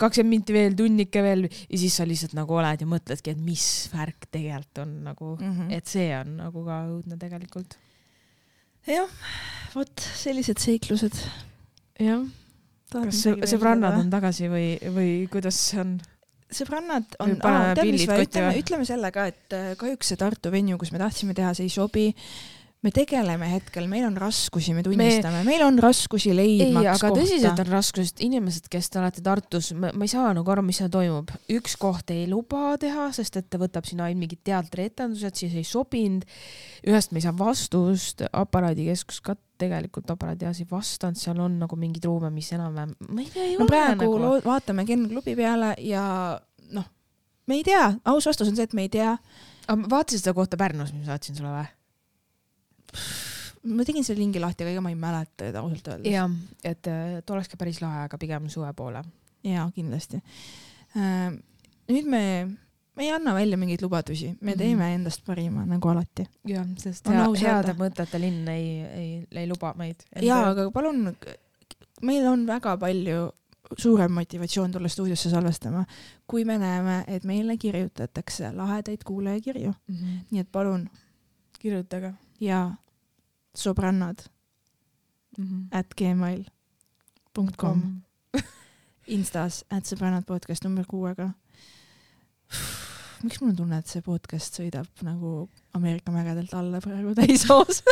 [0.00, 3.90] kakskümmend minti veel, tunnike veel ja siis sa lihtsalt nagu oled ja mõtledki, et mis
[3.92, 5.70] värk tegelikult on nagu, mm.
[5.70, 7.76] et see on nagu ka õudne tegelikult.
[8.86, 9.08] jah,
[9.74, 11.18] vot sellised seiklused.
[12.00, 12.24] jah,
[12.90, 15.98] kas see sõbrannad on tagasi või, või kuidas see on?
[16.54, 20.92] Sõbrannad on, tead mis ütleme, ütleme selle ka, et äh, kahjuks see Tartu venue, kus
[20.94, 22.08] me tahtsime teha, see ei sobi.
[22.80, 27.50] Me tegeleme hetkel, meil on raskusi, me tunnistame, meil on raskusi ei, leidmaks aga tõsiselt
[27.50, 27.64] kohta.
[27.66, 31.32] on raskused, inimesed, kes te olete Tartus, ma ei saa nagu aru, mis seal toimub.
[31.52, 35.66] üks koht ei luba teha, sest et ta võtab sinna ainult mingid teatrietendused, siis ei
[35.68, 36.24] sobinud.
[36.88, 42.06] ühest me ei saa vastust, aparaadikeskus ka tegelikult aparaadias ei vastanud, seal on nagu mingeid
[42.08, 44.38] ruume, mis enam-vähem, ma ei tea, ei no ole praegu nagu.
[44.46, 46.04] vaatame Ken klubi peale ja
[46.72, 46.88] noh,
[47.44, 49.18] me ei tea, aus vastus on see, et me ei tea.
[49.68, 51.68] vaatasid seda kohta Pärnus, mis ma saatsin sulle või?
[53.62, 56.12] Ma tegin selle lingi lahti, aga ega ma ei mäleta ausalt öeldes.
[56.12, 56.30] jah,
[56.64, 59.02] et äh, et oleks ka päris lahe, aga pigem suve poole.
[59.44, 60.20] jaa, kindlasti.
[61.90, 62.22] nüüd me,
[62.96, 64.58] me ei anna välja mingeid lubadusi, me Mhm.
[64.58, 66.26] teeme endast parima nagu alati.
[66.48, 70.06] jah, sest hea, heade mõtete linn ei, ei, ei luba meid.
[70.22, 71.14] jaa, aga palun,
[72.02, 73.28] meil on väga palju
[73.78, 75.84] suurem motivatsioon tulla stuudiosse salvestama,
[76.26, 79.70] kui me näeme, et meile kirjutatakse lahedaid kuulajakirju.
[79.70, 79.94] mm.
[79.96, 80.18] -hmm.
[80.30, 80.88] nii et palun
[81.60, 82.76] kirjutage ja
[83.54, 84.24] sõbrannad
[85.38, 85.44] mm.
[85.44, 85.78] -hmm.
[85.78, 86.44] at gmail
[87.32, 88.02] punkt kom,
[89.16, 91.32] Instas at sõbrannad podcast number kuuega.
[93.22, 97.82] miks mul on tunne, et see podcast sõidab nagu Ameerika mägedelt alla praegu täishoos?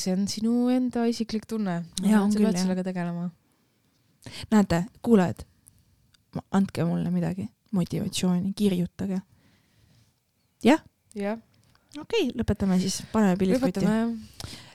[0.00, 1.82] see on sinu enda isiklik tunne.
[2.00, 2.60] Sa pead jah.
[2.62, 3.30] sellega tegelema.
[4.50, 5.44] näete, kuulajad,
[6.50, 9.20] andke mulle midagi, motivatsiooni, kirjutage.
[11.14, 11.38] jah,
[12.00, 13.84] okei okay,, lõpetame siis, paneme pillid kotti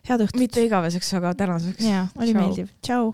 [0.10, 0.40] head õhtut.
[0.40, 1.84] mitte igaveseks, aga tänaseks.
[1.86, 2.42] jaa, oli Tšau.
[2.42, 3.12] meeldiv, tšau.